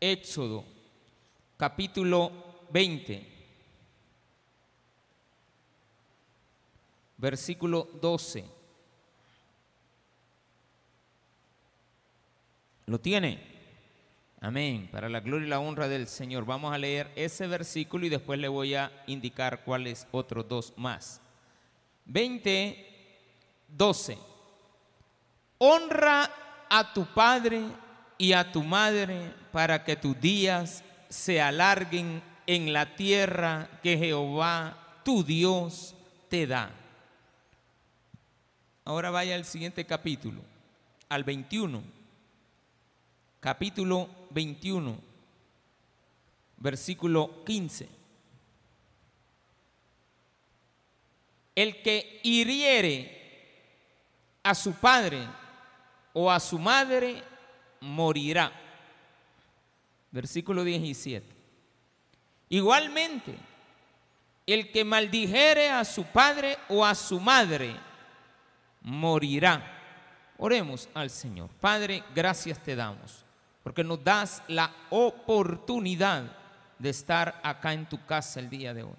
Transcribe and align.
Éxodo, 0.00 0.64
capítulo 1.56 2.32
20, 2.70 3.26
versículo 7.16 7.88
12. 8.00 8.44
¿Lo 12.86 12.98
tiene? 13.00 13.38
Amén. 14.40 14.88
Para 14.90 15.08
la 15.08 15.20
gloria 15.20 15.46
y 15.46 15.50
la 15.50 15.60
honra 15.60 15.88
del 15.88 16.06
Señor. 16.06 16.46
Vamos 16.46 16.72
a 16.72 16.78
leer 16.78 17.10
ese 17.16 17.46
versículo 17.46 18.06
y 18.06 18.08
después 18.08 18.38
le 18.38 18.48
voy 18.48 18.74
a 18.74 18.92
indicar 19.06 19.64
cuáles 19.64 20.06
otros 20.12 20.48
dos 20.48 20.72
más. 20.76 21.20
20, 22.06 22.86
12. 23.68 24.18
Honra 25.58 26.30
a 26.70 26.92
tu 26.94 27.04
padre 27.06 27.62
y 28.18 28.32
a 28.32 28.50
tu 28.50 28.64
madre 28.64 29.32
para 29.52 29.84
que 29.84 29.94
tus 29.94 30.20
días 30.20 30.82
se 31.08 31.40
alarguen 31.40 32.20
en 32.46 32.72
la 32.72 32.96
tierra 32.96 33.70
que 33.82 33.96
Jehová, 33.96 35.00
tu 35.04 35.22
Dios, 35.22 35.94
te 36.28 36.46
da. 36.46 36.70
Ahora 38.84 39.10
vaya 39.10 39.36
al 39.36 39.44
siguiente 39.44 39.86
capítulo, 39.86 40.40
al 41.08 41.22
21. 41.22 41.82
Capítulo 43.40 44.08
21, 44.30 44.98
versículo 46.56 47.44
15. 47.44 47.88
El 51.54 51.82
que 51.82 52.20
hiriere 52.24 53.18
a 54.42 54.54
su 54.54 54.72
padre 54.74 55.26
o 56.14 56.30
a 56.30 56.40
su 56.40 56.58
madre 56.58 57.22
morirá. 57.80 58.52
Versículo 60.10 60.64
17. 60.64 61.26
Igualmente, 62.50 63.36
el 64.46 64.72
que 64.72 64.84
maldijere 64.84 65.70
a 65.70 65.84
su 65.84 66.04
padre 66.04 66.56
o 66.68 66.84
a 66.84 66.94
su 66.94 67.20
madre 67.20 67.76
morirá. 68.80 69.74
Oremos 70.38 70.88
al 70.94 71.10
Señor. 71.10 71.50
Padre, 71.60 72.02
gracias 72.14 72.58
te 72.62 72.74
damos, 72.74 73.24
porque 73.62 73.84
nos 73.84 74.02
das 74.02 74.42
la 74.48 74.72
oportunidad 74.88 76.24
de 76.78 76.90
estar 76.90 77.40
acá 77.42 77.74
en 77.74 77.86
tu 77.86 78.04
casa 78.06 78.40
el 78.40 78.48
día 78.48 78.72
de 78.72 78.84
hoy, 78.84 78.96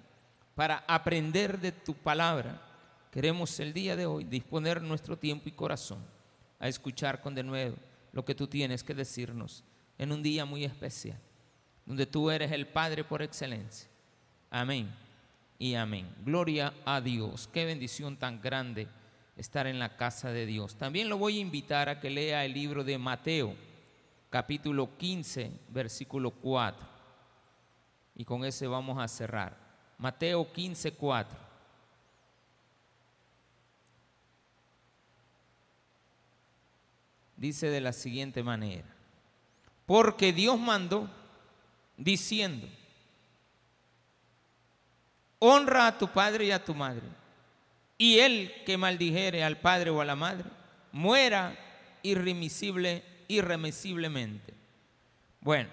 para 0.54 0.84
aprender 0.86 1.58
de 1.58 1.72
tu 1.72 1.94
palabra. 1.94 2.60
Queremos 3.10 3.58
el 3.58 3.72
día 3.72 3.96
de 3.96 4.06
hoy 4.06 4.24
disponer 4.24 4.80
nuestro 4.80 5.16
tiempo 5.16 5.48
y 5.48 5.52
corazón 5.52 6.04
a 6.60 6.68
escuchar 6.68 7.20
con 7.20 7.34
de 7.34 7.42
nuevo 7.42 7.76
lo 8.12 8.24
que 8.24 8.34
tú 8.34 8.46
tienes 8.46 8.82
que 8.82 8.94
decirnos 8.94 9.64
en 9.98 10.12
un 10.12 10.22
día 10.22 10.44
muy 10.44 10.64
especial, 10.64 11.18
donde 11.84 12.06
tú 12.06 12.30
eres 12.30 12.52
el 12.52 12.66
Padre 12.66 13.04
por 13.04 13.22
excelencia. 13.22 13.88
Amén 14.50 14.90
y 15.58 15.74
amén. 15.74 16.08
Gloria 16.24 16.72
a 16.84 17.00
Dios. 17.00 17.48
Qué 17.52 17.64
bendición 17.64 18.16
tan 18.16 18.40
grande 18.40 18.88
estar 19.36 19.66
en 19.66 19.78
la 19.78 19.96
casa 19.96 20.32
de 20.32 20.46
Dios. 20.46 20.76
También 20.76 21.08
lo 21.08 21.18
voy 21.18 21.38
a 21.38 21.42
invitar 21.42 21.88
a 21.88 22.00
que 22.00 22.10
lea 22.10 22.44
el 22.44 22.54
libro 22.54 22.82
de 22.82 22.98
Mateo, 22.98 23.54
capítulo 24.30 24.96
15, 24.96 25.52
versículo 25.68 26.30
4. 26.30 26.88
Y 28.16 28.24
con 28.24 28.44
ese 28.44 28.66
vamos 28.66 28.98
a 28.98 29.08
cerrar. 29.08 29.56
Mateo 29.98 30.50
15, 30.52 30.92
4. 30.92 31.49
Dice 37.40 37.70
de 37.70 37.80
la 37.80 37.94
siguiente 37.94 38.42
manera, 38.42 38.84
porque 39.86 40.30
Dios 40.30 40.60
mandó 40.60 41.08
diciendo, 41.96 42.68
honra 45.38 45.86
a 45.86 45.98
tu 45.98 46.08
padre 46.08 46.44
y 46.44 46.50
a 46.50 46.62
tu 46.62 46.74
madre, 46.74 47.06
y 47.96 48.18
el 48.18 48.52
que 48.66 48.76
maldijere 48.76 49.42
al 49.42 49.58
padre 49.58 49.88
o 49.88 50.02
a 50.02 50.04
la 50.04 50.16
madre, 50.16 50.44
muera 50.92 51.56
irremisible, 52.02 53.02
irremisiblemente. 53.26 54.52
Bueno, 55.40 55.70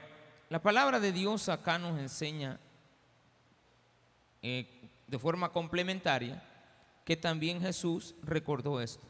la 0.49 0.61
palabra 0.61 1.01
de 1.01 1.11
Dios 1.11 1.49
acá 1.49 1.77
nos 1.77 1.99
enseña 1.99 2.61
eh, 4.41 4.65
de 5.05 5.19
forma 5.19 5.49
complementaria 5.49 6.41
que 7.03 7.17
también 7.17 7.59
Jesús 7.59 8.15
recordó 8.23 8.79
esto. 8.79 9.05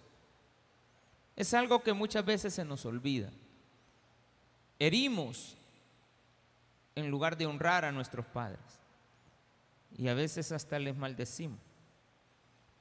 Es 1.37 1.53
algo 1.53 1.83
que 1.83 1.93
muchas 1.93 2.25
veces 2.25 2.55
se 2.55 2.65
nos 2.65 2.83
olvida. 2.87 3.29
Herimos 4.79 5.55
en 6.95 7.11
lugar 7.11 7.37
de 7.37 7.45
honrar 7.45 7.85
a 7.85 7.91
nuestros 7.91 8.25
padres. 8.25 8.59
Y 9.95 10.07
a 10.07 10.15
veces 10.15 10.51
hasta 10.51 10.79
les 10.79 10.97
maldecimos. 10.97 11.59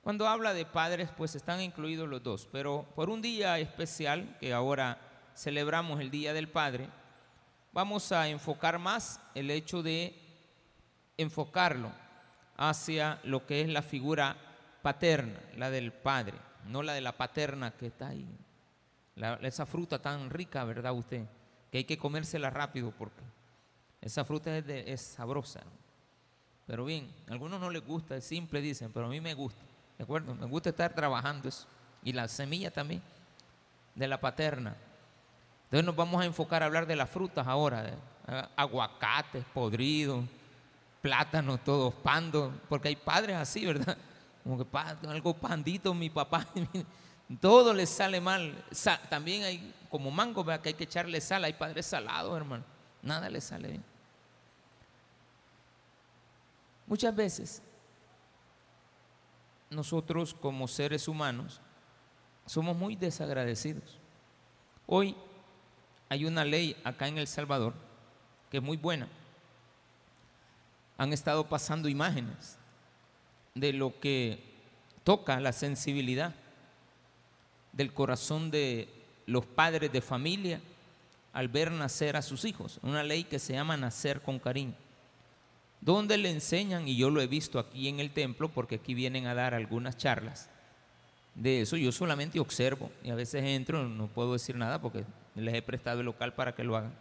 Cuando 0.00 0.26
habla 0.26 0.54
de 0.54 0.64
padres, 0.64 1.10
pues 1.18 1.34
están 1.34 1.60
incluidos 1.60 2.08
los 2.08 2.22
dos. 2.22 2.48
Pero 2.50 2.86
por 2.94 3.10
un 3.10 3.20
día 3.20 3.58
especial, 3.58 4.38
que 4.40 4.54
ahora 4.54 5.00
celebramos 5.36 6.00
el 6.00 6.10
Día 6.10 6.32
del 6.32 6.48
Padre, 6.48 6.88
vamos 7.74 8.10
a 8.10 8.26
enfocar 8.28 8.78
más 8.78 9.20
el 9.34 9.50
hecho 9.50 9.82
de 9.82 10.18
enfocarlo 11.18 11.92
hacia 12.56 13.20
lo 13.22 13.44
que 13.44 13.60
es 13.60 13.68
la 13.68 13.82
figura 13.82 14.34
paterna, 14.80 15.38
la 15.56 15.68
del 15.68 15.92
padre, 15.92 16.38
no 16.64 16.82
la 16.82 16.94
de 16.94 17.02
la 17.02 17.12
paterna 17.12 17.72
que 17.72 17.88
está 17.88 18.08
ahí 18.08 18.26
esa 19.42 19.64
fruta 19.64 20.00
tan 20.00 20.30
rica, 20.30 20.64
¿verdad 20.64 20.92
usted? 20.92 21.24
Que 21.70 21.78
hay 21.78 21.84
que 21.84 21.96
comérsela 21.96 22.50
rápido 22.50 22.92
porque 22.96 23.22
esa 24.00 24.24
fruta 24.24 24.56
es, 24.58 25.00
sabrosa. 25.00 25.62
Pero 26.66 26.84
bien, 26.84 27.10
a 27.28 27.32
algunos 27.32 27.60
no 27.60 27.70
les 27.70 27.84
gusta, 27.84 28.16
es 28.16 28.24
simple, 28.24 28.60
dicen, 28.60 28.92
pero 28.92 29.06
a 29.06 29.08
mí 29.08 29.20
me 29.20 29.34
gusta, 29.34 29.62
¿de 29.96 30.04
acuerdo? 30.04 30.34
Me 30.34 30.46
gusta 30.46 30.70
estar 30.70 30.92
trabajando 30.94 31.48
eso. 31.48 31.66
Y 32.02 32.12
la 32.12 32.28
semilla 32.28 32.70
también, 32.70 33.02
de 33.94 34.06
la 34.06 34.20
paterna. 34.20 34.76
Entonces 35.64 35.84
nos 35.84 35.96
vamos 35.96 36.22
a 36.22 36.24
enfocar 36.24 36.62
a 36.62 36.66
hablar 36.66 36.86
de 36.86 36.96
las 36.96 37.08
frutas 37.08 37.46
ahora, 37.46 37.94
aguacates 38.54 39.44
podridos, 39.52 40.24
plátanos 41.00 41.64
todos 41.64 41.94
pandos, 41.94 42.52
porque 42.68 42.88
hay 42.88 42.96
padres 42.96 43.36
así, 43.36 43.64
¿verdad? 43.64 43.96
Como 44.44 44.58
que 44.58 44.78
algo 45.08 45.34
pandito 45.34 45.94
mi 45.94 46.10
papá. 46.10 46.46
Todo 47.40 47.74
le 47.74 47.86
sale 47.86 48.20
mal. 48.20 48.64
también 49.08 49.44
hay 49.44 49.74
como 49.90 50.10
mango, 50.10 50.44
vea 50.44 50.60
que 50.62 50.70
hay 50.70 50.74
que 50.74 50.84
echarle 50.84 51.20
sal. 51.20 51.44
Hay 51.44 51.54
padres 51.54 51.86
salados, 51.86 52.36
hermano. 52.36 52.64
Nada 53.02 53.28
le 53.28 53.40
sale 53.40 53.68
bien. 53.68 53.84
Muchas 56.86 57.14
veces 57.14 57.62
nosotros 59.70 60.34
como 60.34 60.68
seres 60.68 61.08
humanos 61.08 61.60
somos 62.46 62.76
muy 62.76 62.94
desagradecidos. 62.94 63.98
Hoy 64.86 65.16
hay 66.08 66.24
una 66.24 66.44
ley 66.44 66.76
acá 66.84 67.08
en 67.08 67.18
El 67.18 67.26
Salvador 67.26 67.74
que 68.50 68.58
es 68.58 68.62
muy 68.62 68.76
buena. 68.76 69.08
Han 70.98 71.12
estado 71.12 71.48
pasando 71.48 71.88
imágenes 71.88 72.56
de 73.54 73.72
lo 73.72 73.98
que 73.98 74.42
toca 75.02 75.40
la 75.40 75.52
sensibilidad 75.52 76.34
del 77.76 77.92
corazón 77.92 78.50
de 78.50 78.88
los 79.26 79.44
padres 79.44 79.92
de 79.92 80.00
familia 80.00 80.60
al 81.32 81.48
ver 81.48 81.70
nacer 81.70 82.16
a 82.16 82.22
sus 82.22 82.44
hijos. 82.44 82.78
Una 82.82 83.02
ley 83.02 83.24
que 83.24 83.38
se 83.38 83.52
llama 83.52 83.76
nacer 83.76 84.22
con 84.22 84.38
cariño. 84.38 84.74
Donde 85.80 86.16
le 86.16 86.30
enseñan, 86.30 86.88
y 86.88 86.96
yo 86.96 87.10
lo 87.10 87.20
he 87.20 87.26
visto 87.26 87.58
aquí 87.58 87.88
en 87.88 88.00
el 88.00 88.10
templo, 88.10 88.48
porque 88.48 88.76
aquí 88.76 88.94
vienen 88.94 89.26
a 89.26 89.34
dar 89.34 89.54
algunas 89.54 89.96
charlas 89.96 90.48
de 91.36 91.60
eso, 91.60 91.76
yo 91.76 91.92
solamente 91.92 92.40
observo 92.40 92.90
y 93.04 93.10
a 93.10 93.14
veces 93.14 93.44
entro, 93.44 93.86
no 93.86 94.08
puedo 94.08 94.32
decir 94.32 94.56
nada 94.56 94.80
porque 94.80 95.04
les 95.34 95.54
he 95.54 95.62
prestado 95.62 96.00
el 96.00 96.06
local 96.06 96.32
para 96.34 96.54
que 96.54 96.64
lo 96.64 96.76
hagan. 96.76 96.94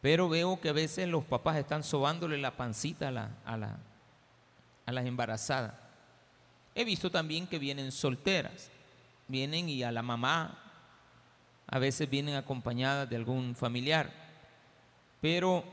Pero 0.00 0.28
veo 0.28 0.60
que 0.60 0.70
a 0.70 0.72
veces 0.72 1.08
los 1.08 1.24
papás 1.24 1.56
están 1.56 1.84
sobándole 1.84 2.36
la 2.38 2.56
pancita 2.56 3.08
a, 3.08 3.10
la, 3.12 3.30
a, 3.44 3.56
la, 3.56 3.78
a 4.86 4.92
las 4.92 5.06
embarazadas. 5.06 5.74
He 6.74 6.84
visto 6.84 7.12
también 7.12 7.46
que 7.46 7.60
vienen 7.60 7.92
solteras 7.92 8.71
vienen 9.32 9.68
y 9.68 9.82
a 9.82 9.90
la 9.90 10.02
mamá, 10.02 10.56
a 11.66 11.78
veces 11.80 12.08
vienen 12.08 12.36
acompañadas 12.36 13.10
de 13.10 13.16
algún 13.16 13.56
familiar. 13.56 14.12
Pero 15.20 15.64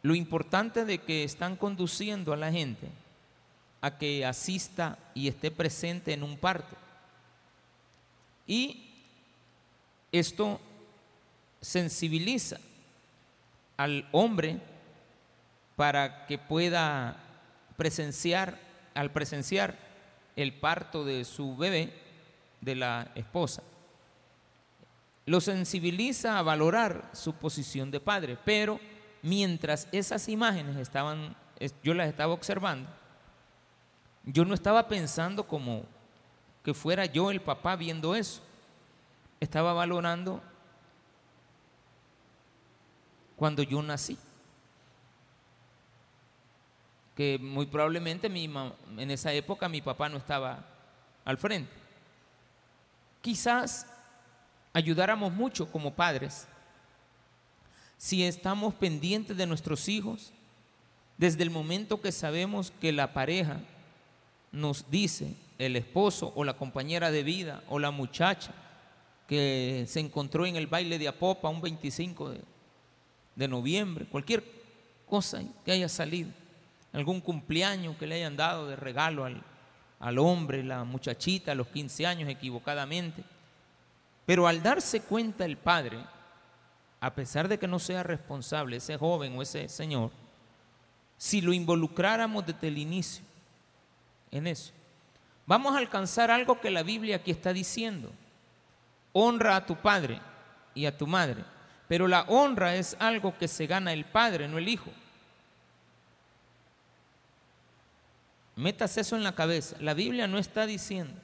lo 0.00 0.14
importante 0.14 0.86
de 0.86 0.98
que 0.98 1.24
están 1.24 1.56
conduciendo 1.56 2.32
a 2.32 2.38
la 2.38 2.50
gente 2.50 2.88
a 3.80 3.96
que 3.96 4.26
asista 4.26 4.98
y 5.14 5.28
esté 5.28 5.50
presente 5.50 6.12
en 6.12 6.22
un 6.22 6.36
parto. 6.36 6.76
Y 8.46 8.90
esto 10.12 10.60
sensibiliza 11.60 12.58
al 13.76 14.08
hombre 14.12 14.60
para 15.76 16.26
que 16.26 16.36
pueda 16.36 17.16
presenciar, 17.76 18.58
al 18.94 19.12
presenciar 19.12 19.78
el 20.36 20.52
parto 20.52 21.04
de 21.04 21.24
su 21.24 21.56
bebé, 21.56 21.92
de 22.60 22.74
la 22.74 23.10
esposa. 23.14 23.62
lo 25.26 25.40
sensibiliza 25.40 26.38
a 26.38 26.42
valorar 26.42 27.08
su 27.12 27.34
posición 27.34 27.90
de 27.90 28.00
padre, 28.00 28.36
pero 28.44 28.80
mientras 29.22 29.86
esas 29.92 30.28
imágenes 30.28 30.76
estaban, 30.76 31.36
yo 31.84 31.94
las 31.94 32.08
estaba 32.08 32.32
observando, 32.32 32.90
yo 34.24 34.44
no 34.44 34.54
estaba 34.54 34.88
pensando 34.88 35.46
como 35.46 35.84
que 36.62 36.74
fuera 36.74 37.06
yo 37.06 37.30
el 37.30 37.40
papá 37.40 37.76
viendo 37.76 38.14
eso. 38.14 38.42
Estaba 39.40 39.72
valorando 39.72 40.42
cuando 43.36 43.62
yo 43.62 43.82
nací. 43.82 44.18
Que 47.16 47.38
muy 47.38 47.66
probablemente 47.66 48.26
en 48.26 49.10
esa 49.10 49.32
época 49.32 49.68
mi 49.68 49.80
papá 49.80 50.08
no 50.08 50.18
estaba 50.18 50.64
al 51.24 51.38
frente. 51.38 51.79
Quizás 53.20 53.86
ayudáramos 54.72 55.32
mucho 55.32 55.70
como 55.70 55.94
padres 55.94 56.46
si 57.98 58.24
estamos 58.24 58.72
pendientes 58.74 59.36
de 59.36 59.46
nuestros 59.46 59.88
hijos 59.88 60.32
desde 61.18 61.42
el 61.42 61.50
momento 61.50 62.00
que 62.00 62.12
sabemos 62.12 62.72
que 62.80 62.92
la 62.92 63.12
pareja 63.12 63.60
nos 64.52 64.90
dice, 64.90 65.34
el 65.58 65.76
esposo 65.76 66.32
o 66.34 66.44
la 66.44 66.54
compañera 66.54 67.10
de 67.10 67.22
vida 67.22 67.62
o 67.68 67.78
la 67.78 67.90
muchacha 67.90 68.54
que 69.28 69.84
se 69.86 70.00
encontró 70.00 70.46
en 70.46 70.56
el 70.56 70.66
baile 70.66 70.98
de 70.98 71.08
Apopa 71.08 71.50
un 71.50 71.60
25 71.60 72.34
de, 73.36 73.48
noviembre, 73.48 74.06
cualquier 74.06 74.42
cosa 75.06 75.42
que 75.64 75.72
haya 75.72 75.88
salido, 75.88 76.30
algún 76.92 77.20
cumpleaños 77.20 77.96
que 77.96 78.06
le 78.06 78.16
hayan 78.16 78.36
dado 78.36 78.66
de 78.66 78.76
regalo 78.76 79.26
al, 79.26 79.42
al 80.00 80.18
hombre, 80.18 80.64
la 80.64 80.82
muchachita 80.84 81.52
a 81.52 81.54
los 81.54 81.68
15 81.68 82.06
años 82.06 82.28
equivocadamente. 82.28 83.22
Pero 84.26 84.48
al 84.48 84.62
darse 84.62 85.02
cuenta 85.02 85.44
el 85.44 85.58
padre, 85.58 85.98
a 87.00 87.14
pesar 87.14 87.48
de 87.48 87.58
que 87.58 87.68
no 87.68 87.78
sea 87.78 88.02
responsable 88.02 88.76
ese 88.76 88.96
joven 88.96 89.36
o 89.36 89.42
ese 89.42 89.68
señor, 89.68 90.10
si 91.16 91.42
lo 91.42 91.52
involucráramos 91.52 92.46
desde 92.46 92.68
el 92.68 92.78
inicio 92.78 93.22
en 94.30 94.46
eso, 94.46 94.72
vamos 95.46 95.74
a 95.74 95.78
alcanzar 95.78 96.30
algo 96.30 96.60
que 96.60 96.70
la 96.70 96.82
Biblia 96.82 97.16
aquí 97.16 97.30
está 97.30 97.52
diciendo. 97.52 98.10
Honra 99.12 99.56
a 99.56 99.66
tu 99.66 99.76
padre 99.76 100.20
y 100.74 100.86
a 100.86 100.96
tu 100.96 101.06
madre, 101.06 101.44
pero 101.88 102.08
la 102.08 102.22
honra 102.22 102.76
es 102.76 102.96
algo 103.00 103.36
que 103.36 103.48
se 103.48 103.66
gana 103.66 103.92
el 103.92 104.06
padre, 104.06 104.48
no 104.48 104.56
el 104.56 104.68
hijo. 104.68 104.90
Metas 108.56 108.96
eso 108.98 109.16
en 109.16 109.22
la 109.22 109.34
cabeza. 109.34 109.76
La 109.80 109.94
Biblia 109.94 110.26
no 110.26 110.38
está 110.38 110.66
diciendo 110.66 111.14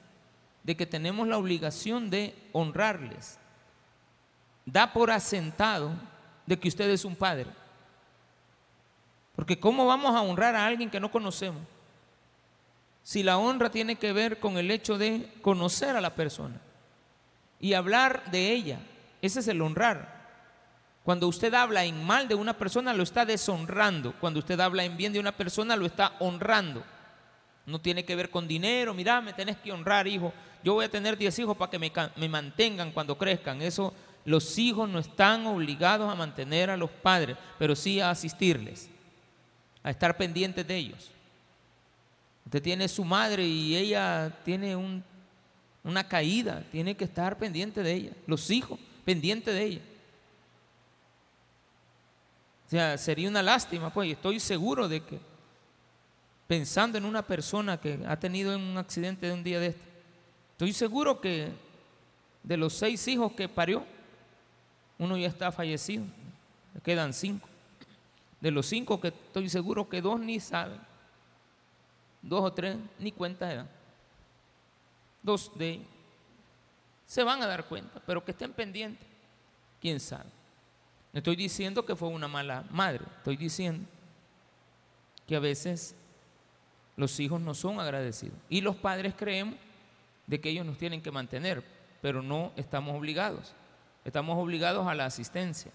de 0.63 0.75
que 0.75 0.85
tenemos 0.85 1.27
la 1.27 1.37
obligación 1.37 2.09
de 2.09 2.35
honrarles. 2.51 3.37
Da 4.65 4.91
por 4.91 5.11
asentado 5.11 5.91
de 6.45 6.59
que 6.59 6.67
usted 6.67 6.89
es 6.89 7.05
un 7.05 7.15
padre. 7.15 7.47
Porque 9.35 9.59
¿cómo 9.59 9.85
vamos 9.85 10.15
a 10.15 10.21
honrar 10.21 10.55
a 10.55 10.65
alguien 10.65 10.89
que 10.89 10.99
no 10.99 11.11
conocemos? 11.11 11.61
Si 13.03 13.23
la 13.23 13.37
honra 13.37 13.69
tiene 13.69 13.95
que 13.95 14.11
ver 14.11 14.39
con 14.39 14.57
el 14.57 14.69
hecho 14.71 14.97
de 14.97 15.31
conocer 15.41 15.95
a 15.95 16.01
la 16.01 16.15
persona 16.15 16.59
y 17.59 17.73
hablar 17.73 18.29
de 18.31 18.51
ella, 18.51 18.79
ese 19.21 19.39
es 19.39 19.47
el 19.47 19.61
honrar. 19.61 20.17
Cuando 21.05 21.29
usted 21.29 21.53
habla 21.53 21.85
en 21.85 22.03
mal 22.03 22.27
de 22.27 22.35
una 22.35 22.57
persona, 22.57 22.93
lo 22.93 23.03
está 23.03 23.25
deshonrando. 23.25 24.13
Cuando 24.19 24.39
usted 24.39 24.59
habla 24.59 24.83
en 24.83 24.97
bien 24.97 25.13
de 25.13 25.21
una 25.21 25.31
persona, 25.31 25.77
lo 25.77 25.85
está 25.85 26.17
honrando. 26.19 26.83
No 27.67 27.79
tiene 27.79 28.03
que 28.03 28.15
ver 28.15 28.31
con 28.31 28.47
dinero. 28.47 28.93
Mira, 28.93 29.21
me 29.21 29.33
tenés 29.33 29.57
que 29.57 29.71
honrar, 29.71 30.07
hijo. 30.07 30.33
Yo 30.63 30.73
voy 30.73 30.85
a 30.85 30.89
tener 30.89 31.17
10 31.17 31.37
hijos 31.39 31.55
para 31.55 31.69
que 31.69 31.77
me, 31.77 31.91
me 32.15 32.29
mantengan 32.29 32.91
cuando 32.91 33.17
crezcan. 33.17 33.61
Eso, 33.61 33.93
los 34.25 34.57
hijos 34.57 34.89
no 34.89 34.99
están 34.99 35.45
obligados 35.45 36.11
a 36.11 36.15
mantener 36.15 36.69
a 36.69 36.77
los 36.77 36.89
padres, 36.89 37.37
pero 37.59 37.75
sí 37.75 37.99
a 37.99 38.09
asistirles, 38.09 38.89
a 39.83 39.91
estar 39.91 40.17
pendientes 40.17 40.65
de 40.65 40.75
ellos. 40.75 41.11
Usted 42.45 42.61
tiene 42.61 42.87
su 42.87 43.03
madre 43.03 43.45
y 43.45 43.75
ella 43.75 44.33
tiene 44.45 44.73
un, 44.75 45.03
una 45.83 46.07
caída, 46.07 46.63
tiene 46.71 46.95
que 46.95 47.03
estar 47.03 47.37
pendiente 47.37 47.83
de 47.83 47.93
ella. 47.93 48.11
Los 48.25 48.49
hijos, 48.49 48.79
pendientes 49.03 49.53
de 49.53 49.63
ella. 49.63 49.81
O 52.65 52.69
sea, 52.69 52.97
sería 52.97 53.29
una 53.29 53.41
lástima, 53.41 53.89
pues, 53.93 54.11
estoy 54.11 54.39
seguro 54.39 54.89
de 54.89 55.01
que 55.01 55.19
pensando 56.47 56.97
en 56.97 57.05
una 57.05 57.21
persona 57.21 57.79
que 57.79 57.99
ha 58.07 58.17
tenido 58.19 58.55
un 58.55 58.77
accidente 58.77 59.27
de 59.27 59.33
un 59.33 59.43
día 59.43 59.59
de 59.59 59.67
este. 59.67 59.81
Estoy 60.53 60.73
seguro 60.73 61.21
que 61.21 61.51
de 62.43 62.57
los 62.57 62.73
seis 62.73 63.07
hijos 63.07 63.33
que 63.33 63.49
parió, 63.49 63.85
uno 64.97 65.17
ya 65.17 65.27
está 65.27 65.51
fallecido. 65.51 66.05
quedan 66.83 67.13
cinco. 67.13 67.47
De 68.39 68.51
los 68.51 68.65
cinco 68.65 68.99
que 68.99 69.09
estoy 69.09 69.49
seguro 69.49 69.87
que 69.89 70.01
dos 70.01 70.19
ni 70.19 70.39
saben. 70.39 70.79
Dos 72.21 72.41
o 72.43 72.53
tres 72.53 72.77
ni 72.99 73.11
cuenta 73.11 73.53
dan. 73.53 73.69
Dos 75.21 75.51
de 75.57 75.69
ellos 75.69 75.97
se 77.07 77.23
van 77.23 77.41
a 77.41 77.47
dar 77.47 77.65
cuenta, 77.65 78.01
pero 78.05 78.23
que 78.23 78.31
estén 78.31 78.51
pendientes. 78.51 79.07
¿Quién 79.79 79.99
sabe? 79.99 80.29
No 81.13 81.19
estoy 81.19 81.37
diciendo 81.37 81.85
que 81.85 81.95
fue 81.95 82.09
una 82.09 82.27
mala 82.27 82.65
madre. 82.69 83.05
Estoy 83.17 83.37
diciendo 83.37 83.87
que 85.25 85.35
a 85.35 85.39
veces 85.39 85.95
los 86.97 87.19
hijos 87.19 87.39
no 87.39 87.53
son 87.53 87.79
agradecidos. 87.79 88.37
Y 88.49 88.61
los 88.61 88.75
padres 88.75 89.13
creemos 89.15 89.55
de 90.25 90.41
que 90.41 90.49
ellos 90.49 90.65
nos 90.65 90.77
tienen 90.77 91.01
que 91.01 91.11
mantener, 91.11 91.63
pero 92.01 92.21
no 92.21 92.51
estamos 92.57 92.95
obligados. 92.95 93.53
Estamos 94.03 94.37
obligados 94.37 94.87
a 94.87 94.95
la 94.95 95.05
asistencia, 95.05 95.71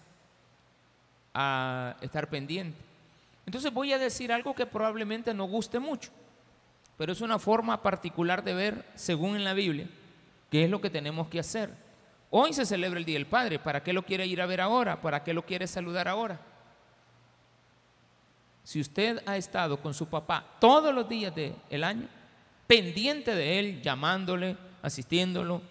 a 1.33 1.97
estar 2.03 2.29
pendientes. 2.29 2.81
Entonces 3.47 3.73
voy 3.73 3.93
a 3.93 3.99
decir 3.99 4.33
algo 4.33 4.55
que 4.55 4.67
probablemente 4.67 5.33
no 5.33 5.45
guste 5.45 5.79
mucho, 5.79 6.11
pero 6.99 7.13
es 7.13 7.21
una 7.21 7.39
forma 7.39 7.83
particular 7.83 8.43
de 8.43 8.55
ver, 8.55 8.85
según 8.95 9.37
en 9.37 9.45
la 9.45 9.55
Biblia, 9.55 9.89
qué 10.51 10.65
es 10.65 10.71
lo 10.71 10.81
que 10.81 10.91
tenemos 10.91 11.29
que 11.29 11.41
hacer. 11.41 11.71
Hoy 12.31 12.53
se 12.53 12.67
celebra 12.67 12.99
el 12.99 13.05
Día 13.05 13.17
del 13.17 13.27
Padre. 13.27 13.59
¿Para 13.59 13.83
qué 13.83 13.93
lo 13.93 14.03
quiere 14.03 14.27
ir 14.27 14.41
a 14.41 14.47
ver 14.47 14.61
ahora? 14.61 15.01
¿Para 15.01 15.23
qué 15.23 15.35
lo 15.35 15.45
quiere 15.45 15.67
saludar 15.67 16.09
ahora? 16.09 16.41
Si 18.65 18.81
usted 18.81 19.23
ha 19.27 19.37
estado 19.37 19.81
con 19.81 19.93
su 19.93 20.07
papá 20.07 20.45
todos 20.61 20.95
los 20.95 21.09
días 21.09 21.35
del 21.35 21.85
año, 21.85 22.09
pendiente 22.67 23.35
de 23.35 23.59
él, 23.59 23.83
llamándole, 23.83 24.57
asistiéndolo, 24.83 25.63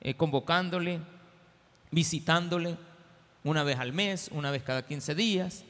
eh, 0.00 0.14
convocándole, 0.14 1.00
visitándole 1.90 2.76
una 3.42 3.62
vez 3.62 3.78
al 3.78 3.92
mes, 3.92 4.28
una 4.32 4.50
vez 4.50 4.62
cada 4.62 4.84
15 4.84 5.14
días, 5.14 5.64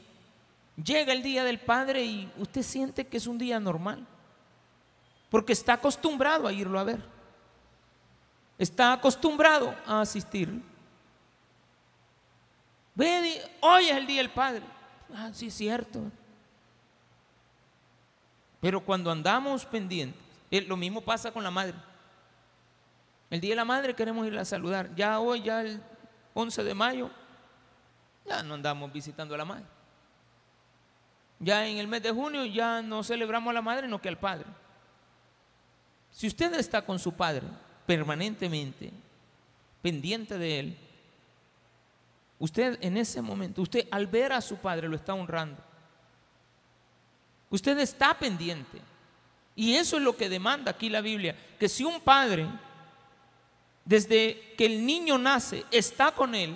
llega 0.83 1.13
el 1.13 1.23
día 1.23 1.43
del 1.43 1.59
Padre 1.59 2.03
y 2.03 2.31
usted 2.37 2.63
siente 2.63 3.07
que 3.07 3.17
es 3.17 3.27
un 3.27 3.37
día 3.37 3.59
normal, 3.59 4.05
porque 5.29 5.53
está 5.53 5.73
acostumbrado 5.73 6.47
a 6.47 6.53
irlo 6.53 6.79
a 6.79 6.83
ver, 6.83 7.01
está 8.57 8.93
acostumbrado 8.93 9.73
a 9.85 10.01
asistir. 10.01 10.61
Ve, 12.93 13.41
hoy 13.61 13.85
es 13.85 13.95
el 13.95 14.07
día 14.07 14.21
del 14.21 14.31
Padre. 14.31 14.63
Ah, 15.13 15.29
sí, 15.31 15.47
es 15.47 15.53
cierto. 15.53 16.11
Pero 18.59 18.83
cuando 18.83 19.11
andamos 19.11 19.65
pendientes, 19.65 20.21
eh, 20.49 20.61
lo 20.61 20.77
mismo 20.77 21.01
pasa 21.01 21.31
con 21.31 21.43
la 21.43 21.51
madre. 21.51 21.75
El 23.29 23.41
día 23.41 23.51
de 23.51 23.55
la 23.57 23.65
madre 23.65 23.93
queremos 23.93 24.25
ir 24.25 24.37
a 24.37 24.45
saludar. 24.45 24.93
Ya 24.95 25.19
hoy, 25.19 25.43
ya 25.43 25.61
el 25.61 25.81
11 26.33 26.63
de 26.63 26.73
mayo, 26.73 27.09
ya 28.25 28.41
no 28.43 28.53
andamos 28.53 28.91
visitando 28.91 29.35
a 29.35 29.37
la 29.37 29.45
madre. 29.45 29.65
Ya 31.39 31.67
en 31.67 31.77
el 31.77 31.87
mes 31.87 32.01
de 32.01 32.11
junio 32.11 32.45
ya 32.45 32.81
no 32.81 33.03
celebramos 33.03 33.51
a 33.51 33.53
la 33.53 33.61
madre, 33.61 33.87
no 33.87 34.01
que 34.01 34.09
al 34.09 34.17
padre. 34.17 34.45
Si 36.11 36.25
usted 36.27 36.53
está 36.55 36.81
con 36.81 36.97
su 36.97 37.13
padre 37.13 37.45
permanentemente, 37.85 38.91
pendiente 39.81 40.37
de 40.37 40.59
él, 40.59 40.77
usted 42.39 42.79
en 42.81 42.97
ese 42.97 43.21
momento, 43.21 43.61
usted 43.61 43.87
al 43.91 44.07
ver 44.07 44.33
a 44.33 44.41
su 44.41 44.57
padre 44.57 44.87
lo 44.87 44.95
está 44.95 45.13
honrando. 45.13 45.61
Usted 47.49 47.77
está 47.79 48.17
pendiente. 48.17 48.81
Y 49.55 49.75
eso 49.75 49.97
es 49.97 50.03
lo 50.03 50.15
que 50.15 50.29
demanda 50.29 50.71
aquí 50.71 50.89
la 50.89 51.01
Biblia, 51.01 51.35
que 51.59 51.67
si 51.67 51.83
un 51.83 51.99
padre, 52.01 52.47
desde 53.83 54.53
que 54.55 54.65
el 54.65 54.85
niño 54.85 55.17
nace, 55.17 55.65
está 55.71 56.11
con 56.11 56.35
él, 56.35 56.55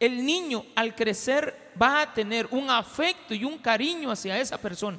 el 0.00 0.24
niño 0.24 0.64
al 0.74 0.94
crecer 0.94 1.72
va 1.80 2.02
a 2.02 2.14
tener 2.14 2.48
un 2.50 2.70
afecto 2.70 3.34
y 3.34 3.44
un 3.44 3.58
cariño 3.58 4.10
hacia 4.10 4.38
esa 4.38 4.56
persona. 4.56 4.98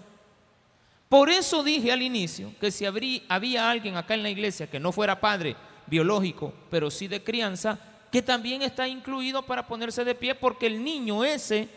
Por 1.07 1.29
eso 1.29 1.63
dije 1.63 1.91
al 1.91 2.03
inicio 2.03 2.53
que 2.59 2.69
si 2.69 2.85
había 2.85 3.69
alguien 3.69 3.97
acá 3.97 4.13
en 4.13 4.21
la 4.21 4.29
iglesia 4.29 4.69
que 4.69 4.79
no 4.79 4.91
fuera 4.91 5.19
padre 5.19 5.55
biológico, 5.87 6.53
pero 6.69 6.91
sí 6.91 7.07
de 7.07 7.23
crianza, 7.23 7.79
que 8.11 8.21
también 8.21 8.61
está 8.61 8.87
incluido 8.87 9.41
para 9.43 9.65
ponerse 9.65 10.03
de 10.03 10.13
pie 10.13 10.35
porque 10.35 10.67
el 10.67 10.83
niño 10.83 11.23
ese 11.23 11.67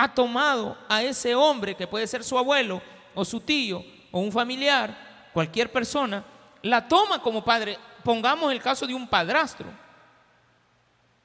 ha 0.00 0.14
tomado 0.14 0.78
a 0.88 1.02
ese 1.02 1.34
hombre, 1.34 1.74
que 1.74 1.88
puede 1.88 2.06
ser 2.06 2.22
su 2.22 2.38
abuelo 2.38 2.80
o 3.16 3.24
su 3.24 3.40
tío 3.40 3.84
o 4.12 4.20
un 4.20 4.30
familiar, 4.30 5.28
cualquier 5.34 5.72
persona, 5.72 6.24
la 6.62 6.86
toma 6.86 7.20
como 7.20 7.42
padre. 7.44 7.76
Pongamos 8.04 8.52
el 8.52 8.62
caso 8.62 8.86
de 8.86 8.94
un 8.94 9.08
padrastro. 9.08 9.66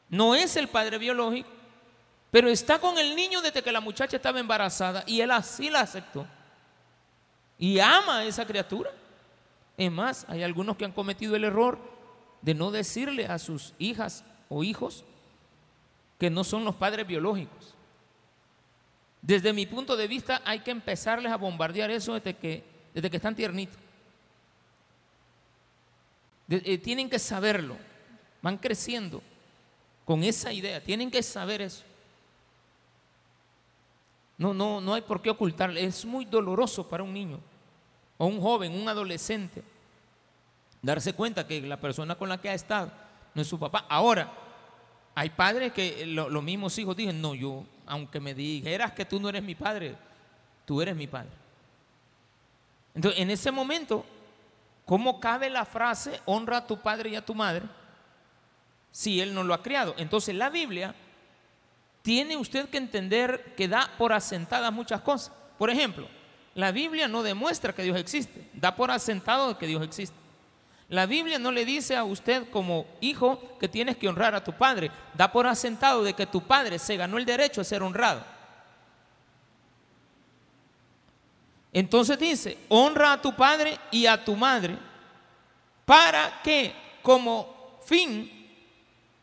no 0.10 0.34
es 0.34 0.56
el 0.56 0.68
padre 0.68 0.98
biológico, 0.98 1.50
pero 2.32 2.50
está 2.50 2.80
con 2.80 2.98
el 2.98 3.15
niño 3.15 3.42
desde 3.44 3.62
que 3.62 3.72
la 3.72 3.80
muchacha 3.80 4.18
estaba 4.18 4.39
embarazada 4.39 5.03
y 5.06 5.22
él 5.22 5.30
así 5.30 5.70
la 5.70 5.82
aceptó. 5.82 6.25
Y 7.60 7.80
ama 7.80 8.18
a 8.18 8.25
esa 8.25 8.44
criatura. 8.44 8.89
Es 9.77 9.92
más, 9.92 10.25
hay 10.27 10.42
algunos 10.42 10.77
que 10.77 10.86
han 10.86 10.92
cometido 10.92 11.36
el 11.36 11.44
error 11.44 11.77
de 12.42 12.56
no 12.56 12.72
decirle 12.72 13.27
a 13.27 13.38
sus 13.38 13.75
hijas 13.77 14.24
o 14.50 14.63
hijos 14.63 15.06
que 16.18 16.32
no 16.32 16.44
son 16.44 16.65
los 16.65 16.75
padres 16.75 17.06
biológicos. 17.06 17.73
Desde 19.24 19.53
mi 19.53 19.65
punto 19.65 19.96
de 19.96 20.06
vista 20.06 20.42
hay 20.44 20.60
que 20.60 20.72
empezarles 20.72 21.32
a 21.32 21.38
bombardear 21.38 21.89
eso 21.89 22.13
desde 22.13 22.36
que, 22.36 22.62
desde 22.94 23.10
que 23.10 23.15
están 23.15 23.34
tiernitos. 23.34 23.77
Eh, 26.50 26.77
tienen 26.77 27.10
que 27.10 27.18
saberlo, 27.18 27.77
van 28.42 28.58
creciendo 28.58 29.24
con 30.03 30.25
esa 30.25 30.51
idea, 30.51 30.84
tienen 30.84 31.10
que 31.10 31.24
saber 31.24 31.62
eso. 31.62 31.84
No, 34.38 34.53
no, 34.53 34.82
no 34.82 34.94
hay 34.94 35.01
por 35.03 35.22
qué 35.22 35.30
ocultarle. 35.30 35.86
Es 35.86 36.03
muy 36.03 36.25
doloroso 36.25 36.89
para 36.89 37.01
un 37.01 37.13
niño 37.13 37.39
o 38.18 38.25
un 38.25 38.42
joven, 38.42 38.74
un 38.75 38.89
adolescente, 38.89 39.63
darse 40.82 41.13
cuenta 41.13 41.48
que 41.48 41.62
la 41.62 41.80
persona 41.80 42.15
con 42.15 42.27
la 42.27 42.42
que 42.42 42.50
ha 42.50 42.53
estado 42.53 42.92
no 43.34 43.42
es 43.42 43.48
su 43.48 43.58
papá. 43.58 43.86
Ahora, 43.88 44.34
hay 45.15 45.30
padres 45.30 45.72
que 45.72 46.06
los 46.06 46.44
mismos 46.44 46.77
hijos 46.77 46.98
dicen, 46.98 47.22
no, 47.22 47.34
yo, 47.34 47.63
aunque 47.86 48.20
me 48.20 48.34
dijeras 48.34 48.92
que 48.94 49.06
tú 49.06 49.20
no 49.20 49.30
eres 49.30 49.44
mi 49.44 49.56
padre, 49.56 49.96
tú 50.66 50.82
eres 50.82 50.96
mi 50.96 51.08
padre. 51.08 51.30
Entonces, 52.96 53.22
en 53.22 53.32
ese 53.32 53.52
momento, 53.52 54.06
¿cómo 54.86 55.20
cabe 55.20 55.50
la 55.50 55.66
frase, 55.66 56.22
honra 56.25 56.58
a 56.58 56.68
tu 56.68 56.80
padre 56.80 57.10
y 57.10 57.16
a 57.16 57.25
tu 57.25 57.34
madre, 57.34 57.63
si 58.92 59.20
él 59.20 59.34
no 59.34 59.44
lo 59.44 59.54
ha 59.54 59.63
criado? 59.63 59.96
Entonces, 59.98 60.36
la 60.36 60.50
Biblia 60.50 60.94
tiene 62.02 62.38
usted 62.38 62.70
que 62.70 62.78
entender 62.78 63.56
que 63.56 63.68
da 63.68 63.90
por 63.98 64.13
asentadas 64.13 64.72
muchas 64.72 65.02
cosas. 65.02 65.34
Por 65.58 65.70
ejemplo, 65.70 66.08
la 66.56 66.72
Biblia 66.72 67.08
no 67.08 67.24
demuestra 67.24 67.74
que 67.74 67.84
Dios 67.84 67.98
existe, 67.98 68.50
da 68.54 68.75
por 68.75 68.92
asentado 68.92 69.58
que 69.58 69.68
Dios 69.68 69.82
existe. 69.82 70.23
La 70.90 71.06
Biblia 71.06 71.40
no 71.40 71.52
le 71.52 71.66
dice 71.66 71.96
a 71.96 72.04
usted 72.04 72.50
como 72.50 72.86
hijo 73.02 73.58
que 73.60 73.68
tienes 73.68 73.98
que 73.98 74.08
honrar 74.08 74.36
a 74.36 74.44
tu 74.44 74.54
padre, 74.54 74.92
da 75.13 75.32
por 75.32 75.48
asentado 75.48 76.04
de 76.04 76.13
que 76.13 76.25
tu 76.25 76.42
padre 76.42 76.78
se 76.78 76.98
ganó 76.98 77.18
el 77.18 77.25
derecho 77.25 77.62
a 77.62 77.63
ser 77.63 77.82
honrado. 77.82 78.24
Entonces 81.72 82.20
dice, 82.20 82.58
honra 82.70 83.13
a 83.13 83.22
tu 83.22 83.36
padre 83.36 83.80
y 83.90 84.06
a 84.06 84.24
tu 84.24 84.36
madre 84.36 84.78
para 85.86 86.42
que 86.44 86.74
como 87.02 87.80
fin 87.84 88.30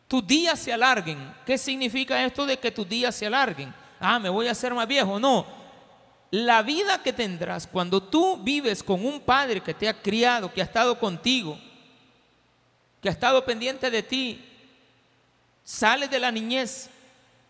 tus 0.07 0.27
días 0.27 0.59
se 0.59 0.73
alarguen. 0.73 1.33
¿Qué 1.45 1.57
significa 1.57 2.23
esto 2.25 2.45
de 2.45 2.59
que 2.59 2.71
tus 2.71 2.87
días 2.87 3.15
se 3.15 3.27
alarguen? 3.27 3.73
Ah, 3.99 4.19
me 4.19 4.27
voy 4.27 4.47
a 4.47 4.51
hacer 4.51 4.73
más 4.73 4.87
viejo. 4.87 5.19
No. 5.19 5.60
La 6.31 6.63
vida 6.63 7.03
que 7.03 7.13
tendrás 7.13 7.67
cuando 7.67 8.01
tú 8.01 8.37
vives 8.37 8.81
con 8.81 9.05
un 9.05 9.19
padre 9.19 9.61
que 9.61 9.73
te 9.73 9.87
ha 9.87 10.01
criado, 10.01 10.51
que 10.51 10.61
ha 10.61 10.65
estado 10.65 10.97
contigo, 10.97 11.59
que 13.01 13.09
ha 13.09 13.11
estado 13.11 13.43
pendiente 13.45 13.91
de 13.91 14.01
ti, 14.01 14.43
sales 15.63 16.09
de 16.09 16.19
la 16.19 16.31
niñez, 16.31 16.89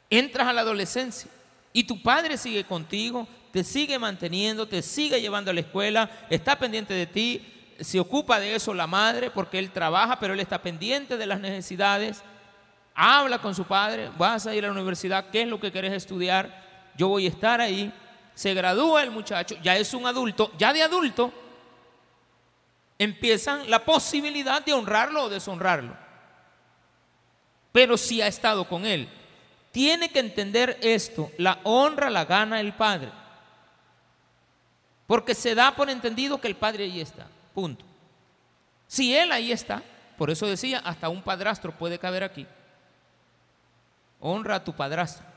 entras 0.10 0.48
a 0.48 0.54
la 0.54 0.62
adolescencia 0.62 1.30
y 1.72 1.84
tu 1.84 2.02
padre 2.02 2.38
sigue 2.38 2.64
contigo, 2.64 3.28
te 3.54 3.64
sigue 3.64 4.00
manteniendo, 4.00 4.68
te 4.68 4.82
sigue 4.82 5.22
llevando 5.22 5.52
a 5.52 5.54
la 5.54 5.62
escuela, 5.62 6.10
está 6.30 6.58
pendiente 6.58 6.94
de 6.94 7.06
ti, 7.06 7.76
se 7.80 8.00
ocupa 8.00 8.40
de 8.40 8.56
eso 8.56 8.74
la 8.74 8.88
madre 8.88 9.30
porque 9.30 9.60
él 9.60 9.72
trabaja, 9.72 10.20
pero 10.20 10.34
él 10.34 10.40
está 10.40 10.62
pendiente 10.62 11.18
de 11.18 11.26
las 11.28 11.40
necesidades 11.40 12.24
habla 12.94 13.40
con 13.40 13.56
su 13.56 13.64
padre, 13.64 14.10
vas 14.18 14.46
a 14.46 14.56
ir 14.56 14.64
a 14.64 14.68
la 14.68 14.74
universidad, 14.74 15.30
¿qué 15.32 15.44
es 15.44 15.48
lo 15.48 15.60
que 15.60 15.72
quieres 15.72 15.94
estudiar? 15.94 16.92
Yo 16.98 17.08
voy 17.08 17.26
a 17.26 17.30
estar 17.30 17.62
ahí. 17.62 17.92
Se 18.42 18.56
gradúa 18.56 19.04
el 19.04 19.12
muchacho, 19.12 19.56
ya 19.62 19.78
es 19.78 19.94
un 19.94 20.08
adulto, 20.08 20.52
ya 20.58 20.74
de 20.74 20.82
adulto, 20.82 21.32
empiezan 22.98 23.70
la 23.70 23.86
posibilidad 23.86 24.66
de 24.66 24.74
honrarlo 24.74 25.26
o 25.26 25.30
deshonrarlo. 25.30 25.96
Pero 27.72 27.98
si 27.98 28.20
ha 28.20 28.26
estado 28.26 28.68
con 28.68 28.88
él, 28.88 29.08
tiene 29.72 30.10
que 30.10 30.18
entender 30.18 30.80
esto, 30.82 31.32
la 31.38 31.60
honra 31.66 32.10
la 32.10 32.26
gana 32.26 32.60
el 32.60 32.74
padre. 32.74 33.12
Porque 35.06 35.36
se 35.36 35.54
da 35.54 35.76
por 35.76 35.92
entendido 35.92 36.42
que 36.42 36.48
el 36.48 36.56
padre 36.56 36.86
ahí 36.86 37.00
está, 37.00 37.28
punto. 37.54 37.86
Si 38.88 39.16
él 39.16 39.32
ahí 39.32 39.52
está, 39.52 39.84
por 40.18 40.32
eso 40.32 40.48
decía, 40.48 40.82
hasta 40.84 41.10
un 41.10 41.22
padrastro 41.22 41.78
puede 41.78 42.00
caber 42.00 42.24
aquí. 42.24 42.48
Honra 44.20 44.56
a 44.56 44.64
tu 44.64 44.74
padrastro 44.74 45.31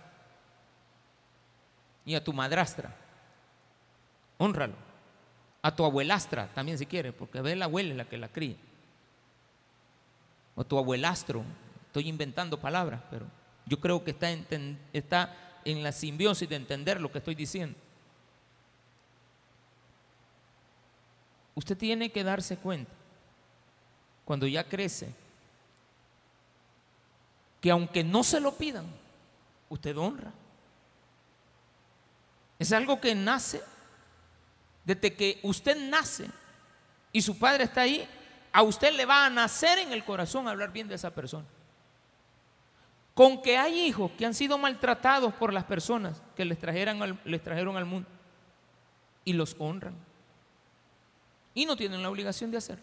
y 2.04 2.14
a 2.14 2.22
tu 2.22 2.32
madrastra. 2.32 2.94
Honralo. 4.38 4.74
A 5.62 5.74
tu 5.74 5.84
abuelastra 5.84 6.48
también 6.48 6.76
si 6.76 6.86
quiere, 6.86 7.12
porque 7.12 7.40
ve 7.40 7.56
la 7.56 7.64
abuela 7.64 7.94
la 7.94 8.04
que 8.04 8.18
la 8.18 8.28
cría. 8.28 8.56
O 10.54 10.64
tu 10.64 10.78
abuelastro. 10.78 11.42
Estoy 11.86 12.08
inventando 12.08 12.60
palabras, 12.60 13.00
pero 13.10 13.26
yo 13.66 13.80
creo 13.80 14.04
que 14.04 14.10
está 14.10 14.28
está 14.92 15.34
en 15.64 15.82
la 15.82 15.92
simbiosis 15.92 16.48
de 16.48 16.56
entender 16.56 17.00
lo 17.00 17.10
que 17.10 17.18
estoy 17.18 17.34
diciendo. 17.34 17.78
Usted 21.54 21.78
tiene 21.78 22.10
que 22.10 22.24
darse 22.24 22.56
cuenta, 22.56 22.90
cuando 24.24 24.46
ya 24.46 24.64
crece, 24.64 25.14
que 27.60 27.70
aunque 27.70 28.02
no 28.02 28.24
se 28.24 28.40
lo 28.40 28.56
pidan, 28.56 28.86
usted 29.68 29.96
honra. 29.96 30.32
Es 32.58 32.72
algo 32.72 33.00
que 33.00 33.14
nace 33.14 33.62
desde 34.84 35.14
que 35.14 35.40
usted 35.42 35.76
nace 35.88 36.28
y 37.10 37.22
su 37.22 37.38
padre 37.38 37.64
está 37.64 37.82
ahí, 37.82 38.06
a 38.52 38.62
usted 38.62 38.92
le 38.94 39.06
va 39.06 39.26
a 39.26 39.30
nacer 39.30 39.78
en 39.78 39.92
el 39.92 40.04
corazón 40.04 40.46
hablar 40.46 40.72
bien 40.72 40.88
de 40.88 40.94
esa 40.94 41.10
persona. 41.14 41.46
Con 43.14 43.40
que 43.42 43.56
hay 43.56 43.80
hijos 43.80 44.10
que 44.18 44.26
han 44.26 44.34
sido 44.34 44.58
maltratados 44.58 45.32
por 45.34 45.52
las 45.52 45.64
personas 45.64 46.20
que 46.36 46.44
les, 46.44 46.58
trajeron 46.58 47.18
les 47.24 47.42
trajeron 47.42 47.76
al 47.76 47.84
mundo 47.84 48.08
y 49.24 49.32
los 49.32 49.56
honran. 49.58 49.94
Y 51.54 51.66
no 51.66 51.76
tienen 51.76 52.02
la 52.02 52.10
obligación 52.10 52.50
de 52.50 52.58
hacer. 52.58 52.78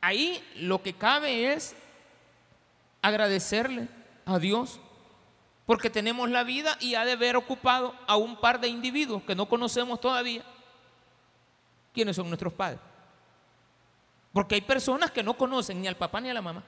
Ahí 0.00 0.42
lo 0.56 0.82
que 0.82 0.94
cabe 0.94 1.52
es 1.52 1.74
agradecerle 3.02 3.88
a 4.24 4.38
Dios 4.38 4.80
porque 5.70 5.88
tenemos 5.88 6.28
la 6.28 6.42
vida 6.42 6.76
y 6.80 6.96
ha 6.96 7.04
de 7.04 7.12
haber 7.12 7.36
ocupado 7.36 7.94
a 8.08 8.16
un 8.16 8.34
par 8.34 8.58
de 8.58 8.66
individuos 8.66 9.22
que 9.22 9.36
no 9.36 9.46
conocemos 9.46 10.00
todavía. 10.00 10.42
¿Quiénes 11.94 12.16
son 12.16 12.26
nuestros 12.26 12.52
padres? 12.52 12.80
Porque 14.32 14.56
hay 14.56 14.62
personas 14.62 15.12
que 15.12 15.22
no 15.22 15.34
conocen 15.34 15.80
ni 15.80 15.86
al 15.86 15.94
papá 15.94 16.20
ni 16.20 16.28
a 16.28 16.34
la 16.34 16.42
mamá. 16.42 16.64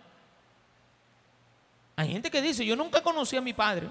Hay 1.97 2.13
gente 2.13 2.31
que 2.31 2.41
dice, 2.41 2.65
yo 2.65 2.77
nunca 2.77 3.03
conocí 3.03 3.37
a 3.37 3.41
mi 3.41 3.53
padre. 3.53 3.89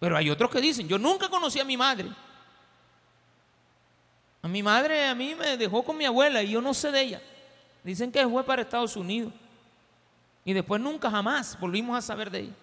Pero 0.00 0.16
hay 0.16 0.28
otros 0.28 0.50
que 0.50 0.60
dicen, 0.60 0.88
yo 0.88 0.98
nunca 0.98 1.28
conocí 1.28 1.60
a 1.60 1.64
mi 1.64 1.76
madre. 1.76 2.10
A 4.42 4.48
mi 4.48 4.60
madre 4.60 5.06
a 5.06 5.14
mí 5.14 5.36
me 5.36 5.56
dejó 5.56 5.84
con 5.84 5.96
mi 5.96 6.04
abuela 6.04 6.42
y 6.42 6.50
yo 6.50 6.60
no 6.60 6.74
sé 6.74 6.90
de 6.90 7.00
ella. 7.00 7.22
Dicen 7.84 8.10
que 8.10 8.26
fue 8.26 8.42
para 8.42 8.62
Estados 8.62 8.96
Unidos. 8.96 9.32
Y 10.44 10.52
después 10.52 10.82
nunca 10.82 11.08
jamás 11.08 11.56
volvimos 11.60 11.96
a 11.96 12.02
saber 12.02 12.28
de 12.28 12.40
ella. 12.40 12.54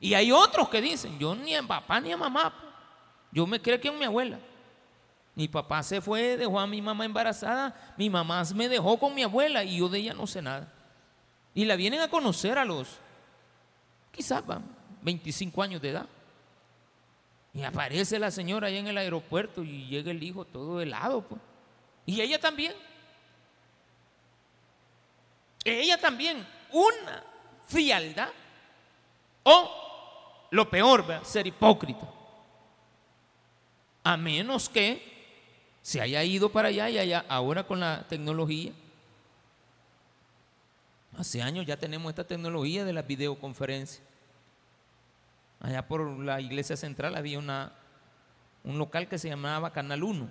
Y 0.00 0.14
hay 0.14 0.32
otros 0.32 0.68
que 0.70 0.80
dicen, 0.80 1.18
yo 1.18 1.34
ni 1.34 1.54
a 1.54 1.62
papá 1.62 2.00
ni 2.00 2.10
a 2.10 2.16
mamá, 2.16 2.52
yo 3.30 3.46
me 3.46 3.60
creo 3.60 3.78
que 3.78 3.88
en 3.88 3.98
mi 3.98 4.06
abuela. 4.06 4.40
Mi 5.34 5.46
papá 5.46 5.82
se 5.82 6.00
fue, 6.00 6.36
dejó 6.36 6.58
a 6.58 6.66
mi 6.66 6.82
mamá 6.82 7.04
embarazada, 7.04 7.94
mi 7.96 8.08
mamá 8.10 8.42
me 8.54 8.68
dejó 8.68 8.98
con 8.98 9.14
mi 9.14 9.22
abuela 9.22 9.62
y 9.62 9.78
yo 9.78 9.88
de 9.88 9.98
ella 9.98 10.14
no 10.14 10.26
sé 10.26 10.40
nada. 10.42 10.72
Y 11.54 11.66
la 11.66 11.76
vienen 11.76 12.00
a 12.00 12.08
conocer 12.08 12.58
a 12.58 12.64
los, 12.64 12.98
quizás 14.10 14.44
van, 14.44 14.64
25 15.02 15.62
años 15.62 15.82
de 15.82 15.90
edad. 15.90 16.06
Y 17.52 17.62
aparece 17.62 18.18
la 18.18 18.30
señora 18.30 18.68
ahí 18.68 18.78
en 18.78 18.86
el 18.86 18.96
aeropuerto 18.96 19.62
y 19.62 19.86
llega 19.86 20.10
el 20.10 20.22
hijo 20.22 20.44
todo 20.44 20.80
helado. 20.80 21.22
Pues. 21.22 21.40
Y 22.06 22.20
ella 22.20 22.40
también. 22.40 22.72
Ella 25.64 26.00
también 26.00 26.46
una 26.70 27.22
frialdad 27.66 28.30
o 29.42 29.89
lo 30.50 30.68
peor, 30.68 31.04
ser 31.22 31.46
hipócrita. 31.46 32.08
A 34.02 34.16
menos 34.16 34.68
que 34.68 35.10
se 35.82 36.00
haya 36.00 36.22
ido 36.24 36.50
para 36.50 36.68
allá 36.68 36.90
y 36.90 36.98
allá, 36.98 37.24
ahora 37.28 37.64
con 37.64 37.80
la 37.80 38.06
tecnología. 38.08 38.72
Hace 41.16 41.42
años 41.42 41.66
ya 41.66 41.76
tenemos 41.76 42.10
esta 42.10 42.24
tecnología 42.24 42.84
de 42.84 42.92
la 42.92 43.02
videoconferencia. 43.02 44.02
Allá 45.60 45.86
por 45.86 46.18
la 46.18 46.40
iglesia 46.40 46.76
central 46.76 47.16
había 47.16 47.38
una, 47.38 47.72
un 48.64 48.78
local 48.78 49.08
que 49.08 49.18
se 49.18 49.28
llamaba 49.28 49.72
Canal 49.72 50.02
1. 50.02 50.28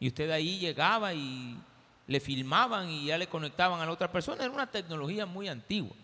Y 0.00 0.08
usted 0.08 0.30
ahí 0.30 0.58
llegaba 0.58 1.12
y 1.12 1.60
le 2.06 2.20
filmaban 2.20 2.88
y 2.88 3.06
ya 3.06 3.18
le 3.18 3.26
conectaban 3.26 3.80
a 3.80 3.86
la 3.86 3.92
otra 3.92 4.10
persona. 4.10 4.44
Era 4.44 4.52
una 4.52 4.70
tecnología 4.70 5.26
muy 5.26 5.48
antigua. 5.48 5.94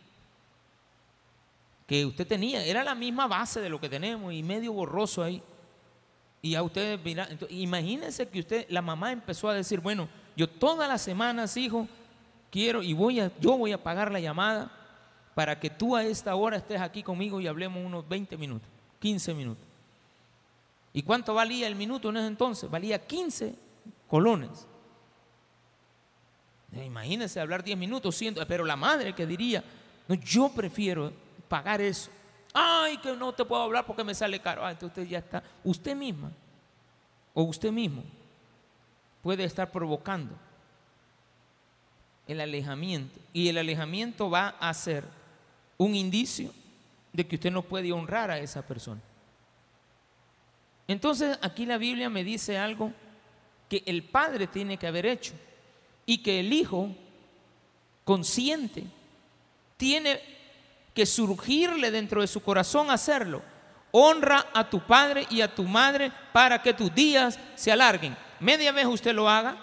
Que 1.87 2.07
usted 2.07 2.27
tenía, 2.27 2.65
era 2.65 2.83
la 2.83 2.95
misma 2.95 3.27
base 3.27 3.61
de 3.61 3.69
lo 3.69 3.81
que 3.81 3.89
tenemos 3.89 4.33
y 4.33 4.43
medio 4.43 4.73
borroso 4.73 5.23
ahí. 5.23 5.43
Y 6.41 6.51
ya 6.51 6.63
ustedes, 6.63 7.01
imagínense 7.51 8.29
que 8.29 8.41
usted, 8.41 8.67
la 8.69 8.83
mamá 8.83 9.13
empezó 9.13 9.49
a 9.49 9.55
decir, 9.55 9.81
bueno, 9.81 10.09
yo 10.37 10.49
todas 10.49 10.89
las 10.89 11.03
semanas, 11.03 11.57
hijo, 11.57 11.89
quiero 12.51 12.83
y 12.83 12.93
voy 12.93 13.21
a, 13.21 13.31
yo 13.41 13.57
voy 13.57 13.73
a 13.73 13.83
pagar 13.83 14.13
la 14.13 14.21
llamada 14.21 14.71
para 15.35 15.59
que 15.59 15.71
tú 15.71 15.97
a 15.97 16.05
esta 16.05 16.35
hora 16.35 16.57
estés 16.57 16.81
aquí 16.81 17.03
conmigo 17.03 17.41
y 17.41 17.47
hablemos 17.47 17.85
unos 17.85 18.09
20 18.09 18.37
minutos, 18.37 18.69
15 19.01 19.35
minutos. 19.35 19.65
¿Y 20.93 21.03
cuánto 21.03 21.35
valía 21.35 21.67
el 21.67 21.75
minuto 21.75 22.11
en 22.11 22.19
ese 22.19 22.27
entonces? 22.29 22.71
Valía 22.71 23.05
15 23.05 23.55
colones. 24.07 24.67
Imagínense 26.73 27.41
hablar 27.41 27.63
10 27.65 27.77
minutos, 27.77 28.21
pero 28.47 28.65
la 28.65 28.77
madre 28.77 29.13
que 29.13 29.27
diría, 29.27 29.63
no, 30.09 30.15
yo 30.15 30.51
prefiero 30.55 31.13
pagar 31.55 31.81
eso. 31.81 32.11
Ay, 32.53 32.97
que 32.97 33.15
no 33.15 33.33
te 33.33 33.45
puedo 33.45 33.63
hablar 33.63 33.87
porque 33.87 34.03
me 34.03 34.13
sale 34.13 34.41
caro. 34.41 34.67
Ah, 34.67 34.73
entonces 34.73 34.99
usted 34.99 35.09
ya 35.09 35.19
está, 35.19 35.41
usted 35.63 35.95
misma 35.95 36.33
o 37.33 37.45
usted 37.45 37.71
mismo 37.71 38.03
puede 39.23 39.45
estar 39.45 39.71
provocando 39.71 40.35
el 42.27 42.41
alejamiento. 42.41 43.21
Y 43.33 43.49
el 43.49 43.59
alejamiento 43.59 44.29
va 44.29 44.49
a 44.59 44.75
ser 44.75 45.05
un 45.79 45.95
indicio 45.95 46.51
de 47.13 47.25
que 47.25 47.37
usted 47.37 47.53
no 47.53 47.63
puede 47.63 47.93
honrar 47.93 48.33
a 48.33 48.41
esa 48.41 48.63
persona. 48.63 49.01
Entonces 50.89 51.39
aquí 51.41 51.67
la 51.67 51.79
Biblia 51.79 52.11
me 52.11 52.25
dice 52.25 52.59
algo 52.59 52.93
que 53.69 53.85
el 53.87 54.03
padre 54.03 54.49
tiene 54.49 54.77
que 54.77 54.89
haber 54.89 55.07
hecho 55.07 55.35
y 56.05 56.19
que 56.19 56.41
el 56.41 56.53
hijo 56.53 56.89
consciente 58.05 58.83
tiene 59.77 60.34
que 60.95 61.05
surgirle 61.05 61.91
dentro 61.91 62.21
de 62.21 62.27
su 62.27 62.41
corazón 62.41 62.91
hacerlo. 62.91 63.43
Honra 63.91 64.47
a 64.55 64.71
tu 64.71 64.81
padre 64.81 65.27
y 65.29 65.41
a 65.41 65.55
tu 65.55 65.65
madre 65.65 66.13
para 66.33 66.63
que 66.63 66.73
tus 66.73 66.95
días 66.95 67.39
se 67.55 67.71
alarguen. 67.71 68.17
Media 68.41 68.73
vez 68.73 68.87
usted 68.87 69.15
lo 69.15 69.29
haga, 69.29 69.57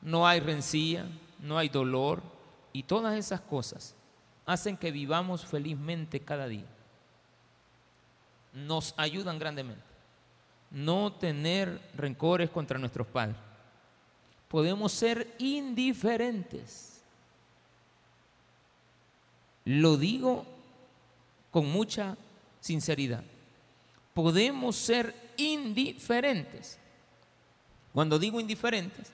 no 0.00 0.26
hay 0.26 0.40
rencilla, 0.40 1.06
no 1.40 1.58
hay 1.58 1.68
dolor 1.68 2.22
y 2.72 2.82
todas 2.82 3.16
esas 3.16 3.40
cosas 3.40 3.94
hacen 4.44 4.76
que 4.76 4.90
vivamos 4.90 5.44
felizmente 5.44 6.20
cada 6.20 6.46
día. 6.46 6.66
Nos 8.52 8.94
ayudan 8.96 9.38
grandemente. 9.38 9.82
No 10.70 11.12
tener 11.12 11.80
rencores 11.94 12.50
contra 12.50 12.78
nuestros 12.78 13.06
padres. 13.06 13.36
Podemos 14.48 14.92
ser 14.92 15.34
indiferentes. 15.38 16.95
Lo 19.66 19.96
digo 19.96 20.46
con 21.50 21.70
mucha 21.70 22.16
sinceridad. 22.60 23.24
Podemos 24.14 24.76
ser 24.76 25.14
indiferentes. 25.36 26.78
Cuando 27.92 28.18
digo 28.18 28.40
indiferentes, 28.40 29.10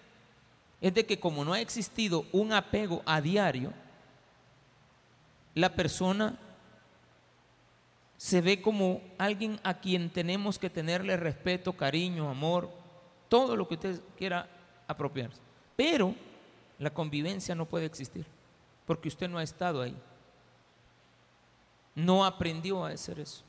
es 0.80 0.92
de 0.92 1.06
que 1.06 1.18
como 1.18 1.44
no 1.44 1.54
ha 1.54 1.61
existido 1.61 2.26
un 2.32 2.52
apego 2.52 3.02
a 3.06 3.21
diario, 3.21 3.73
la 5.54 5.75
persona 5.75 6.38
se 8.18 8.40
ve 8.40 8.61
como 8.61 9.00
alguien 9.16 9.59
a 9.62 9.75
quien 9.75 10.11
tenemos 10.11 10.59
que 10.59 10.68
tenerle 10.68 11.16
respeto, 11.16 11.73
cariño, 11.73 12.28
amor, 12.28 12.71
todo 13.28 13.56
lo 13.56 13.66
que 13.66 13.75
usted 13.75 14.00
quiera 14.18 14.49
apropiarse. 14.87 15.40
Pero 15.76 16.14
la 16.78 16.90
convivencia 16.90 17.54
no 17.54 17.64
puede 17.64 17.87
existir, 17.87 18.26
porque 18.87 19.09
usted 19.09 19.30
no 19.30 19.38
ha 19.38 19.42
estado 19.42 19.80
ahí. 19.80 19.97
No 21.94 22.25
aprendió 22.25 22.84
a 22.84 22.90
hacer 22.90 23.20
eso. 23.20 23.42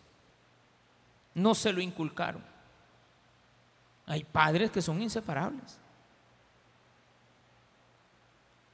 No 1.33 1.55
se 1.55 1.71
lo 1.71 1.81
inculcaron. 1.81 2.43
Hay 4.05 4.23
padres 4.23 4.69
que 4.69 4.81
son 4.81 5.01
inseparables. 5.01 5.79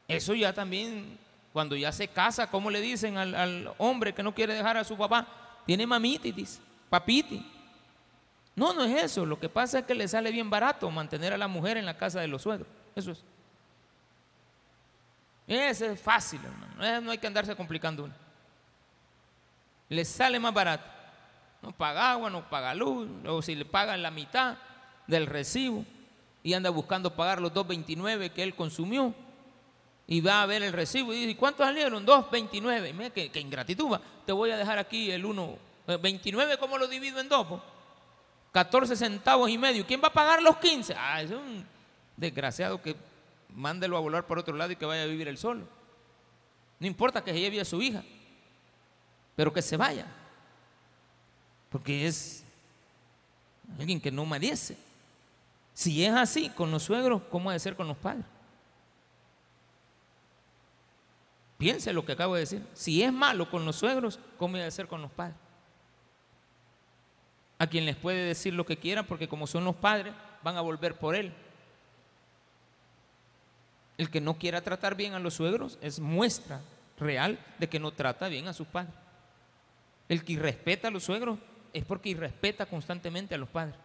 Eso 0.07 0.33
ya 0.33 0.51
también, 0.51 1.19
cuando 1.53 1.75
ya 1.75 1.91
se 1.91 2.07
casa, 2.07 2.49
¿cómo 2.49 2.71
le 2.71 2.81
dicen 2.81 3.17
al, 3.17 3.71
hombre 3.77 4.13
que 4.13 4.23
no 4.23 4.33
quiere 4.33 4.55
dejar 4.55 4.75
a 4.75 4.83
su 4.83 4.97
papá? 4.97 5.27
Tiene 5.67 5.85
mamitis, 5.85 6.59
papiti. 6.89 7.45
No, 8.55 8.73
no 8.73 8.83
es 8.83 9.03
eso. 9.03 9.25
Lo 9.25 9.39
que 9.39 9.49
pasa 9.49 9.79
es 9.79 9.85
que 9.85 9.93
le 9.93 10.07
sale 10.07 10.31
bien 10.31 10.49
barato 10.49 10.89
mantener 10.89 11.31
a 11.31 11.37
la 11.37 11.47
mujer 11.47 11.77
en 11.77 11.85
la 11.85 11.95
casa 11.95 12.19
de 12.19 12.27
los 12.27 12.41
suegros. 12.41 12.67
Eso 12.95 13.11
es. 13.11 13.23
Ese 15.47 15.93
es 15.93 16.01
fácil, 16.01 16.41
hermano. 16.43 17.01
No 17.01 17.11
hay 17.11 17.17
que 17.19 17.27
andarse 17.27 17.55
complicando 17.55 18.05
uno. 18.05 18.28
Le 19.89 20.05
sale 20.05 20.39
más 20.39 20.53
barato. 20.53 20.85
No 21.61 21.71
paga 21.71 22.11
agua, 22.11 22.29
no 22.29 22.49
paga 22.49 22.73
luz, 22.73 23.09
o 23.27 23.41
si 23.41 23.55
le 23.55 23.65
pagan 23.65 24.01
la 24.01 24.11
mitad 24.11 24.57
del 25.07 25.25
recibo 25.25 25.83
y 26.41 26.53
anda 26.53 26.69
buscando 26.69 27.15
pagar 27.15 27.41
los 27.41 27.53
2.29 27.53 28.31
que 28.31 28.43
él 28.43 28.55
consumió 28.55 29.13
y 30.07 30.21
va 30.21 30.41
a 30.41 30.45
ver 30.45 30.63
el 30.63 30.73
recibo 30.73 31.13
y 31.13 31.25
dice, 31.25 31.37
¿cuántos 31.37 31.65
salieron? 31.65 32.05
2.29. 32.05 32.93
Mira 32.93 33.09
qué, 33.11 33.29
ingratitud. 33.35 33.97
Te 34.25 34.31
voy 34.31 34.51
a 34.51 34.57
dejar 34.57 34.79
aquí 34.79 35.11
el 35.11 35.25
1. 35.25 35.57
29, 36.01 36.57
¿cómo 36.57 36.77
lo 36.77 36.87
divido 36.87 37.19
en 37.19 37.29
dos? 37.29 37.45
14 38.51 38.95
centavos 38.95 39.49
y 39.49 39.57
medio. 39.57 39.85
¿Quién 39.85 40.01
va 40.01 40.07
a 40.07 40.13
pagar 40.13 40.41
los 40.41 40.57
15? 40.57 40.95
Ah, 40.97 41.21
es 41.21 41.31
un 41.31 41.65
desgraciado 42.17 42.81
que 42.81 42.95
mándelo 43.49 43.97
a 43.97 43.99
volar 43.99 44.25
por 44.25 44.39
otro 44.39 44.55
lado 44.55 44.71
y 44.71 44.75
que 44.75 44.85
vaya 44.85 45.03
a 45.03 45.07
vivir 45.07 45.27
él 45.27 45.37
solo. 45.37 45.65
No 46.79 46.87
importa 46.87 47.23
que 47.23 47.31
se 47.31 47.39
lleve 47.39 47.59
a 47.59 47.65
su 47.65 47.81
hija, 47.81 48.03
pero 49.39 49.53
que 49.53 49.61
se 49.61 49.77
vaya. 49.77 50.05
Porque 51.69 52.05
es 52.05 52.43
alguien 53.79 54.01
que 54.01 54.11
no 54.11 54.25
merece. 54.25 54.75
Si 55.73 56.03
es 56.03 56.13
así 56.13 56.49
con 56.49 56.69
los 56.71 56.83
suegros, 56.83 57.21
¿cómo 57.31 57.49
ha 57.49 57.53
de 57.53 57.59
ser 57.59 57.77
con 57.77 57.87
los 57.87 57.95
padres? 57.95 58.25
Piense 61.57 61.93
lo 61.93 62.03
que 62.03 62.11
acabo 62.11 62.33
de 62.33 62.41
decir. 62.41 62.67
Si 62.73 63.01
es 63.01 63.13
malo 63.13 63.49
con 63.49 63.63
los 63.63 63.77
suegros, 63.77 64.19
¿cómo 64.37 64.57
ha 64.57 64.59
de 64.59 64.71
ser 64.71 64.89
con 64.89 65.01
los 65.01 65.11
padres? 65.11 65.37
A 67.59 67.67
quien 67.67 67.85
les 67.85 67.95
puede 67.95 68.25
decir 68.25 68.53
lo 68.53 68.65
que 68.65 68.75
quiera 68.75 69.03
porque 69.03 69.29
como 69.29 69.47
son 69.47 69.63
los 69.63 69.75
padres, 69.77 70.13
van 70.43 70.57
a 70.57 70.61
volver 70.61 70.95
por 70.95 71.15
él. 71.15 71.33
El 73.97 74.09
que 74.09 74.19
no 74.19 74.37
quiera 74.37 74.59
tratar 74.59 74.95
bien 74.95 75.13
a 75.13 75.19
los 75.19 75.35
suegros 75.35 75.79
es 75.81 76.01
muestra 76.01 76.59
real 76.99 77.39
de 77.57 77.69
que 77.69 77.79
no 77.79 77.91
trata 77.91 78.27
bien 78.27 78.49
a 78.49 78.53
sus 78.53 78.67
padres. 78.67 78.93
El 80.09 80.25
que 80.25 80.33
irrespeta 80.33 80.89
a 80.89 80.91
los 80.91 81.03
suegros 81.03 81.37
es 81.71 81.85
porque 81.85 82.09
irrespeta 82.09 82.65
constantemente 82.65 83.35
a 83.35 83.37
los 83.37 83.47
padres. 83.47 83.75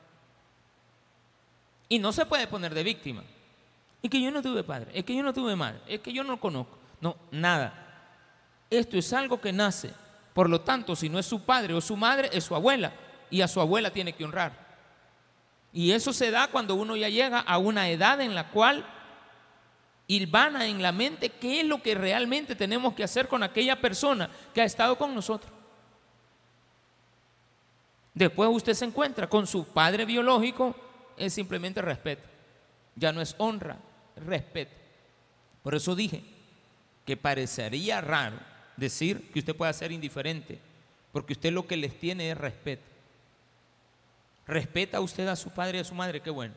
Y 1.88 1.98
no 1.98 2.12
se 2.12 2.26
puede 2.26 2.46
poner 2.46 2.74
de 2.74 2.82
víctima. 2.82 3.22
Es 4.02 4.10
que 4.10 4.20
yo 4.20 4.30
no 4.30 4.42
tuve 4.42 4.64
padre, 4.64 4.90
es 4.92 5.04
que 5.04 5.14
yo 5.14 5.22
no 5.22 5.32
tuve 5.32 5.54
madre, 5.54 5.80
es 5.86 6.00
que 6.00 6.12
yo 6.12 6.24
no 6.24 6.40
conozco. 6.40 6.76
No, 7.00 7.16
nada. 7.30 7.82
Esto 8.70 8.96
es 8.98 9.12
algo 9.12 9.40
que 9.40 9.52
nace. 9.52 9.92
Por 10.32 10.50
lo 10.50 10.62
tanto, 10.62 10.96
si 10.96 11.08
no 11.08 11.18
es 11.18 11.26
su 11.26 11.44
padre 11.44 11.74
o 11.74 11.80
su 11.80 11.96
madre, 11.96 12.30
es 12.32 12.44
su 12.44 12.54
abuela. 12.54 12.92
Y 13.30 13.40
a 13.40 13.48
su 13.48 13.60
abuela 13.60 13.90
tiene 13.90 14.14
que 14.14 14.24
honrar. 14.24 14.64
Y 15.72 15.92
eso 15.92 16.12
se 16.12 16.30
da 16.30 16.48
cuando 16.48 16.74
uno 16.74 16.96
ya 16.96 17.08
llega 17.08 17.40
a 17.40 17.58
una 17.58 17.88
edad 17.88 18.20
en 18.20 18.34
la 18.34 18.50
cual 18.50 18.84
ilvana 20.06 20.66
en 20.66 20.82
la 20.82 20.92
mente 20.92 21.30
qué 21.30 21.60
es 21.60 21.66
lo 21.66 21.82
que 21.82 21.94
realmente 21.94 22.54
tenemos 22.54 22.94
que 22.94 23.04
hacer 23.04 23.28
con 23.28 23.42
aquella 23.42 23.80
persona 23.80 24.28
que 24.52 24.60
ha 24.60 24.64
estado 24.64 24.96
con 24.96 25.14
nosotros. 25.14 25.53
Después 28.14 28.48
usted 28.52 28.74
se 28.74 28.84
encuentra 28.84 29.28
con 29.28 29.46
su 29.46 29.66
padre 29.66 30.04
biológico 30.04 30.76
es 31.16 31.32
simplemente 31.34 31.82
respeto. 31.82 32.22
Ya 32.94 33.12
no 33.12 33.20
es 33.20 33.34
honra, 33.38 33.76
respeto. 34.16 34.72
Por 35.62 35.74
eso 35.74 35.94
dije 35.96 36.24
que 37.04 37.16
parecería 37.16 38.00
raro 38.00 38.36
decir 38.76 39.30
que 39.32 39.40
usted 39.40 39.56
pueda 39.56 39.72
ser 39.72 39.92
indiferente, 39.92 40.60
porque 41.12 41.32
usted 41.32 41.52
lo 41.52 41.66
que 41.66 41.76
les 41.76 41.98
tiene 41.98 42.30
es 42.30 42.38
respeto. 42.38 42.84
Respeta 44.46 45.00
usted 45.00 45.26
a 45.26 45.36
su 45.36 45.50
padre 45.50 45.78
y 45.78 45.80
a 45.80 45.84
su 45.84 45.94
madre, 45.94 46.20
qué 46.20 46.30
bueno. 46.30 46.54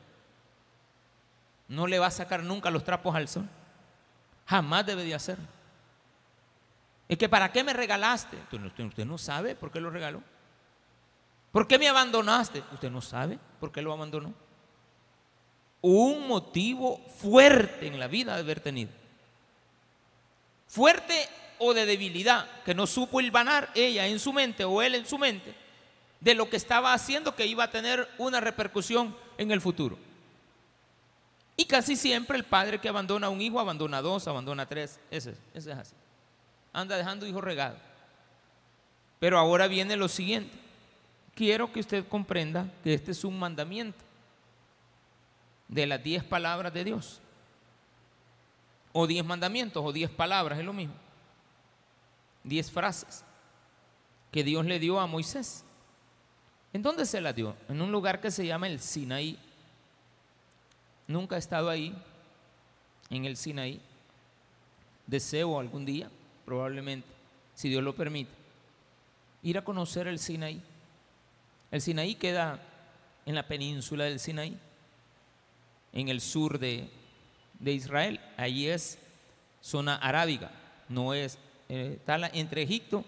No 1.68 1.88
le 1.88 2.00
va 2.00 2.08
a 2.08 2.12
sacar 2.12 2.44
nunca 2.44 2.70
los 2.70 2.84
trapos 2.84 3.16
al 3.16 3.28
sol. 3.28 3.48
Jamás 4.46 4.86
debe 4.86 5.04
de 5.04 5.16
hacerlo. 5.16 5.48
Es 7.10 7.18
que 7.18 7.30
¿para 7.30 7.52
qué 7.52 7.64
me 7.64 7.74
regalaste? 7.74 8.38
Usted, 8.52 8.84
usted 8.86 9.06
no 9.06 9.18
sabe 9.18 9.56
por 9.56 9.72
qué 9.72 9.80
lo 9.80 9.90
regaló. 9.90 10.22
¿Por 11.58 11.68
qué 11.68 11.80
me 11.80 11.88
abandonaste? 11.88 12.62
Usted 12.72 12.92
no 12.92 13.02
sabe 13.02 13.40
por 13.60 13.72
qué 13.72 13.82
lo 13.82 13.92
abandonó 13.92 14.32
un 15.82 16.28
motivo 16.28 17.04
fuerte 17.18 17.88
en 17.88 18.00
la 18.00 18.08
vida 18.08 18.36
de 18.36 18.42
haber 18.42 18.60
tenido. 18.60 18.92
Fuerte 20.68 21.28
o 21.58 21.74
de 21.74 21.88
debilidad, 21.88 22.48
que 22.64 22.76
no 22.76 22.86
supo 22.86 23.22
hilvanar 23.22 23.72
ella 23.74 24.06
en 24.06 24.20
su 24.20 24.34
mente 24.34 24.66
o 24.66 24.84
él 24.84 24.94
en 24.94 25.08
su 25.08 25.18
mente 25.18 25.56
de 26.20 26.36
lo 26.36 26.48
que 26.48 26.58
estaba 26.58 26.94
haciendo 26.94 27.36
que 27.36 27.48
iba 27.48 27.64
a 27.64 27.72
tener 27.72 28.08
una 28.20 28.40
repercusión 28.40 29.18
en 29.40 29.50
el 29.50 29.60
futuro. 29.60 29.98
Y 31.56 31.66
casi 31.66 31.96
siempre 31.96 32.38
el 32.38 32.44
padre 32.44 32.80
que 32.80 32.90
abandona 32.90 33.26
a 33.26 33.32
un 33.32 33.42
hijo 33.42 33.60
abandona 33.60 34.00
dos, 34.04 34.28
abandona 34.28 34.68
tres. 34.68 35.00
Ese, 35.10 35.32
ese 35.56 35.72
es 35.72 35.78
así. 35.80 35.96
Anda 36.72 36.98
dejando 36.98 37.26
hijos 37.26 37.44
regados. 37.44 37.80
Pero 39.18 39.40
ahora 39.40 39.68
viene 39.68 39.96
lo 39.96 40.08
siguiente. 40.08 40.67
Quiero 41.38 41.72
que 41.72 41.82
usted 41.82 42.08
comprenda 42.08 42.68
que 42.84 42.96
este 42.96 43.12
es 43.12 43.24
un 43.24 43.38
mandamiento 43.38 44.04
de 45.68 45.86
las 45.86 46.04
diez 46.04 46.24
palabras 46.24 46.74
de 46.74 46.84
Dios. 46.84 47.22
O 48.92 49.06
diez 49.06 49.24
mandamientos 49.24 49.84
o 49.86 49.94
diez 49.94 50.10
palabras, 50.10 50.58
es 50.58 50.66
lo 50.66 50.74
mismo. 50.74 50.96
Diez 52.44 52.72
frases 52.72 53.24
que 54.32 54.44
Dios 54.44 54.66
le 54.66 54.80
dio 54.80 55.00
a 55.00 55.06
Moisés. 55.06 55.64
¿En 56.74 56.82
dónde 56.82 57.06
se 57.06 57.22
las 57.22 57.36
dio? 57.36 57.56
En 57.70 57.84
un 57.84 57.92
lugar 57.92 58.20
que 58.20 58.32
se 58.32 58.48
llama 58.48 58.68
el 58.68 58.80
Sinaí. 58.80 59.38
Nunca 61.06 61.36
he 61.36 61.40
estado 61.40 61.70
ahí, 61.70 61.96
en 63.12 63.26
el 63.26 63.38
Sinaí. 63.38 63.80
Deseo 65.06 65.60
algún 65.60 65.86
día, 65.86 66.10
probablemente, 66.46 67.08
si 67.54 67.70
Dios 67.70 67.84
lo 67.84 67.96
permite, 67.96 68.32
ir 69.44 69.60
a 69.60 69.64
conocer 69.64 70.08
el 70.08 70.18
Sinaí. 70.18 70.64
El 71.72 71.82
Sinaí 71.82 72.16
queda 72.16 72.60
en 73.26 73.36
la 73.36 73.48
península 73.48 74.06
del 74.06 74.20
Sinaí, 74.20 74.58
en 75.92 76.10
el 76.10 76.22
sur 76.22 76.60
de, 76.60 76.90
Israel. 77.64 78.20
Allí 78.38 78.68
es 78.68 78.98
zona 79.62 79.96
arábiga, 79.96 80.52
no 80.88 81.14
es, 81.14 81.38
eh, 81.68 81.98
está 81.98 82.16
entre 82.34 82.62
Egipto 82.62 83.04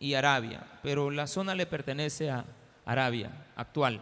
y 0.00 0.14
Arabia, 0.14 0.66
pero 0.82 1.10
la 1.10 1.26
zona 1.26 1.54
le 1.54 1.66
pertenece 1.66 2.30
a 2.30 2.44
Arabia 2.84 3.30
actual. 3.54 4.00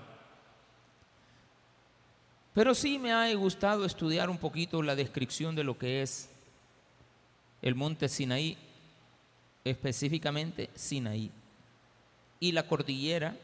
Pero 2.54 2.74
sí 2.74 2.98
me 2.98 3.12
ha 3.12 3.32
gustado 3.34 3.84
estudiar 3.84 4.30
un 4.30 4.38
poquito 4.38 4.82
la 4.82 4.96
descripción 4.96 5.54
de 5.54 5.64
lo 5.64 5.76
que 5.76 6.02
es 6.02 6.30
el 7.60 7.74
monte 7.74 8.08
Sinaí, 8.08 8.56
específicamente 9.62 10.70
Sinaí. 10.74 11.30
Y 12.40 12.52
la 12.52 12.66
cordillera 12.66 13.36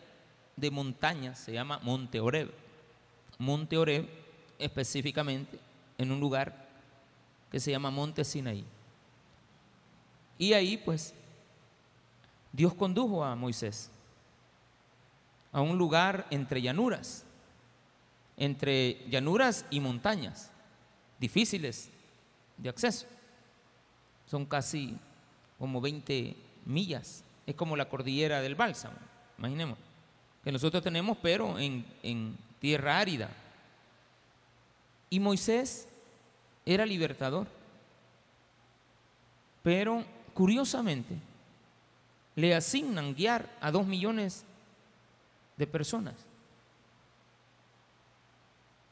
de 0.57 0.71
montañas 0.71 1.39
se 1.39 1.53
llama 1.53 1.79
Monte 1.83 2.21
Oreb. 2.21 2.53
Monte 3.39 3.77
Oreb 3.77 4.09
específicamente 4.59 5.59
en 5.99 6.13
un 6.13 6.21
lugar 6.21 6.69
que 7.51 7.61
se 7.61 7.71
llama 7.71 7.91
Monte 7.91 8.25
Sinaí. 8.25 8.65
Y 10.39 10.53
ahí 10.53 10.77
pues 10.77 11.15
Dios 12.53 12.75
condujo 12.75 13.25
a 13.25 13.35
Moisés 13.35 13.91
a 15.55 15.61
un 15.61 15.79
lugar 15.79 16.27
entre 16.31 16.61
llanuras, 16.61 17.25
entre 18.37 19.09
llanuras 19.09 19.65
y 19.71 19.79
montañas, 19.79 20.51
difíciles 21.21 21.91
de 22.59 22.69
acceso. 22.69 23.07
Son 24.27 24.45
casi 24.47 24.99
como 25.57 25.81
20 25.81 26.37
millas, 26.67 27.23
es 27.47 27.55
como 27.55 27.77
la 27.77 27.89
cordillera 27.89 28.41
del 28.41 28.57
Bálsamo, 28.57 28.97
imaginemos, 29.39 29.79
que 30.45 30.53
nosotros 30.53 30.83
tenemos, 30.83 31.17
pero 31.23 31.59
en, 31.59 31.85
en 32.03 32.37
tierra 32.61 32.99
árida. 32.99 33.31
Y 35.09 35.19
Moisés 35.19 35.89
era 36.67 36.85
libertador. 36.85 37.47
Pero 39.63 40.05
curiosamente 40.35 41.15
le 42.37 42.55
asignan 42.55 43.15
guiar 43.15 43.49
a 43.61 43.71
dos 43.71 43.87
millones 43.87 44.45
de 45.57 45.67
personas. 45.67 46.15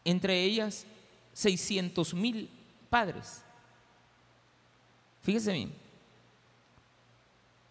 Entre 0.04 0.42
ellas 0.42 0.86
600 1.34 2.14
mil 2.14 2.48
padres. 2.88 3.42
Fíjese 5.22 5.52
bien. 5.52 5.72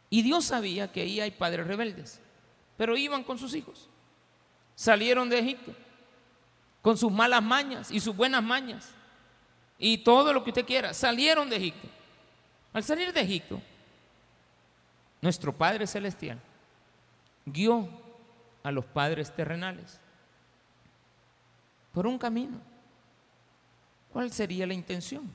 Y 0.10 0.22
Dios 0.22 0.46
sabía 0.46 0.92
que 0.92 1.02
ahí 1.02 1.20
hay 1.20 1.32
padres 1.32 1.66
rebeldes, 1.68 2.21
pero 2.82 2.98
iban 2.98 3.24
con 3.24 3.38
sus 3.38 3.54
hijos. 3.54 3.88
Salieron 4.74 5.30
de 5.30 5.38
Egipto 5.38 5.72
con 6.82 6.98
sus 6.98 7.12
malas 7.12 7.44
mañas 7.44 7.92
y 7.92 8.00
sus 8.00 8.16
buenas 8.16 8.42
mañas 8.42 8.90
y 9.78 10.00
todo 10.00 10.34
lo 10.34 10.44
que 10.44 10.50
usted 10.50 10.66
quiera. 10.66 10.92
Salieron 10.92 11.48
de 11.48 11.58
Egipto. 11.58 11.88
Al 12.74 12.84
salir 12.84 13.14
de 13.14 13.22
Egipto, 13.22 13.62
nuestro 15.22 15.56
Padre 15.56 15.86
Celestial 15.86 16.40
guió 17.46 17.88
a 18.64 18.72
los 18.72 18.86
padres 18.86 19.32
terrenales 19.32 20.00
por 21.94 22.08
un 22.08 22.18
camino. 22.18 22.60
¿Cuál 24.12 24.32
sería 24.32 24.66
la 24.66 24.74
intención? 24.74 25.32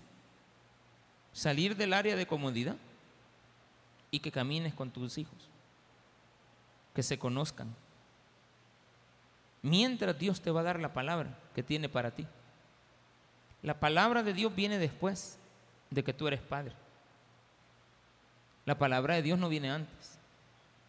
Salir 1.32 1.76
del 1.76 1.92
área 1.92 2.16
de 2.16 2.26
comodidad 2.26 2.74
y 4.10 4.18
que 4.18 4.32
camines 4.32 4.74
con 4.74 4.90
tus 4.90 5.16
hijos, 5.16 5.48
que 6.96 7.02
se 7.02 7.18
conozcan, 7.18 7.76
mientras 9.60 10.18
Dios 10.18 10.40
te 10.40 10.50
va 10.50 10.62
a 10.62 10.64
dar 10.64 10.80
la 10.80 10.94
palabra 10.94 11.38
que 11.54 11.62
tiene 11.62 11.90
para 11.90 12.12
ti. 12.12 12.26
La 13.62 13.78
palabra 13.78 14.22
de 14.22 14.32
Dios 14.32 14.54
viene 14.56 14.78
después 14.78 15.38
de 15.90 16.02
que 16.02 16.14
tú 16.14 16.26
eres 16.26 16.40
padre. 16.40 16.72
La 18.64 18.78
palabra 18.78 19.14
de 19.14 19.20
Dios 19.20 19.38
no 19.38 19.50
viene 19.50 19.70
antes, 19.70 20.18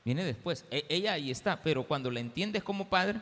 viene 0.06 0.24
después. 0.24 0.64
E, 0.72 0.86
ella 0.88 1.12
ahí 1.12 1.30
está, 1.30 1.62
pero 1.62 1.84
cuando 1.84 2.10
la 2.10 2.22
entiendes 2.22 2.64
como 2.64 2.88
padre, 2.88 3.20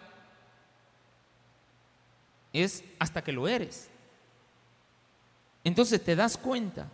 es 2.54 2.84
hasta 3.00 3.24
que 3.24 3.32
lo 3.32 3.48
eres. 3.48 3.90
Entonces 5.64 6.04
te 6.04 6.16
das 6.16 6.38
cuenta 6.38 6.88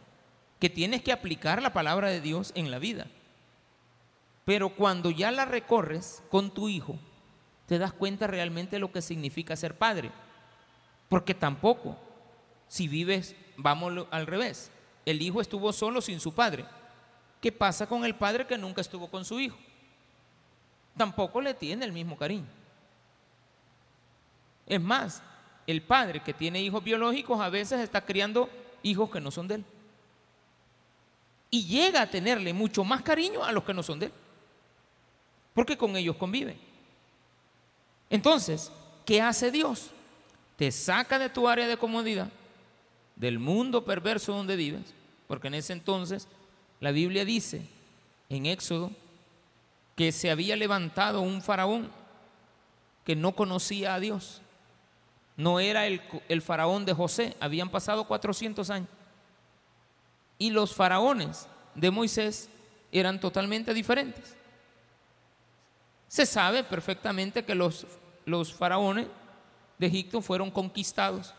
que 0.58 0.70
tienes 0.70 1.02
que 1.02 1.12
aplicar 1.12 1.62
la 1.62 1.74
palabra 1.74 2.08
de 2.08 2.22
Dios 2.22 2.54
en 2.56 2.72
la 2.72 2.80
vida. 2.80 3.08
Pero 4.46 4.70
cuando 4.70 5.12
ya 5.12 5.32
la 5.32 5.46
recorres 5.46 6.24
con 6.30 6.52
tu 6.52 6.68
hijo, 6.68 6.98
te 7.68 7.78
das 7.78 7.94
cuenta 7.94 8.28
realmente 8.28 8.80
lo 8.80 8.92
que 8.92 9.02
significa 9.02 9.56
ser 9.56 9.78
padre. 9.78 10.12
Porque 11.10 11.34
tampoco, 11.34 11.98
si 12.68 12.88
vives, 12.88 13.36
vamos 13.58 14.08
al 14.12 14.28
revés, 14.28 14.72
el 15.06 15.22
hijo 15.22 15.42
estuvo 15.42 15.72
solo 15.74 16.02
sin 16.02 16.20
su 16.20 16.34
padre. 16.34 16.66
¿Qué 17.40 17.52
pasa 17.52 17.88
con 17.88 18.06
el 18.06 18.16
padre 18.16 18.46
que 18.46 18.58
nunca 18.58 18.82
estuvo 18.82 19.10
con 19.10 19.26
su 19.26 19.40
hijo? 19.40 19.58
Tampoco 20.98 21.42
le 21.42 21.54
tiene 21.54 21.86
el 21.86 21.92
mismo 21.92 22.18
cariño. 22.18 22.46
Es 24.68 24.82
más, 24.82 25.22
el 25.68 25.82
padre 25.82 26.22
que 26.22 26.34
tiene 26.34 26.62
hijos 26.62 26.84
biológicos 26.84 27.40
a 27.40 27.50
veces 27.50 27.80
está 27.80 28.02
criando 28.02 28.50
hijos 28.84 29.10
que 29.10 29.22
no 29.22 29.32
son 29.32 29.48
de 29.48 29.56
él. 29.56 29.66
Y 31.50 31.66
llega 31.66 32.02
a 32.02 32.10
tenerle 32.10 32.54
mucho 32.54 32.84
más 32.84 33.02
cariño 33.02 33.44
a 33.44 33.52
los 33.52 33.64
que 33.64 33.74
no 33.74 33.84
son 33.84 34.00
de 34.00 34.06
él. 34.08 34.12
Porque 35.54 35.78
con 35.78 35.96
ellos 35.96 36.16
convive. 36.16 36.58
Entonces, 38.10 38.72
¿qué 39.06 39.22
hace 39.22 39.52
Dios? 39.52 39.92
Te 40.58 40.72
saca 40.72 41.18
de 41.18 41.30
tu 41.30 41.48
área 41.48 41.68
de 41.68 41.78
comodidad, 41.78 42.30
del 43.16 43.40
mundo 43.40 43.84
perverso 43.84 44.34
donde 44.34 44.56
vives, 44.56 44.94
porque 45.28 45.48
en 45.48 45.56
ese 45.56 45.74
entonces 45.74 46.28
la 46.80 46.92
Biblia 46.92 47.26
dice 47.26 47.62
en 48.30 48.46
Éxodo 48.46 48.92
que 49.96 50.12
se 50.12 50.30
había 50.30 50.56
levantado 50.56 51.22
un 51.22 51.42
faraón 51.42 51.90
que 53.06 53.16
no 53.16 53.34
conocía 53.34 53.96
a 53.96 54.00
Dios. 54.00 54.42
No 55.38 55.60
era 55.60 55.88
el, 55.88 56.02
el, 56.28 56.42
faraón 56.42 56.86
de 56.86 56.94
José, 56.94 57.36
habían 57.40 57.70
pasado 57.70 58.06
400 58.06 58.70
años. 58.70 58.90
Y 60.38 60.52
los 60.52 60.76
faraones 60.76 61.48
de 61.76 61.92
Moisés 61.92 62.50
eran 62.92 63.20
totalmente 63.20 63.74
diferentes. 63.74 64.36
Se 66.12 66.26
sabe 66.26 66.66
perfectamente 66.66 67.46
que 67.46 67.56
los 67.56 67.88
los 68.26 68.54
faraones 68.54 69.08
de 69.78 69.88
Egipto 69.88 70.22
fueron 70.22 70.52
conquistados 70.52 71.34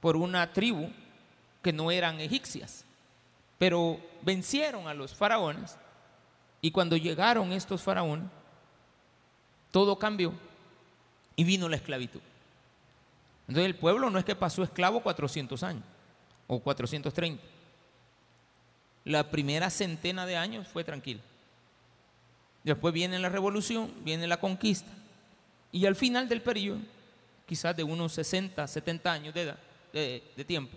por 0.00 0.16
una 0.16 0.52
tribu 0.52 0.90
que 1.62 1.72
no 1.72 1.90
eran 1.90 2.20
egipcias, 2.20 2.84
pero 3.58 4.00
vencieron 4.22 4.88
a 4.88 4.94
los 4.94 5.14
faraones 5.14 5.76
y 6.60 6.70
cuando 6.70 6.96
llegaron 6.96 7.52
estos 7.52 7.82
faraones, 7.82 8.28
todo 9.70 9.98
cambió 9.98 10.32
y 11.36 11.44
vino 11.44 11.68
la 11.68 11.76
esclavitud. 11.76 12.20
Entonces 13.46 13.66
el 13.66 13.76
pueblo 13.76 14.10
no 14.10 14.18
es 14.18 14.24
que 14.24 14.36
pasó 14.36 14.62
esclavo 14.62 15.00
400 15.00 15.62
años 15.62 15.84
o 16.46 16.60
430. 16.60 17.42
La 19.04 19.30
primera 19.30 19.70
centena 19.70 20.26
de 20.26 20.36
años 20.36 20.68
fue 20.68 20.84
tranquila. 20.84 21.22
Después 22.62 22.92
viene 22.92 23.18
la 23.18 23.28
revolución, 23.28 23.92
viene 24.02 24.26
la 24.26 24.38
conquista. 24.38 24.90
Y 25.72 25.86
al 25.86 25.96
final 25.96 26.28
del 26.28 26.42
periodo, 26.42 26.80
quizás 27.46 27.76
de 27.76 27.82
unos 27.82 28.12
60, 28.12 28.66
70 28.66 29.12
años 29.12 29.34
de, 29.34 29.42
edad, 29.42 29.58
de, 29.92 30.44
tiempo, 30.44 30.76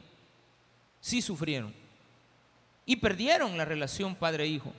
sí 1.01 1.21
sufrieron. 1.21 1.73
Y 2.85 2.95
perdieron 2.97 3.57
la 3.57 3.65
relación 3.65 4.15
padre-hijo. 4.15 4.71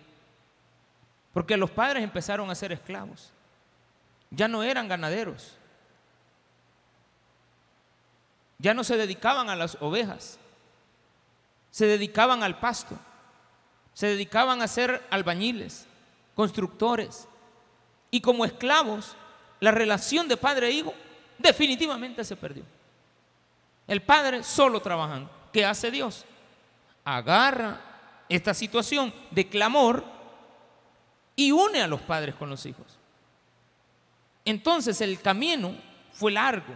Porque 1.33 1.57
los 1.57 1.71
padres 1.71 2.03
empezaron 2.03 2.51
a 2.51 2.55
ser 2.55 2.73
esclavos. 2.73 3.33
Ya 4.31 4.49
no 4.49 4.62
eran 4.62 4.88
ganaderos. 4.88 5.57
Ya 8.59 8.73
no 8.73 8.85
se 8.85 8.97
dedicaban 8.97 9.51
a 9.51 9.57
las 9.57 9.77
ovejas. 9.81 10.38
Se 11.71 11.87
dedicaban 11.87 12.43
al 12.43 12.61
pasto. 12.61 12.97
Se 13.95 14.07
dedicaban 14.07 14.62
a 14.62 14.69
ser 14.69 15.03
albañiles. 15.11 15.87
Constructores. 16.35 17.29
Y 18.11 18.20
como 18.20 18.44
esclavos, 18.44 19.16
la 19.61 19.70
relación 19.70 20.29
de 20.29 20.37
padre 20.37 20.68
e 20.68 20.73
hijo 20.73 20.94
definitivamente 21.38 22.25
se 22.25 22.37
perdió. 22.37 22.64
El 23.87 24.03
padre 24.03 24.42
solo 24.42 24.81
trabajando. 24.81 25.31
¿Qué 25.53 25.64
hace 25.64 25.90
Dios? 25.90 26.25
Agarra 27.05 27.81
esta 28.29 28.55
situación 28.55 29.12
de 29.31 29.49
clamor 29.49 30.05
y 31.37 31.51
une 31.53 31.83
a 31.83 31.87
los 31.87 32.01
padres 32.01 32.35
con 32.35 32.49
los 32.49 32.64
hijos. 32.66 32.99
Entonces 34.44 35.01
el 35.01 35.20
camino 35.20 35.75
fue 36.12 36.33
largo, 36.33 36.75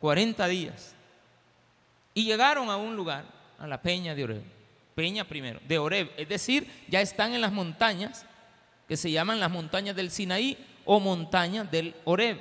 40 0.00 0.46
días. 0.48 0.94
Y 2.14 2.24
llegaron 2.24 2.70
a 2.70 2.76
un 2.76 2.96
lugar, 2.96 3.24
a 3.58 3.66
la 3.66 3.80
peña 3.80 4.14
de 4.14 4.24
Oreb. 4.24 4.42
Peña 4.94 5.24
primero, 5.24 5.60
de 5.66 5.78
Oreb. 5.78 6.10
Es 6.16 6.28
decir, 6.28 6.70
ya 6.88 7.00
están 7.00 7.34
en 7.34 7.40
las 7.40 7.52
montañas 7.52 8.26
que 8.88 8.96
se 8.96 9.10
llaman 9.10 9.38
las 9.38 9.50
montañas 9.50 9.94
del 9.94 10.10
Sinaí 10.10 10.56
o 10.84 10.98
montañas 10.98 11.70
del 11.70 11.94
Oreb. 12.04 12.38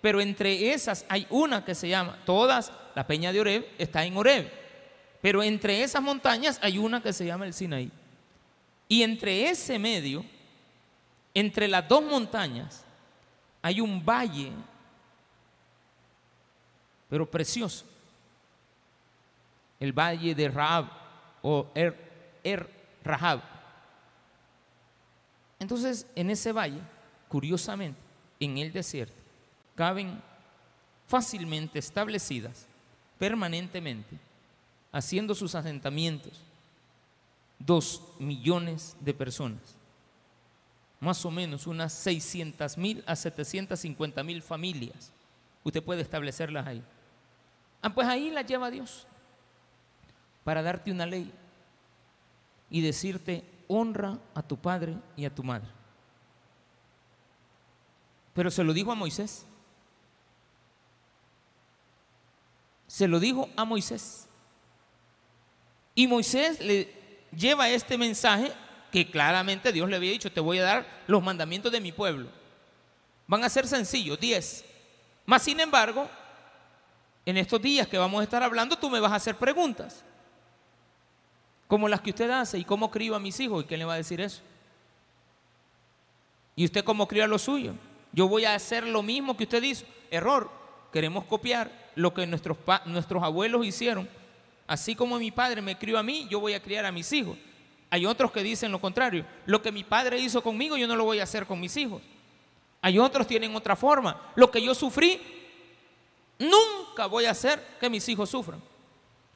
Pero 0.00 0.20
entre 0.20 0.72
esas 0.72 1.04
hay 1.08 1.26
una 1.28 1.64
que 1.64 1.74
se 1.74 1.88
llama, 1.88 2.16
todas, 2.24 2.72
la 2.94 3.06
peña 3.06 3.32
de 3.32 3.40
Oreb 3.40 3.66
está 3.76 4.04
en 4.04 4.16
Oreb. 4.16 4.50
Pero 5.20 5.42
entre 5.42 5.82
esas 5.82 6.02
montañas 6.02 6.58
hay 6.62 6.78
una 6.78 7.02
que 7.02 7.12
se 7.12 7.26
llama 7.26 7.44
el 7.44 7.52
Sinaí. 7.52 7.90
Y 8.88 9.02
entre 9.02 9.50
ese 9.50 9.78
medio, 9.78 10.24
entre 11.34 11.68
las 11.68 11.86
dos 11.86 12.02
montañas, 12.02 12.84
hay 13.60 13.80
un 13.80 14.04
valle, 14.04 14.52
pero 17.08 17.30
precioso. 17.30 17.84
El 19.78 19.92
valle 19.92 20.34
de 20.34 20.48
Rahab 20.48 20.86
o 21.42 21.66
Er, 21.74 21.96
er 22.42 22.68
Rahab. 23.04 23.59
Entonces, 25.60 26.06
en 26.16 26.30
ese 26.30 26.52
valle, 26.52 26.80
curiosamente, 27.28 28.00
en 28.40 28.58
el 28.58 28.72
desierto, 28.72 29.14
caben 29.76 30.20
fácilmente 31.06 31.78
establecidas 31.78 32.66
permanentemente, 33.18 34.16
haciendo 34.90 35.34
sus 35.34 35.54
asentamientos, 35.54 36.42
dos 37.58 38.02
millones 38.18 38.96
de 39.00 39.12
personas, 39.12 39.60
más 40.98 41.24
o 41.26 41.30
menos 41.30 41.66
unas 41.66 41.92
600 41.92 42.78
mil 42.78 43.04
a 43.06 43.14
750 43.14 44.24
mil 44.24 44.42
familias. 44.42 45.12
Usted 45.62 45.82
puede 45.82 46.00
establecerlas 46.00 46.66
ahí. 46.66 46.82
Ah, 47.82 47.92
pues 47.92 48.08
ahí 48.08 48.30
las 48.30 48.46
lleva 48.46 48.70
Dios 48.70 49.06
para 50.42 50.62
darte 50.62 50.90
una 50.90 51.04
ley 51.04 51.30
y 52.70 52.80
decirte, 52.80 53.44
honra 53.72 54.18
a 54.34 54.42
tu 54.42 54.56
padre 54.56 54.96
y 55.16 55.24
a 55.24 55.32
tu 55.32 55.44
madre. 55.44 55.68
Pero 58.34 58.50
se 58.50 58.64
lo 58.64 58.72
dijo 58.72 58.90
a 58.90 58.96
Moisés. 58.96 59.46
Se 62.88 63.06
lo 63.06 63.20
dijo 63.20 63.48
a 63.56 63.64
Moisés. 63.64 64.26
Y 65.94 66.08
Moisés 66.08 66.60
le 66.60 66.92
lleva 67.30 67.68
este 67.68 67.96
mensaje 67.96 68.52
que 68.90 69.08
claramente 69.08 69.72
Dios 69.72 69.88
le 69.88 69.96
había 69.96 70.10
dicho, 70.10 70.32
te 70.32 70.40
voy 70.40 70.58
a 70.58 70.64
dar 70.64 71.02
los 71.06 71.22
mandamientos 71.22 71.70
de 71.70 71.80
mi 71.80 71.92
pueblo. 71.92 72.28
Van 73.28 73.44
a 73.44 73.48
ser 73.48 73.68
sencillos, 73.68 74.18
10. 74.18 74.64
Más 75.26 75.42
sin 75.42 75.60
embargo, 75.60 76.10
en 77.24 77.36
estos 77.36 77.62
días 77.62 77.86
que 77.86 77.98
vamos 77.98 78.20
a 78.20 78.24
estar 78.24 78.42
hablando, 78.42 78.76
tú 78.76 78.90
me 78.90 78.98
vas 78.98 79.12
a 79.12 79.16
hacer 79.16 79.36
preguntas 79.36 80.04
como 81.70 81.88
las 81.88 82.00
que 82.00 82.10
usted 82.10 82.28
hace 82.28 82.58
y 82.58 82.64
cómo 82.64 82.90
crío 82.90 83.14
a 83.14 83.20
mis 83.20 83.38
hijos. 83.38 83.62
¿Y 83.62 83.66
quién 83.68 83.78
le 83.78 83.86
va 83.86 83.94
a 83.94 83.98
decir 83.98 84.20
eso? 84.20 84.42
¿Y 86.56 86.64
usted 86.64 86.82
cómo 86.82 87.06
cría 87.06 87.28
lo 87.28 87.38
suyo? 87.38 87.74
Yo 88.12 88.26
voy 88.26 88.44
a 88.44 88.56
hacer 88.56 88.84
lo 88.84 89.04
mismo 89.04 89.36
que 89.36 89.44
usted 89.44 89.62
hizo. 89.62 89.86
Error. 90.10 90.50
Queremos 90.92 91.24
copiar 91.26 91.70
lo 91.94 92.12
que 92.12 92.26
nuestros, 92.26 92.58
nuestros 92.86 93.22
abuelos 93.22 93.64
hicieron. 93.64 94.08
Así 94.66 94.96
como 94.96 95.16
mi 95.20 95.30
padre 95.30 95.62
me 95.62 95.78
crió 95.78 95.96
a 95.96 96.02
mí, 96.02 96.26
yo 96.28 96.40
voy 96.40 96.54
a 96.54 96.60
criar 96.60 96.84
a 96.86 96.90
mis 96.90 97.12
hijos. 97.12 97.38
Hay 97.88 98.04
otros 98.04 98.32
que 98.32 98.42
dicen 98.42 98.72
lo 98.72 98.80
contrario. 98.80 99.24
Lo 99.46 99.62
que 99.62 99.70
mi 99.70 99.84
padre 99.84 100.18
hizo 100.18 100.42
conmigo, 100.42 100.76
yo 100.76 100.88
no 100.88 100.96
lo 100.96 101.04
voy 101.04 101.20
a 101.20 101.22
hacer 101.22 101.46
con 101.46 101.60
mis 101.60 101.76
hijos. 101.76 102.02
Hay 102.82 102.98
otros 102.98 103.28
que 103.28 103.34
tienen 103.38 103.54
otra 103.54 103.76
forma. 103.76 104.32
Lo 104.34 104.50
que 104.50 104.60
yo 104.60 104.74
sufrí, 104.74 105.20
nunca 106.36 107.06
voy 107.06 107.26
a 107.26 107.30
hacer 107.30 107.64
que 107.78 107.88
mis 107.88 108.08
hijos 108.08 108.28
sufran. 108.28 108.60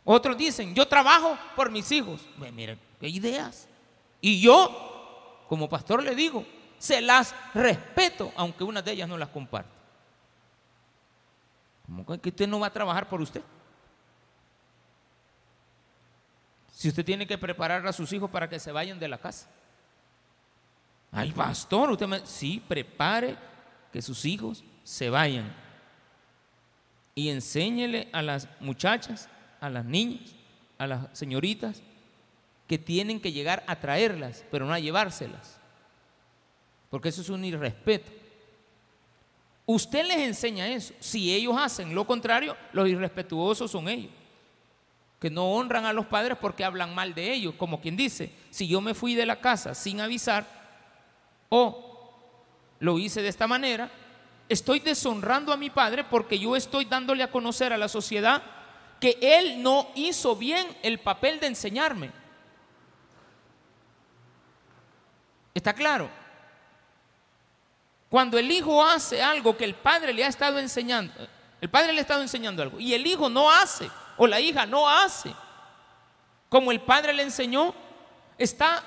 Otros 0.04 0.36
dicen, 0.36 0.74
yo 0.74 0.86
trabajo 0.86 1.38
por 1.56 1.70
mis 1.70 1.90
hijos. 1.90 2.20
Miren, 2.36 2.78
qué 3.00 3.08
ideas. 3.08 3.66
Y 4.20 4.40
yo, 4.40 5.44
como 5.48 5.68
pastor, 5.68 6.02
le 6.02 6.14
digo, 6.14 6.44
se 6.78 7.00
las 7.00 7.34
respeto, 7.54 8.32
aunque 8.36 8.64
una 8.64 8.82
de 8.82 8.92
ellas 8.92 9.08
no 9.08 9.16
las 9.16 9.30
comparte. 9.30 9.70
¿Cómo 11.86 12.04
que 12.20 12.28
usted 12.28 12.46
no 12.46 12.60
va 12.60 12.66
a 12.68 12.72
trabajar 12.72 13.08
por 13.08 13.20
usted? 13.20 13.42
Si 16.72 16.88
usted 16.88 17.04
tiene 17.04 17.26
que 17.26 17.38
preparar 17.38 17.86
a 17.86 17.92
sus 17.92 18.12
hijos 18.12 18.30
para 18.30 18.48
que 18.48 18.58
se 18.58 18.72
vayan 18.72 18.98
de 18.98 19.08
la 19.08 19.18
casa. 19.18 19.48
Ay, 21.12 21.32
pastor, 21.32 21.90
usted 21.90 22.06
me... 22.06 22.26
Sí, 22.26 22.62
prepare 22.66 23.36
que 23.92 24.02
sus 24.02 24.24
hijos 24.24 24.64
se 24.82 25.08
vayan. 25.08 25.54
Y 27.14 27.30
enséñele 27.30 28.08
a 28.12 28.20
las 28.22 28.48
muchachas 28.60 29.28
a 29.64 29.70
las 29.70 29.86
niñas, 29.86 30.20
a 30.76 30.86
las 30.86 31.18
señoritas, 31.18 31.82
que 32.68 32.76
tienen 32.76 33.18
que 33.18 33.32
llegar 33.32 33.64
a 33.66 33.80
traerlas, 33.80 34.44
pero 34.50 34.66
no 34.66 34.74
a 34.74 34.78
llevárselas. 34.78 35.58
Porque 36.90 37.08
eso 37.08 37.22
es 37.22 37.30
un 37.30 37.42
irrespeto. 37.46 38.12
Usted 39.64 40.04
les 40.06 40.18
enseña 40.18 40.68
eso. 40.68 40.92
Si 41.00 41.34
ellos 41.34 41.56
hacen 41.58 41.94
lo 41.94 42.06
contrario, 42.06 42.54
los 42.74 42.86
irrespetuosos 42.86 43.70
son 43.70 43.88
ellos. 43.88 44.12
Que 45.18 45.30
no 45.30 45.50
honran 45.52 45.86
a 45.86 45.94
los 45.94 46.04
padres 46.04 46.36
porque 46.38 46.62
hablan 46.62 46.94
mal 46.94 47.14
de 47.14 47.32
ellos. 47.32 47.54
Como 47.56 47.80
quien 47.80 47.96
dice, 47.96 48.30
si 48.50 48.68
yo 48.68 48.82
me 48.82 48.92
fui 48.92 49.14
de 49.14 49.24
la 49.24 49.40
casa 49.40 49.74
sin 49.74 49.98
avisar 50.02 50.46
o 51.48 52.12
lo 52.80 52.98
hice 52.98 53.22
de 53.22 53.28
esta 53.28 53.46
manera, 53.46 53.90
estoy 54.46 54.80
deshonrando 54.80 55.54
a 55.54 55.56
mi 55.56 55.70
padre 55.70 56.04
porque 56.04 56.38
yo 56.38 56.54
estoy 56.54 56.84
dándole 56.84 57.22
a 57.22 57.30
conocer 57.30 57.72
a 57.72 57.78
la 57.78 57.88
sociedad 57.88 58.42
que 59.04 59.18
él 59.20 59.62
no 59.62 59.90
hizo 59.96 60.34
bien 60.34 60.66
el 60.82 60.98
papel 60.98 61.38
de 61.38 61.48
enseñarme. 61.48 62.10
¿Está 65.52 65.74
claro? 65.74 66.08
Cuando 68.08 68.38
el 68.38 68.50
hijo 68.50 68.82
hace 68.82 69.22
algo 69.22 69.58
que 69.58 69.66
el 69.66 69.74
padre 69.74 70.14
le 70.14 70.24
ha 70.24 70.28
estado 70.28 70.58
enseñando, 70.58 71.12
el 71.60 71.68
padre 71.68 71.92
le 71.92 71.98
ha 71.98 72.00
estado 72.00 72.22
enseñando 72.22 72.62
algo 72.62 72.80
y 72.80 72.94
el 72.94 73.06
hijo 73.06 73.28
no 73.28 73.50
hace 73.50 73.90
o 74.16 74.26
la 74.26 74.40
hija 74.40 74.64
no 74.64 74.88
hace 74.88 75.34
como 76.48 76.72
el 76.72 76.80
padre 76.80 77.12
le 77.12 77.24
enseñó, 77.24 77.74
está 78.38 78.82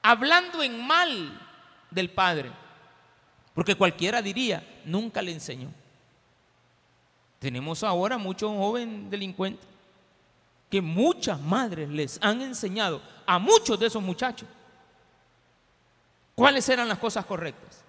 hablando 0.00 0.62
en 0.62 0.86
mal 0.86 1.38
del 1.90 2.08
padre. 2.08 2.50
Porque 3.52 3.74
cualquiera 3.74 4.22
diría, 4.22 4.66
nunca 4.86 5.20
le 5.20 5.32
enseñó. 5.32 5.68
Tenemos 7.38 7.82
ahora 7.82 8.18
muchos 8.18 8.50
jóvenes 8.50 9.10
delincuentes 9.10 9.66
que 10.70 10.80
muchas 10.80 11.40
madres 11.40 11.88
les 11.88 12.18
han 12.20 12.42
enseñado 12.42 13.00
a 13.24 13.38
muchos 13.38 13.78
de 13.78 13.86
esos 13.86 14.02
muchachos 14.02 14.48
cuáles 16.34 16.68
eran 16.68 16.88
las 16.88 16.98
cosas 16.98 17.24
correctas. 17.24 17.82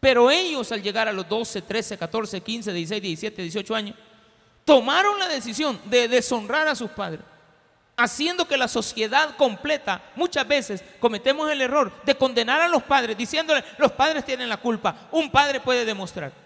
Pero 0.00 0.30
ellos 0.30 0.70
al 0.70 0.82
llegar 0.82 1.08
a 1.08 1.12
los 1.12 1.28
12, 1.28 1.62
13, 1.62 1.98
14, 1.98 2.40
15, 2.40 2.72
16, 2.72 3.02
17, 3.02 3.42
18 3.42 3.74
años, 3.74 3.96
tomaron 4.64 5.18
la 5.18 5.28
decisión 5.28 5.80
de 5.86 6.08
deshonrar 6.08 6.68
a 6.68 6.74
sus 6.74 6.90
padres, 6.90 7.20
haciendo 7.96 8.46
que 8.46 8.56
la 8.56 8.68
sociedad 8.68 9.36
completa, 9.36 10.02
muchas 10.14 10.46
veces 10.46 10.84
cometemos 11.00 11.50
el 11.50 11.60
error 11.60 11.92
de 12.04 12.14
condenar 12.14 12.60
a 12.60 12.68
los 12.68 12.82
padres, 12.82 13.16
diciéndole, 13.16 13.64
los 13.78 13.92
padres 13.92 14.24
tienen 14.24 14.48
la 14.48 14.56
culpa, 14.56 15.08
un 15.10 15.30
padre 15.30 15.60
puede 15.60 15.84
demostrar. 15.84 16.43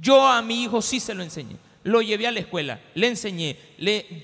Yo 0.00 0.26
a 0.26 0.42
mi 0.42 0.62
hijo 0.62 0.82
sí 0.82 1.00
se 1.00 1.14
lo 1.14 1.22
enseñé. 1.22 1.56
Lo 1.84 2.02
llevé 2.02 2.26
a 2.26 2.32
la 2.32 2.40
escuela, 2.40 2.80
le 2.94 3.06
enseñé, 3.06 3.56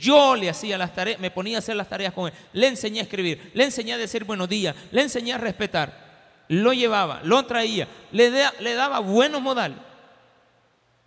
yo 0.01 0.35
le 0.35 0.51
hacía 0.51 0.77
las 0.77 0.93
tareas, 0.93 1.21
me 1.21 1.31
ponía 1.31 1.57
a 1.57 1.59
hacer 1.61 1.77
las 1.77 1.89
tareas 1.89 2.13
con 2.13 2.27
él, 2.27 2.35
le 2.53 2.67
enseñé 2.67 3.01
a 3.01 3.05
escribir, 3.05 3.53
le 3.55 3.65
enseñé 3.65 3.95
a 3.95 3.99
decir 3.99 4.25
buenos 4.25 4.49
días, 4.49 4.75
le 4.91 5.01
enseñé 5.01 5.33
a 5.33 5.39
respetar, 5.39 6.45
lo 6.49 6.73
llevaba, 6.73 7.21
lo 7.23 7.47
traía, 7.47 7.89
le, 8.13 8.31
daba 8.75 8.99
buenos 8.99 9.41
modales. 9.41 9.79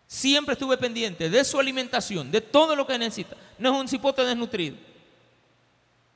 Siempre 0.08 0.54
estuve 0.54 0.78
pendiente 0.78 1.30
de 1.30 1.44
su 1.44 1.60
alimentación, 1.60 2.32
de 2.32 2.40
todo 2.42 2.76
lo 2.76 2.88
que 2.88 2.98
necesita. 2.98 3.36
No 3.60 3.74
es 3.74 3.82
un 3.82 3.88
cipote 3.90 4.24
desnutrido. 4.24 4.78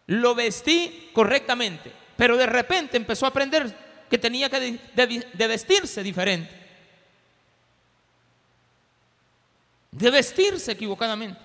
Lo 0.08 0.34
vestí 0.34 1.10
correctamente, 1.14 1.92
pero 2.16 2.38
de 2.38 2.46
repente 2.46 2.96
empezó 2.96 3.26
a 3.26 3.30
aprender 3.30 3.76
que 4.10 4.18
tenía 4.18 4.50
que 4.50 4.80
vestirse 5.48 6.02
diferente. 6.02 6.61
De 9.92 10.10
vestirse 10.10 10.72
equivocadamente. 10.72 11.40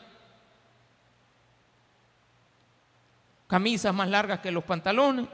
Camisas 3.48 3.94
más 3.94 4.08
largas 4.08 4.40
que 4.40 4.50
los 4.50 4.64
pantalones, 4.64 5.26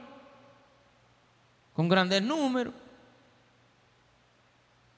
con 1.73 1.89
grandes 1.89 2.21
números, 2.21 2.73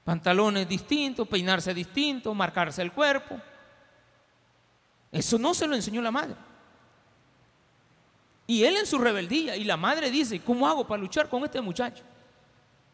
pantalones 0.03 0.67
distintos, 0.67 1.27
peinarse 1.27 1.73
distinto, 1.73 2.33
marcarse 2.33 2.81
el 2.81 2.91
cuerpo. 2.91 3.39
Eso 5.11 5.37
no 5.37 5.53
se 5.53 5.67
lo 5.67 5.75
enseñó 5.75 6.01
la 6.01 6.11
madre. 6.11 6.35
Y 8.47 8.63
él 8.63 8.77
en 8.77 8.85
su 8.85 8.97
rebeldía, 8.97 9.55
y 9.55 9.63
la 9.63 9.77
madre 9.77 10.11
dice, 10.11 10.39
¿cómo 10.41 10.67
hago 10.67 10.85
para 10.85 11.01
luchar 11.01 11.29
con 11.29 11.43
este 11.43 11.61
muchacho? 11.61 12.03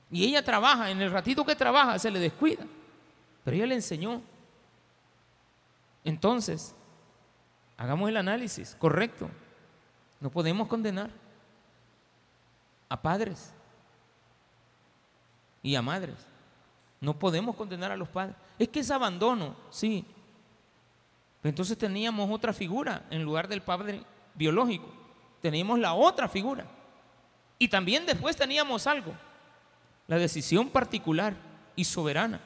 Y 0.10 0.26
ella 0.26 0.44
trabaja, 0.44 0.92
en 0.92 1.02
el 1.02 1.12
ratito 1.12 1.46
que 1.46 1.56
trabaja 1.56 1.98
se 2.00 2.12
le 2.12 2.20
descuida, 2.20 2.66
pero 3.44 3.58
ella 3.58 3.66
le 3.66 3.76
enseñó. 3.76 4.22
Entonces, 6.04 6.76
hagamos 7.78 8.10
el 8.10 8.18
análisis 8.18 8.76
correcto. 8.80 9.30
No 10.20 10.30
podemos 10.30 10.68
condenar 10.68 11.10
a 12.90 13.02
padres 13.02 13.54
y 15.64 15.76
a 15.76 15.82
madres. 15.82 16.28
No 17.00 17.18
podemos 17.18 17.56
condenar 17.56 17.92
a 17.92 17.98
los 17.98 18.10
padres. 18.10 18.36
Es 18.60 18.70
que 18.70 18.82
es 18.82 18.92
abandono, 18.92 19.56
sí. 19.70 20.06
entonces 21.44 21.78
teníamos 21.78 22.30
otra 22.30 22.54
figura 22.54 23.06
en 23.10 23.24
lugar 23.24 23.48
del 23.48 23.62
padre 23.62 24.04
biológico. 24.36 24.88
Teníamos 25.42 25.80
la 25.80 25.94
otra 25.94 26.28
figura. 26.28 26.66
Y 27.58 27.68
también 27.68 28.06
después 28.06 28.36
teníamos 28.36 28.88
algo, 28.88 29.14
la 30.08 30.18
decisión 30.18 30.70
particular 30.70 31.36
y 31.76 31.86
soberana 31.86 32.42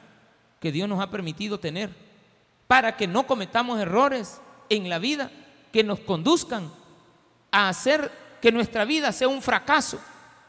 que 0.60 0.72
Dios 0.72 0.88
nos 0.88 1.00
ha 1.00 1.10
permitido 1.10 1.60
tener 1.60 2.05
para 2.68 2.98
que 2.98 3.08
no 3.08 3.28
cometamos 3.28 3.80
errores 3.80 4.42
en 4.70 4.90
la 4.90 5.00
vida 5.00 5.32
que 5.72 5.84
nos 5.84 6.00
conduzcan 6.00 6.72
a 7.52 7.70
hacer 7.70 8.12
que 8.42 8.52
nuestra 8.52 8.86
vida 8.86 9.12
sea 9.12 9.28
un 9.28 9.42
fracaso 9.42 10.00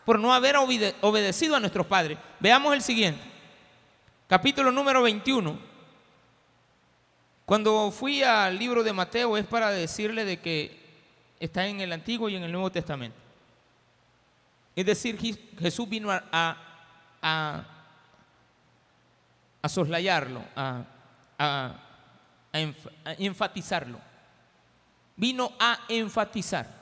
por 0.04 0.18
no 0.18 0.32
haber 0.32 0.56
obedecido 0.56 1.56
a 1.56 1.60
nuestros 1.60 1.86
padres. 1.86 2.18
Veamos 2.40 2.74
el 2.74 2.82
siguiente, 2.82 3.20
capítulo 4.28 4.70
número 4.70 5.02
21. 5.02 5.58
Cuando 7.44 7.90
fui 7.90 8.22
al 8.22 8.58
libro 8.58 8.82
de 8.82 8.92
Mateo 8.92 9.36
es 9.36 9.46
para 9.46 9.70
decirle 9.70 10.24
de 10.24 10.40
que 10.40 10.80
está 11.38 11.66
en 11.66 11.80
el 11.80 11.92
Antiguo 11.92 12.28
y 12.28 12.36
en 12.36 12.42
el 12.42 12.52
Nuevo 12.52 12.70
Testamento. 12.70 13.18
Es 14.74 14.84
decir, 14.84 15.18
Jesús 15.58 15.88
vino 15.88 16.10
a, 16.10 16.22
a, 17.22 17.64
a, 19.62 19.68
soslayarlo, 19.68 20.42
a, 20.54 20.84
a 21.38 21.85
enfatizarlo. 22.60 24.00
Vino 25.16 25.52
a 25.58 25.80
enfatizar. 25.88 26.76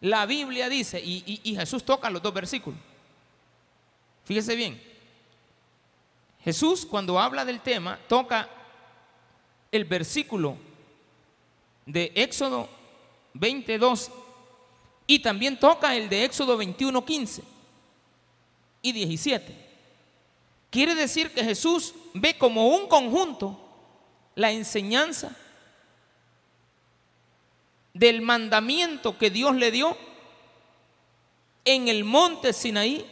La 0.00 0.26
Biblia 0.26 0.68
dice, 0.68 1.00
y, 1.04 1.54
Jesús 1.56 1.84
toca 1.84 2.10
los 2.10 2.22
dos 2.22 2.32
versículos. 2.32 2.78
Fíjese 4.24 4.54
bien, 4.54 4.80
Jesús 6.44 6.86
cuando 6.86 7.18
habla 7.18 7.44
del 7.44 7.60
tema 7.60 7.98
toca 8.08 8.48
el 9.72 9.84
versículo 9.84 10.56
de 11.84 12.12
Éxodo 12.14 12.68
22 13.34 14.10
y 15.06 15.18
también 15.20 15.58
toca 15.58 15.96
el 15.96 16.08
de 16.08 16.24
Éxodo 16.24 16.56
21, 16.56 17.04
15 17.04 17.42
y 18.82 18.92
17. 18.92 19.68
Quiere 20.70 20.94
decir 20.94 21.32
que 21.32 21.42
Jesús 21.42 21.94
ve 22.14 22.36
como 22.36 22.68
un 22.68 22.86
conjunto 22.86 23.67
la 24.38 24.52
enseñanza 24.52 25.32
del 27.92 28.22
mandamiento 28.22 29.18
que 29.18 29.30
Dios 29.30 29.56
le 29.56 29.72
dio 29.72 29.98
en 31.64 31.88
el 31.88 32.04
monte 32.04 32.52
Sinaí 32.52 33.04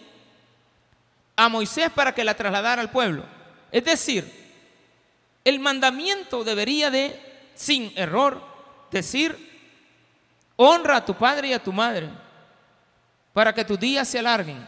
a 1.35 1.49
Moisés 1.49 1.91
para 1.91 2.15
que 2.15 2.23
la 2.23 2.35
trasladara 2.35 2.81
al 2.81 2.93
pueblo. 2.93 3.25
Es 3.73 3.85
decir, 3.85 4.33
el 5.45 5.59
mandamiento 5.59 6.45
debería 6.45 6.93
de, 6.93 7.21
sin 7.57 7.93
error, 7.97 8.41
decir, 8.93 9.37
honra 10.55 10.99
a 10.99 11.05
tu 11.05 11.15
padre 11.15 11.49
y 11.49 11.53
a 11.55 11.63
tu 11.63 11.73
madre 11.73 12.09
para 13.33 13.53
que 13.53 13.65
tus 13.65 13.81
días 13.81 14.07
se 14.07 14.21
alarguen. 14.21 14.65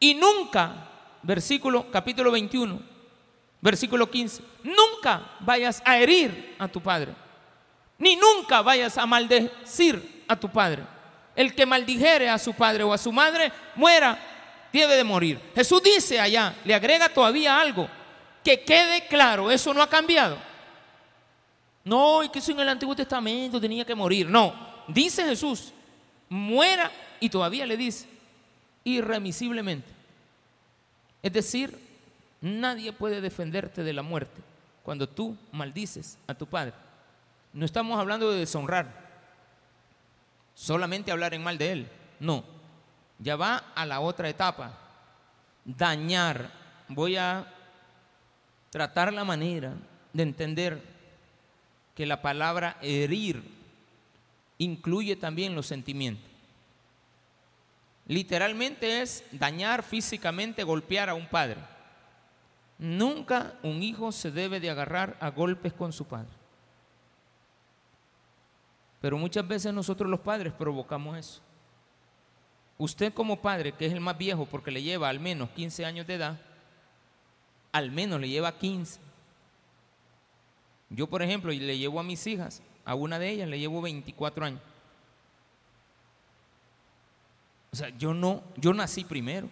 Y 0.00 0.14
nunca, 0.14 0.88
versículo 1.22 1.88
capítulo 1.92 2.32
21, 2.32 2.93
versículo 3.64 4.08
15, 4.08 4.42
nunca 4.62 5.32
vayas 5.40 5.82
a 5.84 5.98
herir 5.98 6.54
a 6.60 6.68
tu 6.68 6.80
padre 6.80 7.24
ni 7.98 8.16
nunca 8.16 8.62
vayas 8.62 8.98
a 8.98 9.06
maldecir 9.06 10.24
a 10.28 10.36
tu 10.36 10.48
padre. 10.48 10.82
El 11.36 11.54
que 11.54 11.66
maldijere 11.66 12.28
a 12.28 12.38
su 12.38 12.52
padre 12.54 12.84
o 12.84 12.92
a 12.92 12.98
su 12.98 13.12
madre, 13.12 13.52
muera, 13.74 14.18
debe 14.72 14.96
de 14.96 15.04
morir. 15.04 15.40
Jesús 15.54 15.82
dice 15.82 16.20
allá, 16.20 16.54
le 16.64 16.74
agrega 16.74 17.08
todavía 17.08 17.60
algo, 17.60 17.88
que 18.42 18.62
quede 18.62 19.06
claro, 19.06 19.50
eso 19.50 19.72
no 19.72 19.82
ha 19.82 19.88
cambiado. 19.88 20.36
No, 21.84 22.22
y 22.22 22.28
que 22.28 22.38
eso 22.38 22.52
en 22.52 22.60
el 22.60 22.68
Antiguo 22.68 22.94
Testamento 22.94 23.60
tenía 23.60 23.84
que 23.84 23.94
morir. 23.94 24.28
No, 24.28 24.54
dice 24.88 25.24
Jesús, 25.24 25.72
muera 26.28 26.90
y 27.20 27.28
todavía 27.28 27.66
le 27.66 27.76
dice, 27.76 28.06
irremisiblemente. 28.84 29.88
Es 31.22 31.32
decir, 31.32 31.78
nadie 32.44 32.92
puede 32.92 33.22
defenderte 33.22 33.82
de 33.82 33.94
la 33.94 34.02
muerte 34.02 34.42
cuando 34.82 35.08
tú 35.08 35.34
maldices 35.50 36.18
a 36.26 36.34
tu 36.34 36.46
padre. 36.46 36.74
No 37.54 37.64
estamos 37.64 37.98
hablando 37.98 38.30
de 38.30 38.40
deshonrar, 38.40 38.86
solamente 40.54 41.10
hablar 41.10 41.32
en 41.32 41.42
mal 41.42 41.56
de 41.56 41.72
él. 41.72 41.88
No, 42.20 42.44
ya 43.18 43.36
va 43.36 43.56
a 43.74 43.86
la 43.86 44.00
otra 44.00 44.28
etapa, 44.28 44.78
dañar. 45.64 46.50
Voy 46.88 47.16
a 47.16 47.50
tratar 48.68 49.10
la 49.12 49.24
manera 49.24 49.72
de 50.12 50.22
entender 50.22 50.82
que 51.94 52.04
la 52.04 52.20
palabra 52.20 52.76
herir 52.82 53.42
incluye 54.58 55.16
también 55.16 55.54
los 55.54 55.66
sentimientos. 55.66 56.30
Literalmente 58.06 59.00
es 59.00 59.24
dañar 59.32 59.82
físicamente, 59.82 60.62
golpear 60.62 61.08
a 61.08 61.14
un 61.14 61.26
padre. 61.26 61.73
Nunca 62.78 63.54
un 63.62 63.82
hijo 63.82 64.10
se 64.12 64.30
debe 64.30 64.60
de 64.60 64.70
agarrar 64.70 65.16
a 65.20 65.30
golpes 65.30 65.72
con 65.72 65.92
su 65.92 66.04
padre. 66.04 66.32
Pero 69.00 69.18
muchas 69.18 69.46
veces 69.46 69.72
nosotros 69.72 70.10
los 70.10 70.20
padres 70.20 70.52
provocamos 70.52 71.16
eso. 71.16 71.40
Usted 72.78 73.12
como 73.12 73.40
padre, 73.40 73.72
que 73.72 73.86
es 73.86 73.92
el 73.92 74.00
más 74.00 74.18
viejo 74.18 74.46
porque 74.46 74.70
le 74.70 74.82
lleva 74.82 75.08
al 75.08 75.20
menos 75.20 75.50
15 75.50 75.84
años 75.84 76.06
de 76.06 76.14
edad, 76.14 76.40
al 77.70 77.90
menos 77.90 78.20
le 78.20 78.28
lleva 78.28 78.56
15. 78.58 79.00
Yo, 80.90 81.06
por 81.06 81.22
ejemplo, 81.22 81.52
le 81.52 81.78
llevo 81.78 82.00
a 82.00 82.02
mis 82.02 82.26
hijas, 82.26 82.62
a 82.84 82.94
una 82.94 83.18
de 83.18 83.30
ellas 83.30 83.48
le 83.48 83.58
llevo 83.58 83.80
24 83.82 84.46
años. 84.46 84.60
O 87.72 87.76
sea, 87.76 87.88
yo 87.90 88.14
no, 88.14 88.42
yo 88.56 88.72
nací 88.72 89.04
primero. 89.04 89.48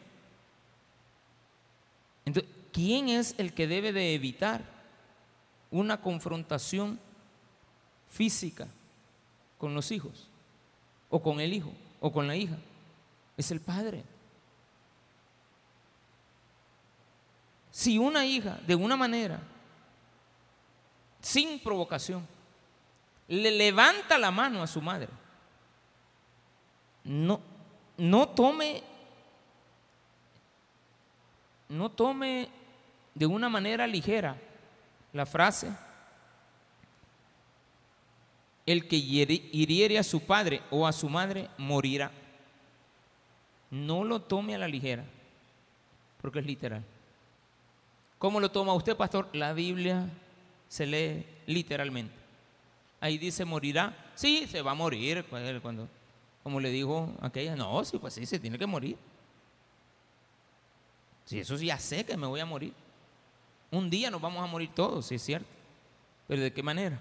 Entonces, 2.24 2.50
¿quién 2.72 3.08
es 3.08 3.34
el 3.38 3.52
que 3.52 3.66
debe 3.66 3.92
de 3.92 4.14
evitar 4.14 4.62
una 5.70 6.00
confrontación 6.00 7.00
física 8.08 8.68
con 9.58 9.74
los 9.74 9.90
hijos, 9.90 10.28
o 11.08 11.22
con 11.22 11.40
el 11.40 11.52
hijo, 11.52 11.72
o 12.00 12.12
con 12.12 12.26
la 12.26 12.36
hija. 12.36 12.56
Es 13.36 13.50
el 13.50 13.60
padre. 13.60 14.04
Si 17.70 17.96
una 17.96 18.26
hija, 18.26 18.58
de 18.66 18.74
una 18.74 18.96
manera, 18.96 19.40
sin 21.22 21.58
provocación, 21.60 22.26
le 23.28 23.50
levanta 23.50 24.18
la 24.18 24.30
mano 24.30 24.62
a 24.62 24.66
su 24.66 24.82
madre, 24.82 25.08
no, 27.04 27.40
no 27.96 28.28
tome, 28.28 28.82
no 31.70 31.90
tome 31.90 32.48
de 33.14 33.26
una 33.26 33.48
manera 33.48 33.86
ligera 33.86 34.36
la 35.12 35.26
frase 35.26 35.70
el 38.66 38.86
que 38.88 38.96
hiriere 38.96 39.98
a 39.98 40.02
su 40.02 40.20
padre 40.20 40.62
o 40.70 40.86
a 40.86 40.92
su 40.92 41.08
madre 41.08 41.48
morirá. 41.58 42.10
No 43.70 44.04
lo 44.04 44.20
tome 44.20 44.54
a 44.54 44.58
la 44.58 44.68
ligera, 44.68 45.04
porque 46.20 46.38
es 46.40 46.46
literal. 46.46 46.84
¿Cómo 48.18 48.38
lo 48.38 48.50
toma 48.50 48.74
usted, 48.74 48.96
pastor? 48.96 49.28
La 49.32 49.52
Biblia 49.52 50.08
se 50.68 50.86
lee 50.86 51.26
literalmente. 51.46 52.14
Ahí 53.00 53.18
dice 53.18 53.44
morirá. 53.44 53.96
Sí, 54.14 54.46
se 54.46 54.62
va 54.62 54.72
a 54.72 54.74
morir 54.74 55.24
cuando, 55.28 55.88
como 56.42 56.60
le 56.60 56.70
dijo 56.70 57.12
aquella, 57.20 57.56
no, 57.56 57.84
sí, 57.84 57.98
pues 57.98 58.14
sí, 58.14 58.26
se 58.26 58.38
tiene 58.38 58.58
que 58.58 58.66
morir. 58.66 58.96
Sí, 61.24 61.40
eso 61.40 61.56
sí, 61.56 61.66
ya 61.66 61.78
sé 61.78 62.04
que 62.04 62.16
me 62.16 62.26
voy 62.26 62.40
a 62.40 62.46
morir. 62.46 62.72
Un 63.72 63.90
día 63.90 64.08
nos 64.08 64.20
vamos 64.20 64.44
a 64.44 64.46
morir 64.46 64.70
todos, 64.72 65.06
sí 65.06 65.16
es 65.16 65.22
cierto. 65.22 65.48
Pero 66.28 66.42
¿de 66.42 66.52
qué 66.52 66.62
manera? 66.62 67.00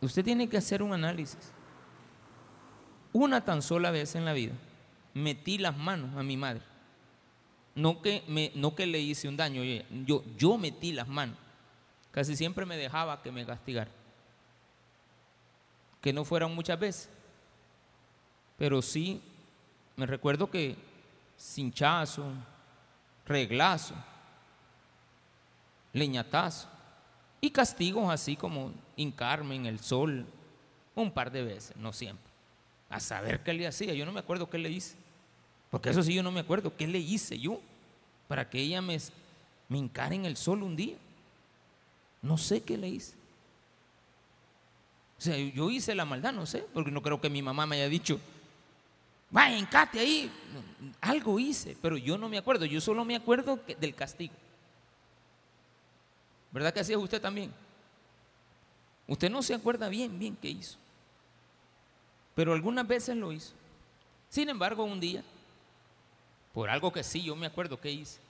Usted 0.00 0.22
tiene 0.22 0.48
que 0.48 0.58
hacer 0.58 0.82
un 0.82 0.92
análisis. 0.92 1.50
una 3.12 3.44
tan 3.44 3.62
sola 3.62 3.90
vez 3.90 4.14
en 4.14 4.24
la 4.24 4.32
vida 4.32 4.54
metí 5.14 5.58
las 5.58 5.76
manos 5.76 6.14
a 6.16 6.22
mi 6.22 6.36
madre. 6.36 6.60
No 7.74 8.02
que, 8.02 8.22
me, 8.28 8.52
no 8.54 8.74
que 8.74 8.86
le 8.86 9.00
hice 9.00 9.28
un 9.28 9.36
daño, 9.36 9.62
yo, 10.04 10.22
yo 10.36 10.58
metí 10.58 10.92
las 10.92 11.08
manos. 11.08 11.36
Casi 12.10 12.36
siempre 12.36 12.66
me 12.66 12.76
dejaba 12.76 13.22
que 13.22 13.32
me 13.32 13.46
castigara. 13.46 13.90
Que 16.00 16.12
no 16.12 16.24
fueran 16.24 16.54
muchas 16.54 16.78
veces. 16.78 17.10
Pero 18.58 18.82
sí, 18.82 19.20
me 19.96 20.06
recuerdo 20.06 20.48
que 20.50 20.76
cinchazo, 21.38 22.32
reglazo, 23.26 23.94
leñatazo 25.92 26.68
y 27.40 27.50
castigos 27.50 28.10
así 28.10 28.36
como 28.36 28.72
hincarme 28.96 29.56
en 29.56 29.66
el 29.66 29.80
sol 29.80 30.26
un 30.94 31.10
par 31.10 31.30
de 31.30 31.42
veces, 31.42 31.76
no 31.76 31.92
siempre. 31.92 32.24
A 32.88 33.00
saber 33.00 33.42
qué 33.42 33.52
le 33.52 33.66
hacía, 33.66 33.94
yo 33.94 34.06
no 34.06 34.12
me 34.12 34.20
acuerdo 34.20 34.48
qué 34.48 34.58
le 34.58 34.70
hice. 34.70 34.96
Porque 35.70 35.90
eso 35.90 36.02
sí 36.02 36.14
yo 36.14 36.22
no 36.22 36.30
me 36.30 36.40
acuerdo, 36.40 36.76
¿qué 36.76 36.86
le 36.86 36.98
hice 36.98 37.38
yo 37.38 37.60
para 38.28 38.48
que 38.48 38.60
ella 38.60 38.80
me, 38.80 38.96
me 39.68 39.78
encara 39.78 40.14
en 40.14 40.24
el 40.24 40.36
sol 40.36 40.62
un 40.62 40.76
día? 40.76 40.96
No 42.22 42.38
sé 42.38 42.62
qué 42.62 42.76
le 42.76 42.88
hice. 42.88 43.14
O 45.18 45.20
sea, 45.20 45.36
yo 45.36 45.70
hice 45.70 45.94
la 45.94 46.04
maldad, 46.04 46.32
no 46.32 46.46
sé, 46.46 46.66
porque 46.72 46.90
no 46.90 47.02
creo 47.02 47.20
que 47.20 47.30
mi 47.30 47.42
mamá 47.42 47.66
me 47.66 47.76
haya 47.76 47.88
dicho, 47.88 48.20
vaya, 49.30 49.58
encate 49.58 50.00
ahí. 50.00 50.30
Algo 51.00 51.38
hice, 51.38 51.76
pero 51.80 51.96
yo 51.96 52.16
no 52.18 52.28
me 52.28 52.38
acuerdo, 52.38 52.64
yo 52.64 52.80
solo 52.80 53.04
me 53.04 53.16
acuerdo 53.16 53.58
del 53.78 53.94
castigo. 53.94 54.34
¿Verdad 56.50 56.72
que 56.72 56.80
así 56.80 56.92
es 56.92 56.98
usted 56.98 57.20
también? 57.20 57.52
Usted 59.06 59.30
no 59.30 59.42
se 59.42 59.54
acuerda 59.54 59.88
bien, 59.88 60.18
bien 60.18 60.36
qué 60.36 60.48
hizo. 60.48 60.78
Pero 62.34 62.52
algunas 62.52 62.86
veces 62.86 63.16
lo 63.16 63.32
hizo. 63.32 63.52
Sin 64.28 64.48
embargo, 64.48 64.84
un 64.84 65.00
día, 65.00 65.22
por 66.52 66.70
algo 66.70 66.92
que 66.92 67.02
sí, 67.02 67.22
yo 67.22 67.36
me 67.36 67.46
acuerdo 67.46 67.80
que 67.80 67.90
hice, 67.90 68.20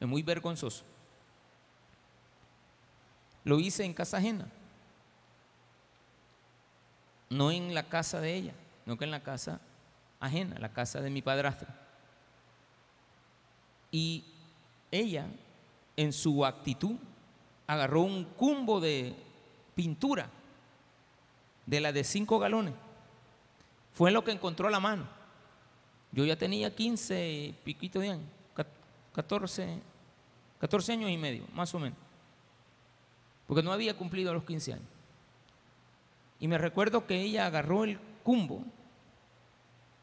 es 0.00 0.08
muy 0.08 0.22
vergonzoso. 0.22 0.84
Lo 3.44 3.58
hice 3.58 3.84
en 3.84 3.94
casa 3.94 4.18
ajena. 4.18 4.46
No 7.28 7.50
en 7.50 7.74
la 7.74 7.88
casa 7.88 8.20
de 8.20 8.34
ella, 8.34 8.54
no 8.84 8.96
que 8.96 9.04
en 9.04 9.10
la 9.10 9.22
casa 9.22 9.60
ajena, 10.22 10.56
la 10.58 10.72
casa 10.72 11.00
de 11.00 11.10
mi 11.10 11.20
padrastro. 11.20 11.68
Y 13.90 14.24
ella, 14.90 15.26
en 15.96 16.12
su 16.12 16.46
actitud, 16.46 16.94
agarró 17.66 18.02
un 18.02 18.24
cumbo 18.24 18.80
de 18.80 19.14
pintura, 19.74 20.30
de 21.66 21.80
la 21.80 21.92
de 21.92 22.04
cinco 22.04 22.38
galones. 22.38 22.74
Fue 23.92 24.12
lo 24.12 24.22
que 24.22 24.30
encontró 24.30 24.68
a 24.68 24.70
la 24.70 24.80
mano. 24.80 25.06
Yo 26.12 26.24
ya 26.24 26.36
tenía 26.36 26.74
15 26.74 27.54
piquito 27.64 27.98
de 27.98 28.10
años, 28.10 28.28
14, 29.14 29.78
14 30.60 30.92
años 30.92 31.10
y 31.10 31.18
medio, 31.18 31.44
más 31.52 31.74
o 31.74 31.80
menos. 31.80 31.98
Porque 33.46 33.62
no 33.62 33.72
había 33.72 33.96
cumplido 33.96 34.32
los 34.32 34.44
15 34.44 34.74
años. 34.74 34.86
Y 36.38 36.48
me 36.48 36.58
recuerdo 36.58 37.06
que 37.06 37.20
ella 37.20 37.46
agarró 37.46 37.84
el 37.84 37.98
cumbo 38.22 38.64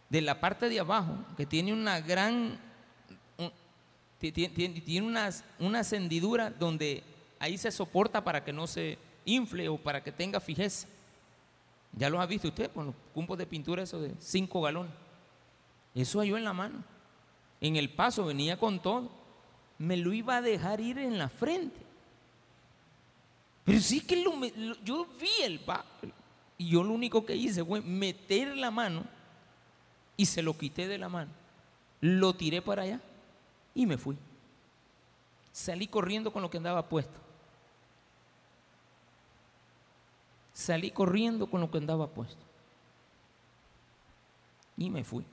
de 0.10 0.22
la 0.22 0.40
parte 0.40 0.70
de 0.70 0.80
abajo, 0.80 1.16
que 1.38 1.46
tiene 1.46 1.72
una 1.72 2.02
gran, 2.02 2.60
tiene, 4.20 5.02
una, 5.60 5.82
hendidura 5.92 6.50
donde 6.50 7.04
ahí 7.40 7.58
se 7.58 7.72
soporta 7.72 8.24
para 8.24 8.44
que 8.44 8.52
no 8.52 8.68
se 8.68 8.98
infle 9.26 9.70
o 9.70 9.78
para 9.78 10.04
que 10.04 10.12
tenga 10.12 10.40
fijeza. 10.40 10.88
Ya 11.94 12.10
lo 12.10 12.20
ha 12.20 12.26
visto 12.26 12.48
usted 12.48 12.72
con 12.72 12.88
los 12.88 12.96
cumpos 13.14 13.38
de 13.38 13.46
pintura, 13.46 13.84
eso 13.84 14.02
de 14.02 14.14
5 14.20 14.62
galones. 14.62 14.92
Eso 15.96 16.20
halló 16.20 16.38
en 16.38 16.44
la 16.44 16.54
mano. 16.54 16.84
En 17.62 17.76
el 17.76 17.90
paso 17.90 18.26
venía 18.26 18.58
con 18.58 18.80
todo. 18.80 19.10
Me 19.78 19.98
lo 19.98 20.14
iba 20.14 20.38
a 20.38 20.42
dejar 20.42 20.82
ir 20.82 20.98
en 20.98 21.18
la 21.18 21.30
frente. 21.30 21.80
Pero 23.66 23.80
sí 23.80 24.02
que 24.02 24.24
yo 24.84 25.08
vi 25.20 25.44
el 25.44 25.62
y 26.58 26.70
yo 26.70 26.84
lo 26.84 26.94
único 26.94 27.26
que 27.26 27.36
hice 27.36 27.64
fue 27.64 27.82
meter 27.82 28.56
la 28.58 28.72
mano 28.72 29.06
y 30.20 30.26
se 30.26 30.42
lo 30.42 30.58
quité 30.58 30.90
de 30.90 30.98
la 30.98 31.08
mano. 31.08 31.32
Lo 32.02 32.34
tiré 32.34 32.62
para 32.62 32.82
allá 32.82 33.00
y 33.74 33.86
me 33.86 33.98
fui. 33.98 34.18
Salí 35.54 35.88
corriendo 35.88 36.34
con 36.34 36.42
lo 36.42 36.50
que 36.50 36.58
andaba 36.58 36.90
puesto. 36.90 37.18
Salí 40.52 40.92
corriendo 40.92 41.50
con 41.50 41.62
lo 41.62 41.72
que 41.72 41.78
andaba 41.78 42.06
puesto. 42.06 42.44
Y 44.76 44.90
me 44.90 45.06
fui. 45.06 45.24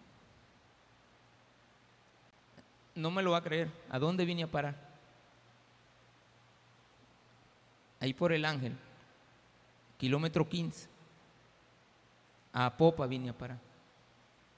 No 2.94 3.10
me 3.10 3.24
lo 3.24 3.32
va 3.32 3.38
a 3.38 3.42
creer. 3.42 3.68
¿A 3.90 3.98
dónde 3.98 4.24
vine 4.24 4.44
a 4.44 4.46
parar? 4.46 4.76
Ahí 7.98 8.14
por 8.14 8.32
el 8.32 8.44
Ángel, 8.44 8.76
kilómetro 9.98 10.48
15. 10.48 10.88
A 12.52 12.76
Popa 12.76 13.06
vine 13.06 13.30
a 13.30 13.36
parar. 13.36 13.65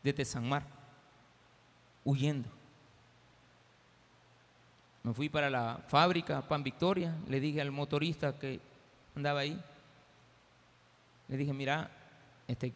Desde 0.08 0.24
San 0.24 0.48
Mar, 0.48 0.62
huyendo. 2.02 2.48
Me 5.02 5.12
fui 5.12 5.28
para 5.28 5.50
la 5.50 5.84
fábrica 5.86 6.40
Pan 6.40 6.62
Victoria, 6.62 7.14
le 7.28 7.38
dije 7.38 7.60
al 7.60 7.70
motorista 7.70 8.38
que 8.38 8.58
andaba 9.14 9.40
ahí, 9.40 9.62
le 11.28 11.36
dije, 11.36 11.52
mira, 11.52 11.90
este, 12.46 12.72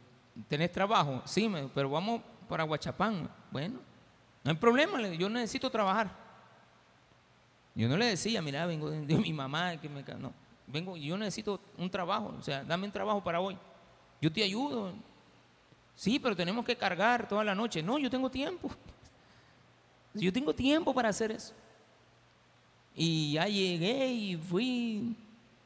¿tenés 0.47 0.73
trabajo? 0.73 1.23
Sí, 1.25 1.51
pero 1.75 1.89
vamos 1.89 2.21
para 2.51 2.65
Huachapán. 2.65 3.31
Bueno, 3.51 3.81
no 4.45 4.51
hay 4.51 4.57
problema, 4.59 5.01
yo 5.13 5.31
necesito 5.31 5.71
trabajar. 5.71 6.15
Yo 7.75 7.89
no 7.89 7.97
le 7.97 8.09
decía, 8.09 8.43
mira, 8.43 8.67
vengo 8.67 8.91
de, 8.91 9.17
mi 9.17 9.33
mamá, 9.33 9.79
que 9.81 9.89
me... 9.89 10.03
No, 10.19 10.35
vengo, 10.67 10.99
yo 10.99 11.17
necesito 11.17 11.59
un 11.79 11.89
trabajo, 11.89 12.35
o 12.39 12.43
sea, 12.43 12.63
dame 12.63 12.85
un 12.85 12.93
trabajo 12.93 13.25
para 13.25 13.41
hoy. 13.41 13.57
Yo 14.21 14.31
te 14.31 14.45
ayudo. 14.45 14.93
Sí, 15.95 16.19
pero 16.19 16.35
tenemos 16.35 16.65
que 16.65 16.77
cargar 16.77 17.29
toda 17.29 17.45
la 17.45 17.55
noche. 17.55 17.83
No, 17.83 17.99
yo 17.99 18.11
tengo 18.11 18.31
tiempo. 18.31 18.71
Yo 20.15 20.33
tengo 20.33 20.55
tiempo 20.55 20.93
para 20.93 21.09
hacer 21.09 21.33
eso. 21.33 21.55
Y 22.95 23.33
ya 23.33 23.47
llegué 23.47 24.09
y 24.09 24.37
fui 24.37 25.17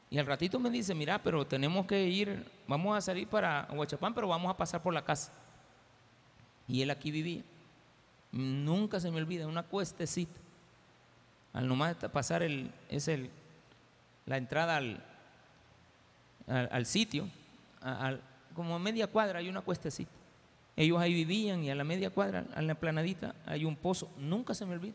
y 0.09 0.17
al 0.17 0.25
ratito 0.25 0.59
me 0.59 0.69
dice, 0.69 0.95
mira, 0.95 1.21
pero 1.21 1.45
tenemos 1.45 1.85
que 1.85 2.07
ir, 2.07 2.45
vamos 2.67 2.97
a 2.97 3.01
salir 3.01 3.27
para 3.27 3.67
Huachapán, 3.71 4.13
pero 4.13 4.27
vamos 4.27 4.49
a 4.49 4.55
pasar 4.55 4.81
por 4.81 4.93
la 4.93 5.03
casa. 5.03 5.31
Y 6.67 6.81
él 6.81 6.89
aquí 6.89 7.11
vivía. 7.11 7.43
Nunca 8.31 8.99
se 8.99 9.11
me 9.11 9.17
olvida, 9.17 9.47
una 9.47 9.63
cuestecita. 9.63 10.39
Al 11.53 11.67
nomás 11.67 11.95
pasar 11.95 12.43
el, 12.43 12.71
es 12.89 13.07
el, 13.07 13.29
la 14.25 14.37
entrada 14.37 14.77
al, 14.77 15.03
al, 16.47 16.85
sitio, 16.85 17.27
como 18.53 18.75
a 18.75 18.79
media 18.79 19.07
cuadra 19.07 19.39
hay 19.39 19.49
una 19.49 19.61
cuestecita. 19.61 20.11
Ellos 20.77 21.01
ahí 21.01 21.11
vivían 21.11 21.63
y 21.63 21.71
a 21.71 21.75
la 21.75 21.83
media 21.83 22.11
cuadra, 22.11 22.45
a 22.53 22.61
la 22.61 22.75
planadita, 22.75 23.33
hay 23.47 23.65
un 23.65 23.75
pozo. 23.75 24.11
Nunca 24.15 24.53
se 24.53 24.63
me 24.63 24.73
olvida. 24.73 24.93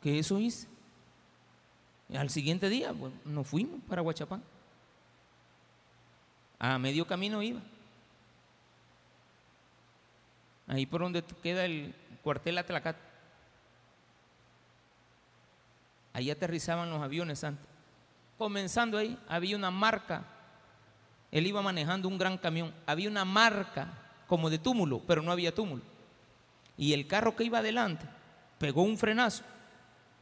Que 0.00 0.20
eso 0.20 0.38
hice. 0.38 0.68
Al 2.16 2.30
siguiente 2.30 2.68
día 2.68 2.94
nos 3.24 3.48
fuimos 3.48 3.80
para 3.88 4.00
Huachapán. 4.00 4.44
A 6.60 6.78
medio 6.78 7.04
camino 7.04 7.42
iba. 7.42 7.60
Ahí 10.68 10.86
por 10.86 11.00
donde 11.00 11.24
queda 11.42 11.64
el 11.64 11.94
cuartel 12.22 12.58
Atlacat. 12.58 12.96
Ahí 16.12 16.30
aterrizaban 16.30 16.90
los 16.90 17.02
aviones 17.02 17.42
antes. 17.42 17.66
Comenzando 18.38 18.98
ahí, 18.98 19.18
había 19.26 19.56
una 19.56 19.72
marca. 19.72 20.24
Él 21.34 21.48
iba 21.48 21.60
manejando 21.62 22.06
un 22.06 22.16
gran 22.16 22.38
camión. 22.38 22.72
Había 22.86 23.10
una 23.10 23.24
marca 23.24 23.88
como 24.28 24.48
de 24.48 24.58
túmulo, 24.60 25.02
pero 25.04 25.20
no 25.20 25.32
había 25.32 25.52
túmulo. 25.52 25.82
Y 26.78 26.92
el 26.92 27.08
carro 27.08 27.34
que 27.34 27.42
iba 27.42 27.58
adelante 27.58 28.06
pegó 28.56 28.84
un 28.84 28.96
frenazo. 28.96 29.42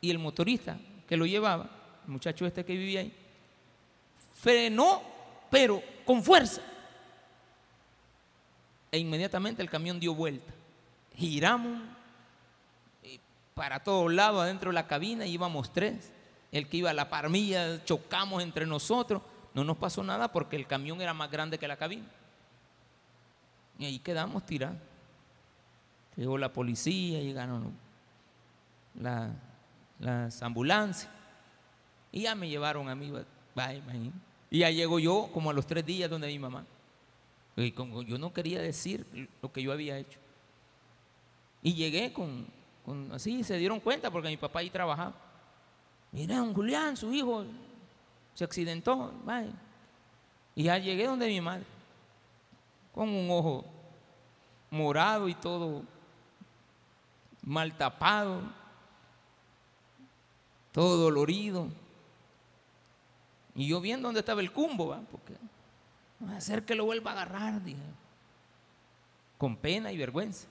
Y 0.01 0.11
el 0.11 0.19
motorista 0.19 0.79
que 1.07 1.19
lo 1.19 1.27
llevaba, 1.27 1.69
el 2.07 2.13
muchacho 2.13 2.47
este 2.47 2.65
que 2.65 2.73
vivía 2.73 3.01
ahí, 3.01 3.15
frenó, 4.41 5.03
pero 5.51 5.83
con 6.07 6.23
fuerza. 6.23 6.63
E 8.91 8.99
inmediatamente 8.99 9.61
el 9.61 9.69
camión 9.69 10.01
dio 10.01 10.15
vuelta. 10.15 10.55
Giramos 11.15 11.79
para 13.53 13.81
todos 13.81 14.11
lados 14.11 14.41
adentro 14.41 14.71
de 14.71 14.77
la 14.77 14.87
cabina, 14.87 15.27
íbamos 15.27 15.75
tres. 15.75 16.11
El 16.53 16.69
que 16.69 16.79
iba 16.79 16.89
a 16.89 16.95
la 16.95 17.11
parmilla, 17.11 17.85
chocamos 17.85 18.43
entre 18.43 18.65
nosotros. 18.65 19.21
No 19.55 19.65
nos 19.65 19.77
pasó 19.77 20.03
nada 20.03 20.33
porque 20.33 20.57
el 20.57 20.67
camión 20.67 21.01
era 21.01 21.13
más 21.13 21.31
grande 21.31 21.59
que 21.59 21.69
la 21.69 21.77
cabina. 21.77 22.07
Y 23.79 23.85
ahí 23.85 23.99
quedamos 23.99 24.45
tirados. 24.47 24.79
Llegó 26.17 26.39
la 26.39 26.53
policía, 26.53 27.21
llegaron 27.21 27.73
la, 28.95 29.31
las 29.99 30.43
ambulancias. 30.43 31.11
Y 32.11 32.23
ya 32.23 32.35
me 32.35 32.49
llevaron 32.49 32.89
a 32.89 32.95
mí, 32.95 33.11
y 34.51 34.59
ya 34.59 34.71
llego 34.71 34.99
yo 34.99 35.31
como 35.33 35.51
a 35.51 35.55
los 35.55 35.67
tres 35.67 35.85
días 35.85 36.11
donde 36.11 36.27
mi 36.27 36.39
mamá. 36.39 36.67
Y 37.57 37.73
como 37.73 38.03
yo 38.03 38.19
no 38.19 38.33
quería 38.33 38.61
decir 38.61 39.07
lo 39.41 39.51
que 39.51 39.63
yo 39.63 39.73
había 39.73 39.99
hecho. 39.99 40.19
Y 41.63 41.75
llegué 41.75 42.13
con, 42.13 42.47
con 42.85 43.11
así, 43.13 43.45
se 43.45 43.57
dieron 43.57 43.81
cuenta 43.81 44.11
porque 44.11 44.29
mi 44.29 44.37
papá 44.37 44.61
ahí 44.61 44.71
trabajaba. 44.71 45.15
Mira, 46.11 46.41
Julián, 46.55 46.97
su 46.97 47.13
hijo, 47.13 47.47
se 48.35 48.45
accidentó. 48.45 49.13
Vaya. 49.25 49.53
Y 50.55 50.65
ya 50.65 50.79
llegué 50.79 51.07
donde 51.07 51.29
mi 51.29 51.41
madre, 51.41 51.65
con 52.95 53.09
un 53.09 53.31
ojo 53.31 53.65
morado 54.71 55.29
y 55.29 55.35
todo 55.35 55.83
mal 57.45 57.77
tapado, 57.77 58.43
todo 60.73 60.97
dolorido. 60.97 61.69
Y 63.55 63.69
yo 63.69 63.81
viendo 63.81 64.09
dónde 64.09 64.21
estaba 64.21 64.41
el 64.41 64.53
cumbo, 64.53 64.89
¿va? 64.89 65.01
porque 65.11 65.35
va 66.25 66.33
a 66.33 66.37
hacer 66.37 66.65
que 66.65 66.75
lo 66.75 66.85
vuelva 66.85 67.11
a 67.11 67.15
agarrar, 67.15 67.63
dije, 67.63 67.81
con 69.37 69.57
pena 69.57 69.93
y 69.93 69.99
vergüenza. 69.99 70.47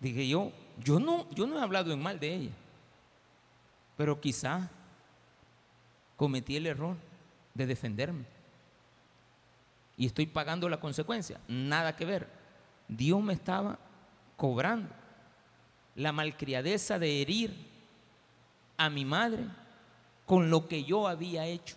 Dije 0.00 0.26
yo, 0.26 0.52
yo 0.82 0.98
no, 0.98 1.28
yo 1.30 1.46
no 1.46 1.58
he 1.58 1.62
hablado 1.62 1.92
en 1.92 2.02
mal 2.02 2.18
de 2.18 2.34
ella, 2.34 2.50
pero 3.96 4.20
quizá 4.20 4.70
cometí 6.22 6.54
el 6.54 6.68
error 6.68 6.96
de 7.52 7.66
defenderme. 7.66 8.24
Y 9.96 10.06
estoy 10.06 10.26
pagando 10.26 10.68
la 10.68 10.78
consecuencia. 10.78 11.40
Nada 11.48 11.96
que 11.96 12.04
ver. 12.04 12.28
Dios 12.86 13.20
me 13.20 13.32
estaba 13.32 13.76
cobrando 14.36 14.88
la 15.96 16.12
malcriadeza 16.12 17.00
de 17.00 17.20
herir 17.20 17.52
a 18.76 18.88
mi 18.88 19.04
madre 19.04 19.46
con 20.24 20.48
lo 20.48 20.68
que 20.68 20.84
yo 20.84 21.08
había 21.08 21.44
hecho. 21.44 21.74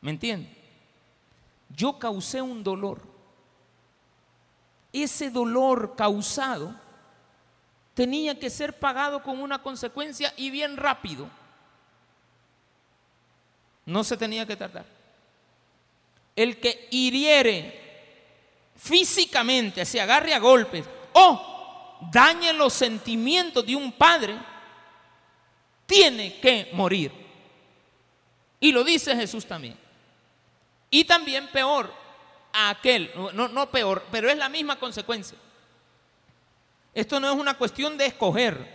¿Me 0.00 0.12
entiende? 0.12 0.48
Yo 1.70 1.98
causé 1.98 2.40
un 2.40 2.62
dolor. 2.62 3.00
Ese 4.92 5.28
dolor 5.28 5.96
causado 5.96 6.72
tenía 7.94 8.38
que 8.38 8.48
ser 8.48 8.78
pagado 8.78 9.24
con 9.24 9.40
una 9.40 9.60
consecuencia 9.60 10.32
y 10.36 10.50
bien 10.50 10.76
rápido. 10.76 11.28
No 13.86 14.04
se 14.04 14.16
tenía 14.16 14.46
que 14.46 14.56
tardar. 14.56 14.84
El 16.34 16.58
que 16.58 16.88
hiriere 16.90 17.86
físicamente, 18.76 19.84
se 19.84 20.00
agarre 20.00 20.34
a 20.34 20.38
golpes 20.38 20.84
o 21.14 21.98
dañe 22.12 22.52
los 22.52 22.72
sentimientos 22.72 23.64
de 23.64 23.74
un 23.74 23.92
padre, 23.92 24.36
tiene 25.86 26.38
que 26.40 26.70
morir. 26.72 27.12
Y 28.60 28.72
lo 28.72 28.84
dice 28.84 29.16
Jesús 29.16 29.46
también. 29.46 29.78
Y 30.90 31.04
también 31.04 31.48
peor, 31.48 31.92
a 32.52 32.70
aquel, 32.70 33.10
no, 33.34 33.48
no 33.48 33.70
peor, 33.70 34.04
pero 34.10 34.28
es 34.30 34.36
la 34.36 34.48
misma 34.48 34.78
consecuencia. 34.78 35.38
Esto 36.94 37.20
no 37.20 37.30
es 37.30 37.36
una 37.36 37.58
cuestión 37.58 37.98
de 37.98 38.06
escoger. 38.06 38.74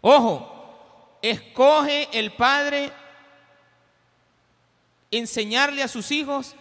Ojo, 0.00 1.18
escoge 1.20 2.08
el 2.12 2.32
padre 2.32 2.92
enseñarle 5.12 5.82
a 5.82 5.88
sus 5.88 6.10
hijos 6.10 6.56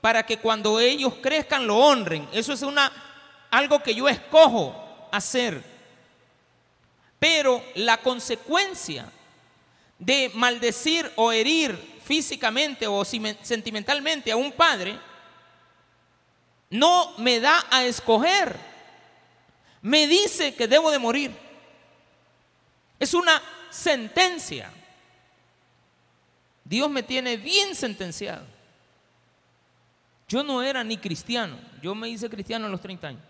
para 0.00 0.24
que 0.24 0.38
cuando 0.38 0.80
ellos 0.80 1.14
crezcan 1.20 1.66
lo 1.66 1.76
honren. 1.76 2.26
Eso 2.32 2.52
es 2.52 2.62
una 2.62 2.90
algo 3.50 3.82
que 3.82 3.94
yo 3.94 4.08
escojo 4.08 5.08
hacer. 5.12 5.62
Pero 7.18 7.62
la 7.74 7.98
consecuencia 7.98 9.10
de 9.98 10.30
maldecir 10.34 11.10
o 11.16 11.32
herir 11.32 11.96
físicamente 12.04 12.86
o 12.86 13.04
sentimentalmente 13.04 14.30
a 14.30 14.36
un 14.36 14.52
padre 14.52 14.98
no 16.70 17.14
me 17.18 17.40
da 17.40 17.64
a 17.70 17.84
escoger. 17.84 18.56
Me 19.82 20.06
dice 20.06 20.54
que 20.54 20.68
debo 20.68 20.90
de 20.90 20.98
morir. 20.98 21.32
Es 22.98 23.14
una 23.14 23.42
sentencia. 23.70 24.70
Dios 26.68 26.90
me 26.90 27.02
tiene 27.02 27.36
bien 27.36 27.74
sentenciado. 27.74 28.44
Yo 30.28 30.42
no 30.42 30.62
era 30.62 30.82
ni 30.82 30.98
cristiano, 30.98 31.56
yo 31.80 31.94
me 31.94 32.08
hice 32.08 32.28
cristiano 32.28 32.66
a 32.66 32.68
los 32.68 32.80
30 32.80 33.08
años. 33.08 33.22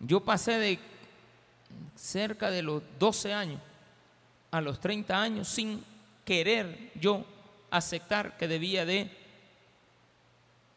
Yo 0.00 0.20
pasé 0.20 0.52
de 0.52 0.78
cerca 1.94 2.50
de 2.50 2.62
los 2.62 2.82
12 2.98 3.34
años 3.34 3.60
a 4.50 4.60
los 4.60 4.80
30 4.80 5.20
años 5.20 5.48
sin 5.48 5.84
querer 6.24 6.92
yo 6.94 7.24
aceptar 7.70 8.38
que 8.38 8.48
debía 8.48 8.86
de 8.86 9.10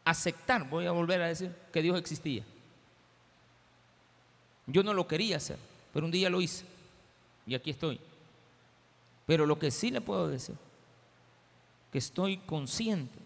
aceptar, 0.04 0.68
voy 0.68 0.84
a 0.84 0.90
volver 0.90 1.22
a 1.22 1.28
decir, 1.28 1.54
que 1.72 1.80
Dios 1.80 1.98
existía. 1.98 2.44
Yo 4.66 4.82
no 4.82 4.92
lo 4.92 5.08
quería 5.08 5.38
hacer, 5.38 5.58
pero 5.94 6.04
un 6.04 6.12
día 6.12 6.28
lo 6.28 6.42
hice 6.42 6.66
y 7.46 7.54
aquí 7.54 7.70
estoy. 7.70 7.98
Pero 9.26 9.46
lo 9.46 9.58
que 9.58 9.70
sí 9.70 9.90
le 9.90 10.02
puedo 10.02 10.28
decir 10.28 10.56
que 11.90 11.98
estoy 11.98 12.38
consciente 12.38 13.18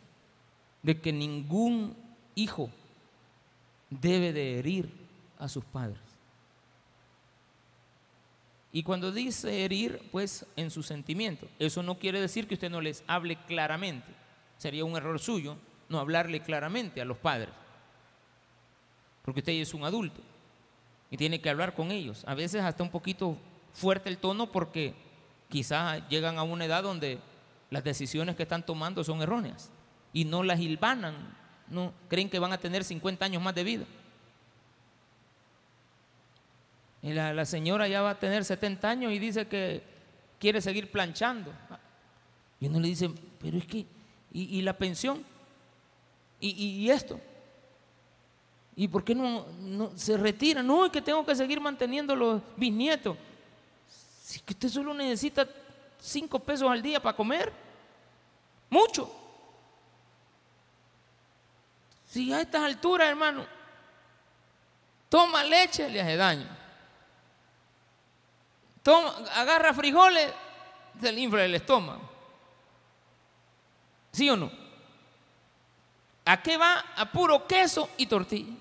de 0.82 1.00
que 1.00 1.12
ningún 1.12 1.96
hijo 2.34 2.70
debe 3.90 4.32
de 4.32 4.58
herir 4.58 4.90
a 5.38 5.48
sus 5.48 5.64
padres. 5.64 5.98
Y 8.72 8.82
cuando 8.82 9.12
dice 9.12 9.64
herir, 9.64 10.02
pues 10.10 10.46
en 10.56 10.70
su 10.70 10.82
sentimiento. 10.82 11.46
Eso 11.58 11.82
no 11.82 11.96
quiere 11.96 12.20
decir 12.20 12.48
que 12.48 12.54
usted 12.54 12.70
no 12.70 12.80
les 12.80 13.04
hable 13.06 13.36
claramente. 13.46 14.08
Sería 14.58 14.84
un 14.84 14.96
error 14.96 15.20
suyo 15.20 15.56
no 15.88 16.00
hablarle 16.00 16.40
claramente 16.40 17.00
a 17.00 17.04
los 17.04 17.18
padres. 17.18 17.54
Porque 19.24 19.40
usted 19.40 19.52
es 19.52 19.74
un 19.74 19.84
adulto 19.84 20.20
y 21.10 21.16
tiene 21.16 21.40
que 21.40 21.50
hablar 21.50 21.74
con 21.74 21.92
ellos. 21.92 22.24
A 22.26 22.34
veces 22.34 22.62
hasta 22.62 22.82
un 22.82 22.90
poquito 22.90 23.38
fuerte 23.72 24.08
el 24.08 24.18
tono 24.18 24.50
porque 24.50 24.94
quizás 25.48 26.02
llegan 26.08 26.38
a 26.38 26.42
una 26.42 26.64
edad 26.64 26.82
donde 26.82 27.20
las 27.74 27.82
decisiones 27.82 28.36
que 28.36 28.44
están 28.44 28.64
tomando 28.64 29.02
son 29.02 29.20
erróneas 29.20 29.68
y 30.12 30.24
no 30.24 30.44
las 30.44 30.60
hilvanan, 30.60 31.36
no 31.68 31.92
creen 32.08 32.30
que 32.30 32.38
van 32.38 32.52
a 32.52 32.58
tener 32.58 32.84
50 32.84 33.24
años 33.24 33.42
más 33.42 33.52
de 33.52 33.64
vida. 33.64 33.84
Y 37.02 37.12
la, 37.12 37.44
señora 37.44 37.88
ya 37.88 38.00
va 38.00 38.10
a 38.10 38.18
tener 38.18 38.44
70 38.44 38.88
años 38.88 39.12
y 39.12 39.18
dice 39.18 39.48
que 39.48 39.82
quiere 40.38 40.60
seguir 40.60 40.88
planchando. 40.88 41.52
Y 42.60 42.68
uno 42.68 42.78
le 42.78 42.88
dice, 42.88 43.10
pero 43.40 43.58
es 43.58 43.66
que, 43.66 43.84
¿y, 44.32 44.62
la 44.62 44.72
pensión? 44.72 45.24
¿Y, 46.40 46.88
esto? 46.88 47.20
¿Y 48.76 48.86
por 48.86 49.02
qué 49.02 49.16
no, 49.16 49.46
no, 49.60 49.90
se 49.96 50.16
retira? 50.16 50.62
No, 50.62 50.86
es 50.86 50.92
que 50.92 51.02
tengo 51.02 51.26
que 51.26 51.34
seguir 51.34 51.60
manteniendo 51.60 52.14
los 52.14 52.40
bisnietos. 52.56 53.16
Si 54.22 54.38
que 54.38 54.52
usted 54.52 54.68
solo 54.68 54.94
necesita 54.94 55.48
5 55.98 56.38
pesos 56.38 56.70
al 56.70 56.80
día 56.80 57.02
para 57.02 57.16
comer. 57.16 57.63
Mucho. 58.70 59.10
Si 62.06 62.32
a 62.32 62.40
estas 62.40 62.62
alturas, 62.62 63.08
hermano, 63.08 63.44
toma 65.08 65.42
leche, 65.42 65.88
le 65.88 66.00
hace 66.00 66.16
daño. 66.16 66.46
Toma, 68.82 69.16
agarra 69.34 69.74
frijoles, 69.74 70.32
se 71.00 71.10
le 71.10 71.20
infla 71.20 71.44
el 71.44 71.54
estómago. 71.54 72.08
¿Sí 74.12 74.30
o 74.30 74.36
no? 74.36 74.50
¿A 76.24 76.40
qué 76.40 76.56
va? 76.56 76.84
A 76.96 77.10
puro 77.10 77.46
queso 77.46 77.90
y 77.96 78.06
tortilla. 78.06 78.54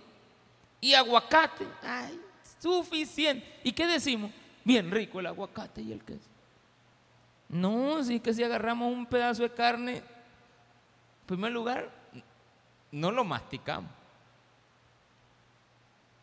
Y 0.82 0.94
aguacate. 0.94 1.68
Ay, 1.84 2.20
suficiente. 2.60 3.60
¿Y 3.64 3.72
qué 3.72 3.86
decimos? 3.86 4.32
Bien 4.64 4.90
rico 4.90 5.20
el 5.20 5.28
aguacate 5.28 5.82
y 5.82 5.92
el 5.92 6.04
queso. 6.04 6.33
No, 7.54 8.04
si 8.04 8.16
es 8.16 8.22
que 8.22 8.34
si 8.34 8.44
agarramos 8.44 8.92
un 8.92 9.06
pedazo 9.06 9.44
de 9.44 9.52
carne, 9.52 9.98
en 9.98 10.04
primer 11.28 11.52
lugar, 11.52 11.92
no 12.92 13.12
lo 13.12 13.24
masticamos. 13.24 13.92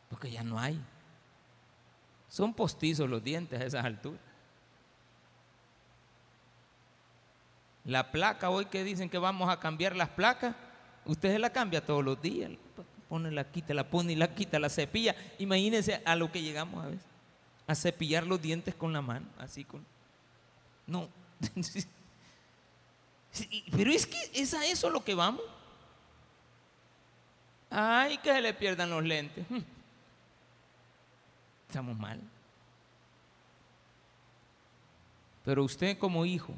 Porque 0.09 0.29
ya 0.29 0.43
no 0.43 0.59
hay. 0.59 0.77
Son 2.29 2.53
postizos 2.53 3.09
los 3.09 3.23
dientes 3.23 3.61
a 3.61 3.65
esas 3.65 3.85
alturas. 3.85 4.21
La 7.85 8.11
placa, 8.11 8.51
hoy 8.51 8.67
que 8.67 8.83
dicen 8.83 9.09
que 9.09 9.19
vamos 9.19 9.49
a 9.49 9.61
cambiar 9.61 9.95
las 9.95 10.09
placas, 10.09 10.57
usted 11.05 11.33
se 11.33 11.39
la 11.39 11.51
cambia 11.51 11.87
todos 11.87 12.05
los 12.05 12.21
días. 12.21 12.51
Pone 13.09 13.31
la 13.31 13.45
quita, 13.45 13.73
la 13.73 13.89
pone 13.89 14.15
y 14.15 14.17
la 14.17 14.35
quita, 14.35 14.59
la 14.59 14.69
cepilla. 14.69 15.15
Imagínense 15.39 16.03
a 16.05 16.17
lo 16.17 16.33
que 16.33 16.43
llegamos 16.43 16.85
a 16.85 16.89
veces. 16.89 17.07
A 17.69 17.77
cepillar 17.77 18.27
los 18.27 18.43
dientes 18.43 18.75
con 18.75 18.93
la 18.93 19.01
mano, 19.01 19.27
así 19.39 19.63
con. 19.65 19.87
No, 20.89 21.09
Pero 23.73 23.93
es 23.93 24.07
que 24.07 24.19
es 24.35 24.55
a 24.55 24.67
eso 24.67 24.91
lo 24.91 25.05
que 25.05 25.15
vamos. 25.15 25.43
Ay, 27.71 28.19
que 28.19 28.33
se 28.33 28.41
le 28.41 28.53
pierdan 28.53 28.91
los 28.91 29.05
lentes. 29.05 29.45
Hmm. 29.49 29.63
Estamos 31.69 31.97
mal. 31.97 32.21
Pero 35.45 35.65
usted 35.65 35.97
como 35.99 36.27
hijo, 36.27 36.53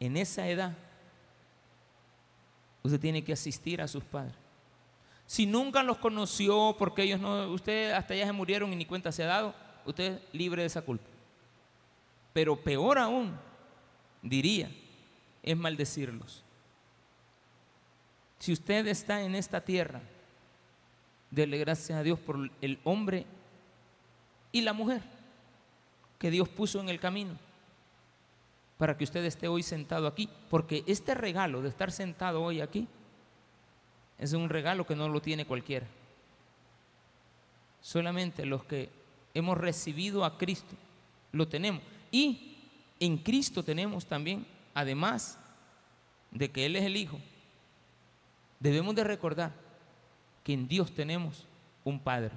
en 0.00 0.16
esa 0.16 0.48
edad, 0.48 0.76
Usted 2.82 3.00
tiene 3.00 3.22
que 3.22 3.32
asistir 3.32 3.80
a 3.82 3.88
sus 3.88 4.02
padres. 4.04 4.34
Si 5.26 5.46
nunca 5.46 5.82
los 5.82 5.98
conoció 5.98 6.74
porque 6.78 7.02
ellos 7.02 7.20
no, 7.20 7.50
usted 7.52 7.92
hasta 7.92 8.14
ya 8.14 8.26
se 8.26 8.32
murieron 8.32 8.72
y 8.72 8.76
ni 8.76 8.84
cuenta 8.84 9.12
se 9.12 9.22
ha 9.22 9.26
dado, 9.26 9.54
usted 9.84 10.14
es 10.14 10.20
libre 10.32 10.62
de 10.62 10.66
esa 10.66 10.82
culpa. 10.82 11.04
Pero 12.32 12.56
peor 12.56 12.98
aún, 12.98 13.36
diría, 14.22 14.70
es 15.42 15.56
maldecirlos. 15.56 16.44
Si 18.38 18.52
usted 18.52 18.86
está 18.86 19.22
en 19.22 19.34
esta 19.34 19.60
tierra, 19.60 20.00
dele 21.30 21.58
gracias 21.58 21.98
a 21.98 22.02
Dios 22.02 22.18
por 22.18 22.50
el 22.60 22.78
hombre 22.84 23.26
y 24.52 24.62
la 24.62 24.72
mujer 24.72 25.02
que 26.18 26.30
Dios 26.30 26.48
puso 26.48 26.80
en 26.80 26.88
el 26.88 27.00
camino 27.00 27.36
para 28.78 28.96
que 28.96 29.04
usted 29.04 29.24
esté 29.24 29.46
hoy 29.46 29.62
sentado 29.62 30.06
aquí, 30.06 30.28
porque 30.48 30.84
este 30.86 31.14
regalo 31.14 31.60
de 31.60 31.68
estar 31.68 31.92
sentado 31.92 32.42
hoy 32.42 32.62
aquí 32.62 32.88
es 34.18 34.32
un 34.32 34.48
regalo 34.48 34.86
que 34.86 34.96
no 34.96 35.08
lo 35.08 35.20
tiene 35.20 35.46
cualquiera. 35.46 35.86
Solamente 37.82 38.46
los 38.46 38.64
que 38.64 38.88
hemos 39.34 39.58
recibido 39.58 40.24
a 40.24 40.38
Cristo 40.38 40.74
lo 41.32 41.46
tenemos. 41.48 41.82
Y 42.10 42.56
en 42.98 43.16
Cristo 43.18 43.62
tenemos 43.62 44.06
también, 44.06 44.46
además 44.74 45.38
de 46.30 46.50
que 46.50 46.66
Él 46.66 46.76
es 46.76 46.84
el 46.84 46.96
Hijo, 46.96 47.18
debemos 48.58 48.94
de 48.94 49.04
recordar 49.04 49.52
que 50.44 50.52
en 50.52 50.68
Dios 50.68 50.92
tenemos 50.92 51.46
un 51.84 51.98
Padre. 51.98 52.32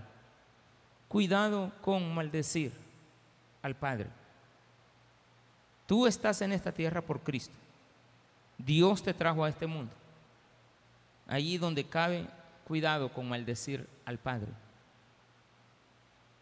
Cuidado 1.08 1.72
con 1.82 2.14
maldecir 2.14 2.72
al 3.62 3.76
Padre. 3.76 4.08
Tú 5.86 6.08
estás 6.08 6.42
en 6.42 6.54
esta 6.54 6.72
tierra 6.72 7.02
por 7.02 7.22
Cristo. 7.22 7.54
Dios 8.58 9.04
te 9.04 9.14
trajo 9.14 9.44
a 9.44 9.50
este 9.50 9.68
mundo. 9.68 9.92
Allí 11.28 11.58
donde 11.58 11.84
cabe, 11.84 12.28
cuidado 12.66 13.12
con 13.12 13.28
maldecir 13.28 13.88
al 14.06 14.18
Padre. 14.18 14.48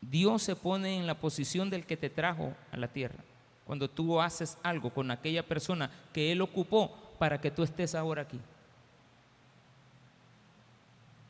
Dios 0.01 0.41
se 0.41 0.55
pone 0.55 0.97
en 0.97 1.05
la 1.05 1.19
posición 1.19 1.69
del 1.69 1.85
que 1.85 1.95
te 1.95 2.09
trajo 2.09 2.53
a 2.71 2.77
la 2.77 2.87
tierra. 2.87 3.23
Cuando 3.65 3.89
tú 3.89 4.19
haces 4.19 4.57
algo 4.63 4.89
con 4.89 5.11
aquella 5.11 5.47
persona 5.47 5.89
que 6.11 6.31
Él 6.31 6.41
ocupó 6.41 6.91
para 7.19 7.39
que 7.39 7.51
tú 7.51 7.63
estés 7.63 7.93
ahora 7.93 8.23
aquí. 8.23 8.39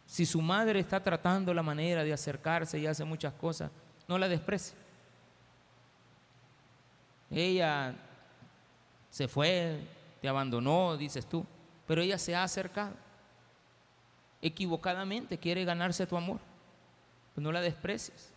Si 0.05 0.25
su 0.25 0.41
madre 0.41 0.79
está 0.79 1.01
tratando 1.01 1.53
la 1.53 1.63
manera 1.63 2.03
de 2.03 2.13
acercarse 2.13 2.79
y 2.79 2.87
hace 2.87 3.03
muchas 3.03 3.33
cosas, 3.33 3.69
no 4.07 4.17
la 4.17 4.27
desprecie. 4.27 4.75
Ella 7.29 7.95
se 9.09 9.27
fue, 9.27 9.79
te 10.21 10.27
abandonó, 10.27 10.97
dices 10.97 11.25
tú, 11.25 11.45
pero 11.87 12.01
ella 12.01 12.17
se 12.17 12.35
ha 12.35 12.43
acercado. 12.43 12.93
Equivocadamente 14.41 15.37
quiere 15.37 15.63
ganarse 15.63 16.07
tu 16.07 16.17
amor. 16.17 16.39
No 17.35 17.51
la 17.51 17.61
desprecies. 17.61 18.30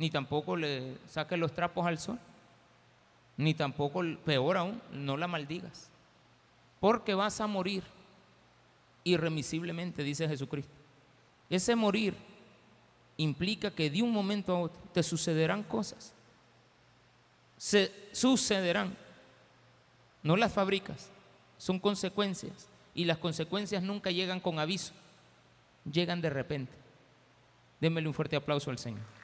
Ni 0.00 0.08
tampoco 0.08 0.56
le 0.56 0.96
saques 1.06 1.38
los 1.38 1.52
trapos 1.52 1.86
al 1.86 1.98
sol. 1.98 2.18
Ni 3.36 3.52
tampoco, 3.52 4.02
peor 4.24 4.56
aún, 4.56 4.80
no 4.92 5.18
la 5.18 5.28
maldigas. 5.28 5.90
Porque 6.80 7.12
vas 7.12 7.38
a 7.42 7.46
morir 7.46 7.84
irremisiblemente, 9.04 10.02
dice 10.02 10.26
Jesucristo. 10.26 10.72
Ese 11.50 11.76
morir 11.76 12.14
implica 13.18 13.70
que 13.70 13.90
de 13.90 14.00
un 14.00 14.10
momento 14.10 14.56
a 14.56 14.60
otro 14.60 14.80
te 14.94 15.02
sucederán 15.02 15.62
cosas. 15.64 16.14
Se 17.58 17.92
sucederán. 18.12 18.96
No 20.22 20.34
las 20.34 20.50
fabricas, 20.50 21.10
son 21.58 21.78
consecuencias. 21.78 22.68
Y 22.94 23.04
las 23.04 23.18
consecuencias 23.18 23.82
nunca 23.82 24.10
llegan 24.10 24.40
con 24.40 24.60
aviso, 24.60 24.94
llegan 25.84 26.22
de 26.22 26.30
repente. 26.30 26.72
Démele 27.82 28.08
un 28.08 28.14
fuerte 28.14 28.36
aplauso 28.36 28.70
al 28.70 28.78
Señor. 28.78 29.19